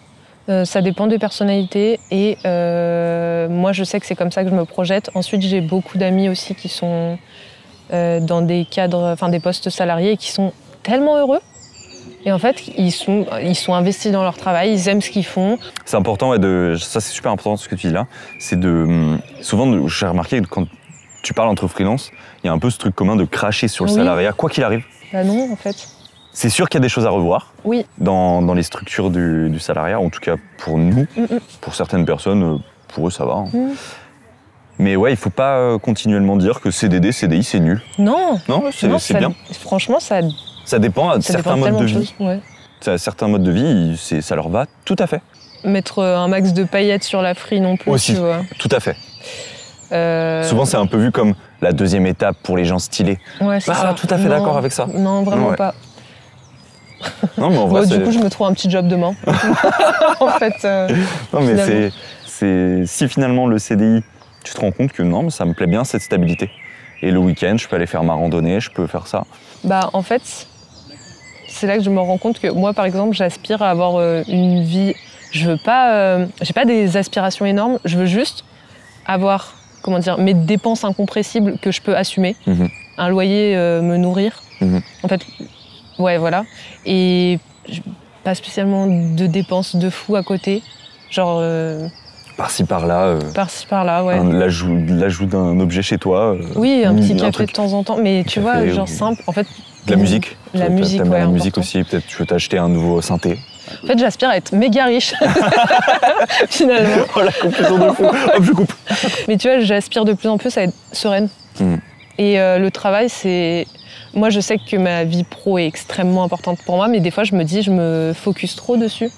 Euh, 0.50 0.66
ça 0.66 0.82
dépend 0.82 1.08
des 1.08 1.20
personnalités 1.20 2.00
et 2.12 2.38
euh, 2.46 3.48
moi 3.48 3.72
je 3.72 3.86
sais 3.86 4.00
que 4.02 4.06
c'est 4.06 4.16
comme 4.16 4.32
ça 4.32 4.44
que 4.44 4.50
je 4.50 4.56
me 4.56 4.66
projette. 4.66 5.10
Ensuite 5.16 5.42
j'ai 5.42 5.62
beaucoup 5.62 5.98
d'amis 5.98 6.28
aussi 6.28 6.54
qui 6.54 6.68
sont 6.68 7.18
euh, 7.94 8.20
dans 8.20 8.42
des 8.42 8.66
cadres, 8.66 9.10
enfin 9.14 9.30
des 9.30 9.40
postes 9.40 9.70
salariés 9.70 10.12
et 10.12 10.18
qui 10.18 10.32
sont 10.32 10.52
tellement 10.84 11.18
heureux. 11.18 11.40
Et 12.26 12.32
en 12.34 12.40
fait 12.40 12.62
ils 12.78 12.92
sont, 12.92 13.26
ils 13.42 13.56
sont 13.56 13.74
investis 13.74 14.12
dans 14.12 14.24
leur 14.24 14.36
travail, 14.36 14.74
ils 14.74 14.90
aiment 14.90 15.02
ce 15.02 15.12
qu'ils 15.12 15.26
font. 15.26 15.60
C'est 15.86 15.96
important, 15.98 16.32
ouais, 16.32 16.40
de, 16.40 16.76
ça 16.78 17.00
c'est 17.00 17.14
super 17.14 17.32
important 17.32 17.56
ce 17.56 17.70
que 17.70 17.76
tu 17.76 17.88
dis 17.88 17.94
là. 17.94 18.08
C'est 18.40 18.60
de. 18.60 18.68
hum, 18.70 19.20
Souvent, 19.42 19.88
j'ai 19.88 20.08
remarqué 20.08 20.42
que 20.42 20.48
quand 20.48 20.66
tu 21.22 21.34
parles 21.34 21.50
entre 21.50 21.68
freelance, 21.68 22.12
il 22.44 22.48
y 22.48 22.50
a 22.50 22.54
un 22.54 22.60
peu 22.60 22.70
ce 22.70 22.78
truc 22.78 22.94
commun 22.96 23.16
de 23.16 23.24
cracher 23.24 23.70
sur 23.70 23.86
le 23.86 23.92
Oui. 23.92 23.96
salariat, 23.98 24.34
quoi 24.34 24.50
qu'il 24.50 24.64
arrive. 24.66 24.84
Bah 25.14 25.24
non 25.24 25.52
en 25.52 25.56
fait. 25.56 25.88
C'est 26.34 26.50
sûr 26.50 26.68
qu'il 26.68 26.80
y 26.80 26.82
a 26.82 26.86
des 26.86 26.90
choses 26.90 27.06
à 27.06 27.10
revoir 27.10 27.54
Oui. 27.64 27.86
dans, 28.00 28.42
dans 28.42 28.54
les 28.56 28.64
structures 28.64 29.10
du, 29.12 29.50
du 29.50 29.60
salariat, 29.60 30.00
en 30.00 30.10
tout 30.10 30.20
cas 30.20 30.36
pour 30.58 30.78
nous. 30.78 31.06
Mm, 31.16 31.22
mm. 31.22 31.40
Pour 31.62 31.76
certaines 31.76 32.06
personnes, 32.06 32.60
pour 32.88 33.08
eux, 33.08 33.12
ça 33.12 33.26
va. 33.26 33.34
hein. 33.34 33.46
Mm. 33.54 33.70
Mais 34.80 34.96
ouais, 34.96 35.12
il 35.14 35.18
faut 35.18 35.30
pas 35.30 35.58
euh, 35.58 35.78
continuellement 35.78 36.36
dire 36.36 36.60
que 36.60 36.72
CDD, 36.72 37.12
CDI, 37.12 37.44
c'est 37.44 37.60
nul. 37.60 37.82
Non. 38.00 38.40
Non, 38.50 38.64
c'est 38.72 39.18
bien. 39.18 39.32
Franchement 39.62 40.00
ça, 40.00 40.22
Ça 40.66 40.80
dépend 40.80 41.16
de 41.18 41.22
ça 41.22 41.34
certains 41.34 41.56
dépend 41.56 41.70
modes 41.72 41.82
de 41.82 41.94
de 41.94 42.00
vie. 42.00 42.14
Ouais. 42.20 42.40
Ça- 42.82 42.98
Certains 42.98 43.28
modes 43.28 43.44
de 43.44 43.52
vie, 43.52 43.96
c'est- 44.02 44.22
ça 44.22 44.36
leur 44.36 44.50
va 44.50 44.66
tout 44.86 44.96
à 44.98 45.06
fait. 45.06 45.22
Mettre 45.64 46.00
euh, 46.00 46.18
un 46.18 46.28
max 46.28 46.54
de 46.54 46.64
paillettes 46.64 47.04
sur 47.04 47.22
la 47.22 47.36
free 47.36 47.62
non 47.62 47.78
plus. 47.78 47.92
Aussi. 47.92 48.14
Tu 48.16 48.20
vois. 48.20 48.42
Tout 48.58 48.70
à 48.72 48.80
fait. 48.80 48.96
Euh, 49.92 50.44
Souvent, 50.44 50.66
c'est 50.66 50.78
un 50.78 50.88
peu 50.88 50.98
vu 50.98 51.12
comme 51.12 51.36
la 51.62 51.72
deuxième 51.72 52.08
étape 52.08 52.36
pour 52.42 52.58
les 52.58 52.66
gens 52.66 52.80
stylés. 52.80 53.20
Ouais, 53.42 53.60
c'est 53.60 53.72
Ah, 53.72 53.76
ça. 53.76 53.94
tout 53.96 54.08
à 54.10 54.18
fait 54.18 54.28
d'accord 54.28 54.58
avec 54.58 54.72
ça. 54.72 54.88
Non, 54.92 55.22
vraiment 55.24 55.50
Ouais. 55.50 55.56
pas. 55.56 55.76
Non, 57.38 57.50
mais 57.50 57.58
en 57.58 57.68
vrai, 57.68 57.82
Bon, 57.82 57.88
c'est- 57.88 57.98
du 57.98 58.04
coup, 58.04 58.12
je 58.12 58.20
me 58.20 58.30
trouve 58.30 58.48
un 58.48 58.54
petit 58.54 58.70
job 58.70 58.88
demain. 58.88 59.14
en 60.20 60.28
fait, 60.30 60.54
euh, 60.66 60.88
non, 61.34 61.42
mais 61.42 61.58
c'est, 61.58 61.92
c'est 62.26 62.84
si 62.86 63.08
finalement 63.08 63.48
le 63.48 63.58
CDI, 63.60 64.04
tu 64.44 64.54
te 64.54 64.60
rends 64.62 64.72
compte 64.72 64.92
que 64.92 65.04
non, 65.04 65.24
mais 65.24 65.30
ça 65.30 65.46
me 65.46 65.54
plaît 65.54 65.68
bien 65.68 65.84
cette 65.84 66.02
stabilité. 66.02 66.50
Et 67.02 67.12
le 67.12 67.20
week-end, 67.20 67.56
je 67.58 67.68
peux 67.68 67.76
aller 67.76 67.86
faire 67.86 68.04
ma 68.04 68.14
randonnée, 68.14 68.60
je 68.60 68.70
peux 68.70 68.88
faire 68.88 69.08
ça. 69.08 69.26
bah, 69.64 69.90
en 69.94 70.02
fait, 70.02 70.48
c'est 71.48 71.68
là 71.68 71.78
que 71.78 71.84
je 71.84 71.90
me 71.90 72.00
rends 72.00 72.18
compte 72.18 72.40
que 72.40 72.48
moi, 72.48 72.74
par 72.74 72.86
exemple, 72.86 73.14
j'aspire 73.16 73.62
à 73.62 73.70
avoir 73.70 73.96
euh, 73.98 74.24
une 74.28 74.62
vie. 74.64 74.94
Je 75.32 75.50
veux 75.50 75.58
pas. 75.58 75.94
euh, 75.96 76.26
J'ai 76.42 76.54
pas 76.54 76.66
des 76.66 76.96
aspirations 76.98 77.46
énormes. 77.46 77.80
Je 77.86 77.98
veux 77.98 78.06
juste 78.06 78.44
avoir, 79.06 79.54
comment 79.82 80.00
dire, 80.00 80.18
mes 80.18 80.34
dépenses 80.34 80.84
incompressibles 80.84 81.58
que 81.62 81.72
je 81.72 81.82
peux 81.82 81.96
assumer. 81.96 82.36
Mhm. 82.48 82.70
Un 82.98 83.10
loyer, 83.10 83.56
euh, 83.56 83.82
me 83.82 83.98
nourrir. 83.98 84.44
Mhm. 84.62 84.82
En 85.04 85.08
fait, 85.08 85.22
ouais, 86.04 86.18
voilà. 86.18 86.44
Et 86.86 87.40
pas 88.24 88.36
spécialement 88.36 88.88
de 88.88 89.26
dépenses 89.28 89.76
de 89.76 89.90
fou 89.90 90.16
à 90.16 90.24
côté. 90.24 90.62
Genre, 91.10 91.40
euh, 91.42 91.88
Par-ci, 92.38 92.64
par-là, 92.64 93.02
euh, 93.04 93.20
par-ci, 93.34 93.66
par-là, 93.68 94.04
ouais. 94.04 94.16
un- 94.16 94.32
l'ajout, 94.32 94.78
l'ajout 94.88 95.26
d'un 95.26 95.60
objet 95.60 95.82
chez 95.82 95.98
toi. 95.98 96.34
euh, 96.34 96.42
Oui, 96.56 96.84
un 96.86 96.92
un 96.92 96.96
petit 96.96 97.16
café 97.16 97.32
truc. 97.32 97.48
de 97.50 97.54
temps 97.54 97.74
en 97.74 97.84
temps, 97.84 97.98
mais 98.02 98.24
tu 98.28 98.42
café 98.42 98.42
vois, 98.42 98.68
genre 98.68 98.88
simple. 98.88 99.22
En 99.28 99.32
fait, 99.32 99.46
De 99.88 99.92
la 99.92 99.98
musique. 99.98 100.38
La 100.54 100.70
musique, 100.70 101.04
ouais, 101.04 101.20
la 101.20 101.28
musique 101.28 101.58
important. 101.58 101.62
aussi. 101.62 101.84
Peut-être 101.84 102.06
tu 102.08 102.18
veux 102.18 102.26
t'acheter 102.26 102.58
un 102.58 102.70
nouveau 102.70 103.02
synthé. 103.02 103.38
en 103.84 103.88
fait 103.88 103.98
j'aspire 104.00 104.30
à 104.30 104.38
être 104.38 104.52
méga 104.54 104.86
riche, 104.86 105.14
finalement. 106.50 107.06
oh 107.16 107.20
la 107.20 107.32
de 107.32 107.94
fou. 107.94 108.04
Hop, 108.06 108.44
je 108.44 108.52
coupe. 108.52 108.74
Mais 109.28 109.38
tu 109.38 109.48
vois, 109.50 109.60
j'aspire 109.60 110.06
de 110.06 110.14
plus 110.14 110.30
en 110.30 110.38
plus 110.38 110.56
à 110.58 110.64
être 110.64 110.74
sereine. 110.92 111.30
Mhm. 111.60 111.80
Et 112.18 112.40
euh, 112.40 112.60
le 112.60 112.70
travail, 112.72 113.10
c'est. 113.10 113.68
Moi, 114.14 114.30
je 114.30 114.40
sais 114.40 114.58
que 114.60 114.76
ma 114.78 115.04
vie 115.04 115.24
pro 115.24 115.58
est 115.58 115.66
extrêmement 115.66 116.24
importante 116.24 116.60
pour 116.64 116.76
moi, 116.76 116.88
mais 116.88 117.00
des 117.00 117.12
fois, 117.12 117.24
je 117.24 117.36
me 117.36 117.44
dis, 117.44 117.62
je 117.64 117.72
me 117.72 118.14
focus 118.14 118.56
trop 118.56 118.78
dessus. 118.78 119.10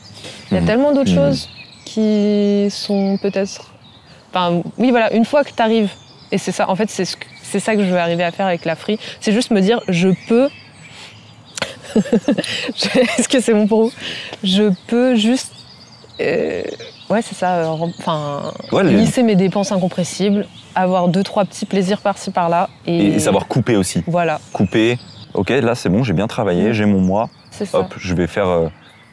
Il 0.52 0.56
y 0.56 0.58
a 0.58 0.62
Mhm. 0.62 0.68
tellement 0.68 0.92
d'autres 0.94 1.10
Mhm. 1.12 1.16
choses 1.16 1.50
qui 1.84 2.68
sont 2.70 3.18
peut-être. 3.22 3.74
Enfin, 4.34 4.62
oui, 4.78 4.92
voilà, 4.92 5.14
une 5.14 5.26
fois 5.26 5.44
que 5.44 5.52
tu 5.56 5.62
arrives, 5.62 5.90
et 6.32 6.38
c'est 6.38 6.52
ça, 6.52 6.70
en 6.70 6.76
fait, 6.76 6.90
c'est 6.90 7.06
ce 7.06 7.16
que- 7.18 7.26
c'est 7.42 7.60
ça 7.60 7.76
que 7.76 7.84
je 7.84 7.90
veux 7.90 7.98
arriver 8.00 8.24
à 8.24 8.32
faire 8.32 8.48
avec 8.48 8.66
la 8.66 8.76
free, 8.76 8.98
c'est 9.20 9.32
juste 9.34 9.52
me 9.52 9.62
dire, 9.62 9.82
je 9.90 10.10
peux. 10.28 10.50
Est-ce 13.18 13.28
que 13.30 13.40
c'est 13.40 13.54
bon 13.54 13.68
pour 13.68 13.84
vous? 13.84 13.92
Je 14.44 14.72
peux 14.88 15.16
juste. 15.16 15.52
euh, 16.22 16.64
ouais, 17.10 17.22
c'est 17.22 17.36
ça. 17.36 17.56
euh, 17.58 17.68
Enfin, 18.00 18.52
Ouais, 18.72 18.84
les- 18.84 18.98
lisser 18.98 19.24
mes 19.24 19.36
dépenses 19.36 19.72
incompressibles, 19.72 20.48
avoir 20.76 21.08
deux, 21.08 21.24
trois 21.24 21.46
petits 21.46 21.66
plaisirs 21.66 22.02
par-ci, 22.02 22.32
par-là. 22.32 22.70
Et, 22.86 23.20
savoir 23.20 23.48
couper 23.48 23.76
aussi. 23.78 24.04
Voilà, 24.08 24.40
Couper. 24.54 24.98
Ok, 25.34 25.50
là 25.50 25.76
c'est 25.76 25.90
bon, 25.90 26.04
j'ai 26.04 26.14
bien 26.14 26.28
travaillé, 26.28 26.68
Mhm. 26.68 26.72
j'ai 26.74 26.86
mon 26.86 27.02
mois. 27.02 27.30
c'est 27.52 27.66
ça. 27.66 27.80
Hop, 27.80 27.94
je 27.98 28.14
vais 28.16 28.28
faire 28.28 28.48
euh, 28.48 28.68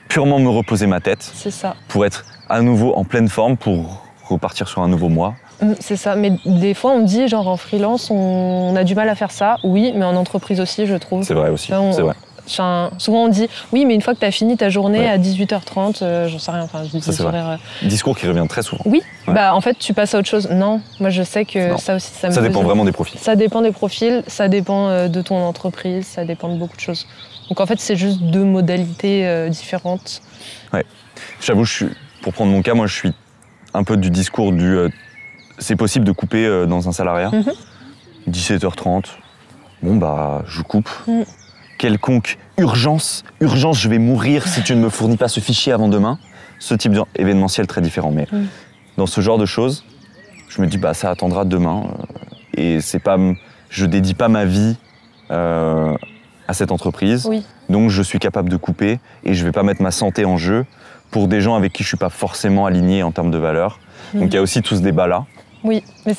purement 0.09 0.39
me 0.41 0.49
reposer 0.49 0.87
ma 0.87 1.01
tête 1.01 1.23
C'est 1.35 1.51
ça. 1.53 1.75
pour 1.89 2.05
être 2.05 2.25
à 2.49 2.61
nouveau 2.61 2.93
en 2.95 3.05
pleine 3.05 3.29
forme 3.29 3.57
pour 3.57 4.03
repartir 4.29 4.67
sur 4.69 4.83
un 4.83 4.89
nouveau 4.89 5.09
mois. 5.09 5.35
Mm, 5.61 5.73
C'est 5.81 5.97
ça. 5.97 6.17
Mais 6.17 6.33
des 6.45 6.75
fois, 6.75 6.93
on 6.93 7.01
me 7.03 7.07
dit, 7.07 7.29
genre 7.29 7.47
en 7.49 7.57
freelance, 7.57 8.11
on 8.11 8.75
a 8.77 8.83
du 8.85 8.95
mal 8.97 9.09
à 9.09 9.15
faire 9.15 9.31
ça. 9.31 9.57
Oui, 9.65 9.93
mais 9.95 10.05
en 10.05 10.17
entreprise 10.17 10.61
aussi, 10.61 10.87
je 10.87 10.95
trouve. 10.97 11.23
C'est 11.25 11.35
vrai 11.35 11.51
aussi. 11.51 11.73
Enfin, 11.73 11.83
on- 11.83 11.93
C'est 11.93 12.03
vrai. 12.03 12.15
Enfin, 12.47 12.91
souvent, 12.99 13.25
on 13.25 13.29
dit, 13.29 13.49
oui, 13.73 13.85
mais 13.85 13.95
une 13.95 14.03
fois 14.03 14.15
que 14.15 14.19
tu 14.21 14.27
as 14.27 14.31
fini 14.33 14.57
ta 14.57 14.69
journée 14.69 14.99
Ouais. 15.01 15.09
à 15.09 15.19
18h30, 15.19 16.03
euh, 16.03 16.29
j'en 16.29 16.39
sais 16.39 16.51
rien, 16.51 16.63
enfin, 16.63 16.83
Ça, 17.01 17.25
horaires, 17.25 17.49
euh, 17.51 17.87
Discours 17.87 18.17
qui 18.19 18.27
revient 18.27 18.45
très 18.49 18.63
souvent. 18.63 18.83
Oui, 18.85 19.03
Ouais. 19.29 19.35
bah 19.35 19.55
en 19.55 19.61
fait, 19.61 19.79
tu 19.79 19.95
passes 19.95 20.15
à 20.15 20.19
autre 20.19 20.29
chose. 20.29 20.49
Non, 20.51 20.81
moi, 21.01 21.11
je 21.11 21.23
sais 21.23 21.45
que 21.45 21.71
Non. 21.71 21.79
ça 21.79 21.95
aussi, 21.97 22.11
ça 22.13 22.29
me 22.29 22.33
Ça 22.33 22.43
dépend 22.43 22.63
vraiment 22.63 22.85
des 22.85 22.93
profils. 22.93 23.19
Ça 23.21 23.37
dépend 23.37 23.63
des 23.63 23.71
profils, 23.73 24.23
ça 24.27 24.49
dépend 24.49 24.89
euh, 24.89 25.09
de 25.09 25.23
ton 25.23 25.37
entreprise, 25.37 26.07
ça 26.07 26.25
dépend 26.25 26.49
de 26.53 26.59
beaucoup 26.59 26.77
de 26.77 26.81
choses. 26.81 27.07
Donc 27.49 27.61
en 27.61 27.67
fait, 27.67 27.79
c'est 27.81 27.97
juste 27.97 28.21
deux 28.23 28.45
modalités 28.45 29.27
euh, 29.27 29.49
différentes. 29.49 30.23
J'avoue, 31.41 31.65
je 31.65 31.73
suis, 31.73 31.87
pour 32.23 32.33
prendre 32.33 32.51
mon 32.51 32.63
cas, 32.63 32.75
moi 32.75 32.87
je 32.87 32.95
suis 32.95 33.13
un 33.75 33.85
peu 33.85 33.97
du 33.97 34.11
discours 34.11 34.53
du 34.53 34.77
c'est 35.59 35.77
possible 35.77 36.05
de 36.05 36.13
couper 36.13 36.67
dans 36.67 36.89
un 36.89 36.93
salariat. 36.93 37.31
Mhm. 37.33 37.53
17h30, 38.29 39.05
bon 39.83 39.97
bah 39.97 40.43
je 40.47 40.63
coupe. 40.63 40.89
Mhm. 41.07 41.25
Quelconque 41.87 42.39
urgence, 42.59 43.25
urgence, 43.41 43.81
je 43.81 43.89
vais 43.89 43.99
mourir 43.99 44.47
si 44.47 44.63
tu 44.63 44.77
ne 44.77 44.81
me 44.81 44.89
fournis 44.89 45.17
pas 45.17 45.27
ce 45.27 45.41
fichier 45.41 45.73
avant 45.73 45.89
demain. 45.89 46.17
Ce 46.61 46.75
type 46.75 46.93
d'événementiel 47.17 47.67
très 47.67 47.81
différent. 47.81 48.13
Mais 48.13 48.29
Mhm. 48.31 48.47
dans 48.99 49.07
ce 49.07 49.21
genre 49.21 49.37
de 49.37 49.47
choses, 49.47 49.85
je 50.49 50.63
me 50.63 50.69
dis 50.69 50.79
bah 50.79 50.95
ça 50.95 51.11
attendra 51.11 51.45
demain. 51.45 51.83
euh, 51.89 52.05
et 52.57 52.81
c'est 52.81 53.01
pas, 53.01 53.17
je 53.69 53.85
dédie 53.87 54.15
pas 54.15 54.29
ma 54.29 54.45
vie 54.45 54.77
euh, 55.33 55.93
à 56.47 56.55
cette 56.55 56.71
entreprise. 56.71 57.27
Oui. 57.29 57.43
Donc 57.69 57.91
je 57.91 58.01
suis 58.03 58.21
capable 58.21 58.49
de 58.49 58.57
couper 58.57 59.01
et 59.25 59.35
je 59.35 59.45
vais 59.45 59.51
pas 59.51 59.65
mettre 59.65 59.83
ma 59.83 59.91
santé 59.91 60.25
en 60.25 60.37
jeu 60.37 60.65
pour 61.11 61.27
des 61.27 61.41
gens 61.41 61.57
avec 61.57 61.73
qui 61.73 61.83
je 61.83 61.89
suis 61.89 61.97
pas 61.97 62.11
forcément 62.11 62.65
aligné 62.65 63.03
en 63.03 63.11
termes 63.11 63.33
de 63.33 63.39
valeurs. 63.39 63.81
Donc 64.15 64.29
il 64.29 64.35
y 64.35 64.39
a 64.39 64.43
aussi 64.43 64.63
tout 64.63 64.77
ce 64.77 64.83
débat-là. 64.83 65.25
Oui, 65.65 65.83
mais 66.07 66.15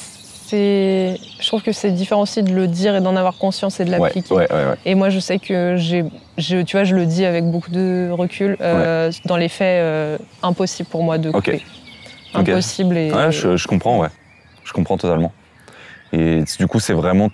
c'est, 0.46 1.20
je 1.40 1.48
trouve 1.48 1.62
que 1.64 1.72
c'est 1.72 1.92
différent 1.92 2.22
aussi 2.22 2.44
de 2.44 2.54
le 2.54 2.68
dire 2.68 2.96
et 2.96 3.02
d'en 3.02 3.16
avoir 3.16 3.38
conscience 3.38 3.80
et 3.80 3.86
de 3.86 3.92
l'appliquer. 3.92 4.34
ouais, 4.34 4.52
ouais, 4.52 4.66
ouais. 4.66 4.76
Et 4.86 4.96
moi, 4.96 5.10
je 5.10 5.20
sais 5.20 5.40
que 5.40 5.76
j'ai, 5.78 6.04
je, 6.38 6.62
tu 6.62 6.76
vois, 6.78 6.84
je 6.84 6.96
le 6.96 7.06
dis 7.06 7.26
avec 7.26 7.46
beaucoup 7.46 7.72
de 7.72 8.10
recul. 8.12 8.58
euh, 8.62 9.12
Dans 9.26 9.38
les 9.38 9.50
faits, 9.50 9.82
euh, 9.82 10.18
impossible 10.42 10.90
pour 10.90 11.04
moi 11.04 11.18
de 11.18 11.32
couper. 11.32 11.62
Impossible 12.34 12.98
et. 12.98 13.12
Ouais, 13.12 13.32
je, 13.32 13.56
je 13.58 13.68
comprends, 13.68 14.00
ouais. 14.00 14.10
Je 14.64 14.74
comprends 14.74 14.98
totalement. 14.98 15.32
Et 16.12 16.44
du 16.60 16.68
coup, 16.68 16.80
c'est 16.80 16.94
vraiment. 16.94 17.30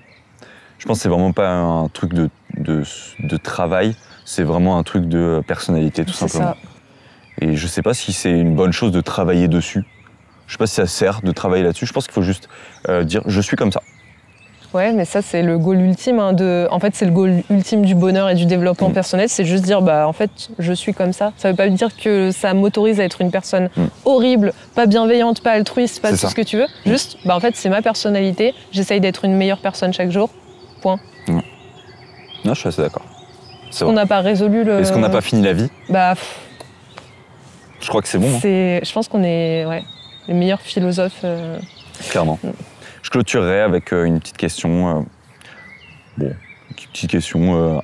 Je 0.78 0.86
pense 0.86 0.98
que 1.00 1.04
c'est 1.04 1.10
vraiment 1.10 1.34
pas 1.34 1.50
un 1.50 1.88
truc 1.90 2.14
de, 2.14 2.30
de, 2.58 2.84
de 3.20 3.38
travail, 3.38 3.96
c'est 4.24 4.44
vraiment 4.44 4.78
un 4.78 4.84
truc 4.84 5.06
de 5.08 5.42
personnalité, 5.46 6.06
tout 6.06 6.14
c'est 6.14 6.28
simplement. 6.30 6.52
ça. 6.54 6.58
Et 7.42 7.56
je 7.56 7.68
sais 7.68 7.82
pas 7.82 7.94
si 7.94 8.14
c'est 8.14 8.32
une 8.32 8.56
bonne 8.56 8.72
chose 8.72 8.92
de 8.92 9.02
travailler 9.02 9.48
dessus. 9.48 9.84
Je 10.50 10.54
sais 10.54 10.58
pas 10.58 10.68
si 10.68 10.74
ça 10.76 10.88
sert 10.88 11.22
de 11.22 11.32
travailler 11.32 11.64
là-dessus. 11.64 11.86
Je 11.86 11.94
pense 11.94 12.06
qu'il 12.06 12.14
faut 12.14 12.24
juste 12.24 12.50
euh, 12.90 13.04
dire 13.04 13.22
je 13.28 13.40
suis 13.40 13.56
comme 13.56 13.72
ça. 13.72 13.82
Ouais, 14.74 14.92
mais 14.94 15.06
ça, 15.06 15.22
c'est 15.22 15.42
le 15.44 15.58
goal 15.58 15.80
ultime. 15.80 16.20
hein, 16.20 16.34
de... 16.34 16.68
En 16.70 16.80
fait, 16.80 16.94
c'est 16.96 17.06
le 17.06 17.12
goal 17.12 17.42
ultime 17.50 17.84
du 17.86 17.96
bonheur 17.96 18.30
et 18.30 18.36
du 18.36 18.46
développement 18.46 18.90
Mm. 18.90 18.94
personnel. 18.94 19.30
C'est 19.30 19.46
juste 19.46 19.64
dire, 19.64 19.82
bah, 19.82 20.08
en 20.08 20.14
fait, 20.14 20.30
je 20.60 20.74
suis 20.74 20.94
comme 20.94 21.12
ça. 21.14 21.34
Ça 21.38 21.50
veut 21.50 21.56
pas 21.56 21.70
dire 21.70 21.90
que 21.96 22.30
ça 22.32 22.54
m'autorise 22.54 23.00
à 23.00 23.04
être 23.04 23.22
une 23.22 23.32
personne 23.32 23.70
Mm. 23.78 23.86
horrible, 24.06 24.54
pas 24.76 24.86
bienveillante, 24.88 25.42
pas 25.42 25.52
altruiste, 25.54 26.02
pas 26.02 26.10
tout 26.12 26.18
ça. 26.18 26.30
ce 26.30 26.36
que 26.36 26.42
tu 26.44 26.58
veux. 26.58 26.68
Juste, 26.86 27.18
bah, 27.26 27.36
en 27.36 27.40
fait, 27.40 27.56
c'est 27.56 27.70
ma 27.70 27.82
personnalité. 27.82 28.54
J'essaye 28.72 29.00
d'être 29.02 29.26
une 29.26 29.36
meilleure 29.36 29.58
personne 29.60 29.94
chaque 29.94 30.12
jour. 30.12 30.30
Non, 32.46 32.54
je 32.54 32.60
suis 32.60 32.70
assez 32.70 32.82
d'accord. 32.82 33.04
C'est 33.72 33.84
On 33.84 33.88
vrai. 33.88 33.96
n'a 33.96 34.06
pas 34.06 34.20
résolu 34.22 34.64
le. 34.64 34.80
Est-ce 34.80 34.94
qu'on 34.94 35.00
n'a 35.00 35.10
pas 35.10 35.22
fini 35.22 35.42
la 35.44 35.54
vie? 35.54 35.70
Bah, 35.90 36.14
pff, 36.16 36.40
Je 37.82 37.88
crois 37.90 38.02
que 38.02 38.08
c'est 38.08 38.18
bon, 38.18 38.28
hein, 38.36 38.40
je 38.42 38.92
pense 38.94 39.08
qu'on 39.08 39.24
est 39.24 39.66
ouais, 39.66 39.84
les 40.30 40.34
meilleurs 40.36 40.62
philosophes. 40.62 41.22
euh, 41.26 41.60
clairement. 42.10 42.40
Je 43.02 43.10
clôturerai 43.10 43.60
avec 43.62 43.92
euh, 43.92 44.06
une 44.06 44.20
petite 44.20 44.38
question. 44.38 45.00
euh, 45.00 45.02
bon, 46.18 46.34
une 46.70 46.76
petite 46.94 47.10
question 47.12 47.82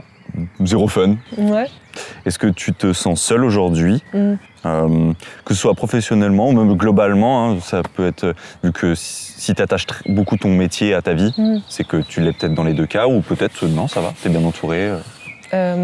zéro 0.64 0.88
fun. 0.88 1.16
Ouais. 1.38 1.68
Est-ce 2.26 2.38
que 2.40 2.48
tu 2.48 2.74
te 2.74 2.94
sens 2.94 3.22
seul 3.22 3.44
aujourd'hui 3.44 4.02
Mm. 4.14 4.34
Euh, 4.66 5.14
que 5.46 5.54
ce 5.54 5.60
soit 5.62 5.76
professionnellement 5.76 6.50
ou 6.50 6.52
même 6.52 6.76
globalement, 6.76 7.52
hein, 7.52 7.60
ça 7.62 7.84
peut 7.84 8.08
être, 8.08 8.34
vu 8.64 8.72
que 8.72 8.96
si, 8.96 9.54
tu 9.54 9.62
attaches 9.62 9.86
beaucoup 10.08 10.38
ton 10.38 10.50
métier 10.50 10.96
à 10.96 11.04
ta 11.04 11.14
vie, 11.14 11.32
Mm. 11.38 11.58
c'est 11.70 11.86
que 11.86 11.98
tu 11.98 12.20
l'es 12.20 12.34
peut-être 12.34 12.56
dans 12.56 12.64
les 12.64 12.74
deux 12.74 12.88
cas, 12.88 13.06
ou 13.08 13.22
peut-être 13.22 13.66
non, 13.68 13.88
ça 13.88 14.02
va, 14.02 14.12
tu 14.20 14.28
es 14.28 14.32
bien 14.32 14.44
entouré. 14.44 14.88
euh. 14.90 14.98
Euh, 15.54 15.76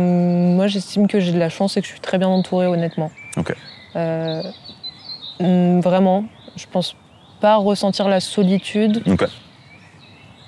moi, 0.55 0.65
j'estime 0.65 1.07
que 1.07 1.19
j'ai 1.19 1.31
de 1.31 1.37
la 1.37 1.49
chance 1.49 1.77
et 1.77 1.81
que 1.81 1.85
je 1.87 1.91
suis 1.91 2.01
très 2.01 2.17
bien 2.17 2.27
entourée, 2.27 2.65
honnêtement. 2.65 3.11
Ok. 3.37 3.53
Mm, 3.95 5.79
Vraiment, 5.81 6.25
je 6.55 6.65
pense 6.71 6.95
pas 7.39 7.55
ressentir 7.55 8.07
la 8.07 8.19
solitude. 8.19 9.03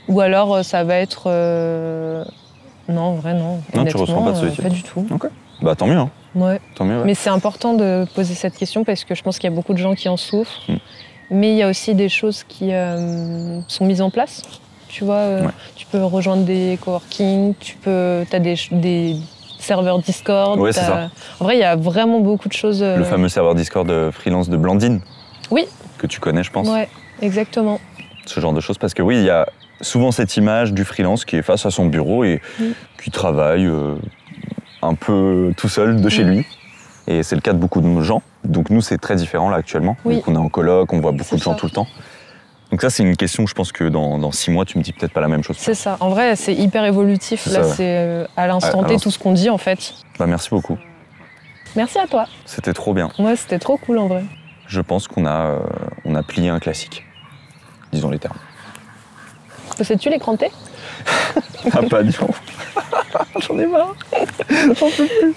Ou 0.10 0.20
alors 0.22 0.56
euh, 0.56 0.64
ça 0.64 0.84
va 0.84 0.96
être. 0.96 1.24
euh, 1.28 2.24
Non, 2.90 3.02
en 3.02 3.14
vrai, 3.16 3.34
non. 3.34 3.62
tu 3.72 3.80
Honnêtement, 3.80 4.02
ressens 4.02 4.22
pas 4.24 4.32
de 4.32 4.36
euh, 4.38 4.40
solitude 4.40 4.64
Pas 4.64 4.70
du 4.70 4.84
tout. 4.84 5.08
Bah 5.62 5.76
tant 5.76 5.88
mieux, 5.88 5.98
hein. 5.98 6.10
Ouais. 6.36 6.60
Tant 6.76 6.84
mieux. 6.86 6.98
ouais. 7.00 7.06
Mais 7.06 7.14
c'est 7.16 7.30
important 7.30 7.74
de 7.74 8.06
poser 8.16 8.34
cette 8.34 8.58
question 8.58 8.84
parce 8.84 9.06
que 9.06 9.16
je 9.16 9.24
pense 9.24 9.40
qu'il 9.40 9.50
y 9.50 9.54
a 9.54 9.56
beaucoup 9.56 9.74
de 9.74 9.78
gens 9.78 9.96
qui 9.96 10.10
en 10.10 10.18
souffrent. 10.18 10.62
Mm. 10.68 10.76
Mais 11.32 11.52
il 11.52 11.56
y 11.58 11.64
a 11.64 11.70
aussi 11.70 11.96
des 11.96 12.10
choses 12.10 12.44
qui 12.44 12.74
euh, 12.74 13.62
sont 13.70 13.86
mises 13.86 14.02
en 14.02 14.10
place. 14.10 14.42
Tu 14.90 15.06
vois, 15.06 15.26
Ouais. 15.26 15.48
tu 15.76 15.86
peux 15.88 16.04
rejoindre 16.04 16.44
des 16.44 16.78
coworking, 16.84 17.56
tu 17.60 17.78
peux, 17.78 18.24
as 18.32 18.40
des, 18.40 18.56
des 18.72 19.16
serveurs 19.58 19.98
Discord. 20.00 20.60
Ouais, 20.60 20.74
ça. 20.74 21.10
En 21.40 21.46
vrai, 21.46 21.56
il 21.56 21.62
y 21.62 21.64
a 21.64 21.76
vraiment 21.76 22.20
beaucoup 22.20 22.48
de 22.50 22.54
choses. 22.54 22.84
Le 22.84 23.04
fameux 23.06 23.30
serveur 23.30 23.56
Discord 23.56 23.90
freelance 24.12 24.50
de 24.50 24.58
Blandine. 24.58 25.00
Oui. 25.50 25.66
Que 26.04 26.08
tu 26.08 26.20
connais, 26.20 26.44
je 26.44 26.52
pense. 26.52 26.68
Ouais, 26.68 26.90
exactement. 27.22 27.80
Ce 28.26 28.38
genre 28.42 28.52
de 28.52 28.60
choses. 28.60 28.78
Parce 28.78 28.94
que 28.94 29.02
oui, 29.02 29.16
il 29.20 29.24
y 29.24 29.30
a 29.30 29.48
souvent 29.80 30.12
cette 30.12 30.36
image 30.36 30.74
du 30.74 30.84
freelance 30.84 31.24
qui 31.24 31.38
est 31.38 31.42
face 31.42 31.66
à 31.66 31.72
son 31.72 31.86
bureau 31.86 32.26
et 32.26 32.42
Oui. 32.60 32.74
qui 33.02 33.10
travaille 33.10 33.66
euh, 33.66 33.96
un 34.82 34.96
peu 34.96 35.54
tout 35.56 35.70
seul 35.70 36.02
de 36.02 36.10
chez 36.10 36.26
Mm. 36.26 36.30
lui. 36.30 36.46
Et 37.08 37.24
c'est 37.24 37.36
le 37.36 37.42
cas 37.42 37.54
de 37.54 37.58
beaucoup 37.58 37.80
de 37.80 38.02
gens. 38.02 38.22
Donc 38.44 38.70
nous, 38.70 38.82
c'est 38.82 38.98
très 38.98 39.16
différent 39.16 39.50
là 39.50 39.56
actuellement. 39.56 39.96
Oui. 40.04 40.16
Donc 40.16 40.28
on 40.28 40.36
est 40.36 40.38
en 40.40 40.50
coloc, 40.50 40.92
on 40.92 41.00
voit 41.00 41.14
beaucoup 41.14 41.38
de 41.38 41.42
gens 41.42 41.54
tout 41.54 41.68
le 41.68 41.72
temps. 41.72 41.88
Donc 42.70 42.82
ça, 42.82 42.90
c'est 42.90 43.04
une 43.04 43.16
question, 43.16 43.48
je 43.48 43.54
pense 43.54 43.72
que 43.72 43.86
dans, 43.86 44.18
dans 44.18 44.32
six 44.34 44.52
mois, 44.52 44.66
tu 44.66 44.78
me 44.78 44.84
dis 44.84 44.92
peut-être 44.92 45.14
pas 45.14 45.22
la 45.22 45.30
même 45.30 45.42
chose. 45.44 45.56
C'est 45.58 45.74
ça. 45.74 45.96
En 46.02 46.10
vrai, 46.10 46.36
c'est 46.36 46.54
hyper 46.54 46.84
évolutif. 46.84 47.46
Là, 47.46 47.62
ouais. 47.62 47.74
c'est 47.78 47.98
euh, 47.98 48.26
à 48.36 48.46
l'instant 48.48 48.82
Ouais, 48.82 48.90
T 48.90 48.98
tout 48.98 49.10
ce 49.12 49.20
qu'on 49.20 49.32
dit 49.32 49.50
en 49.50 49.58
fait. 49.58 49.94
Bah, 50.20 50.26
merci 50.28 50.50
beaucoup. 50.50 50.78
Merci 51.78 51.98
à 51.98 52.08
toi. 52.08 52.26
C'était 52.46 52.74
trop 52.74 52.94
bien. 52.94 53.10
Moi, 53.20 53.38
c'était 53.38 53.60
trop 53.60 53.78
cool 53.78 54.00
en 54.00 54.08
vrai. 54.08 54.24
Je 54.68 54.82
pense 54.82 55.08
qu'on 55.08 55.26
a, 55.26 55.48
euh, 55.48 55.60
on 56.06 56.16
a 56.16 56.24
plié 56.24 56.50
un 56.50 56.60
classique. 56.60 57.06
Disons 57.92 58.10
les 58.10 58.20
termes. 58.20 58.38
Possèdes-tu 59.78 60.10
l'écran 60.10 60.36
T 60.38 60.52
Ah, 61.72 61.82
pas 61.90 62.04
du 62.04 62.14
tout. 62.14 62.28
J'en 63.40 63.60
ai 63.60 63.66
marre. 63.68 63.96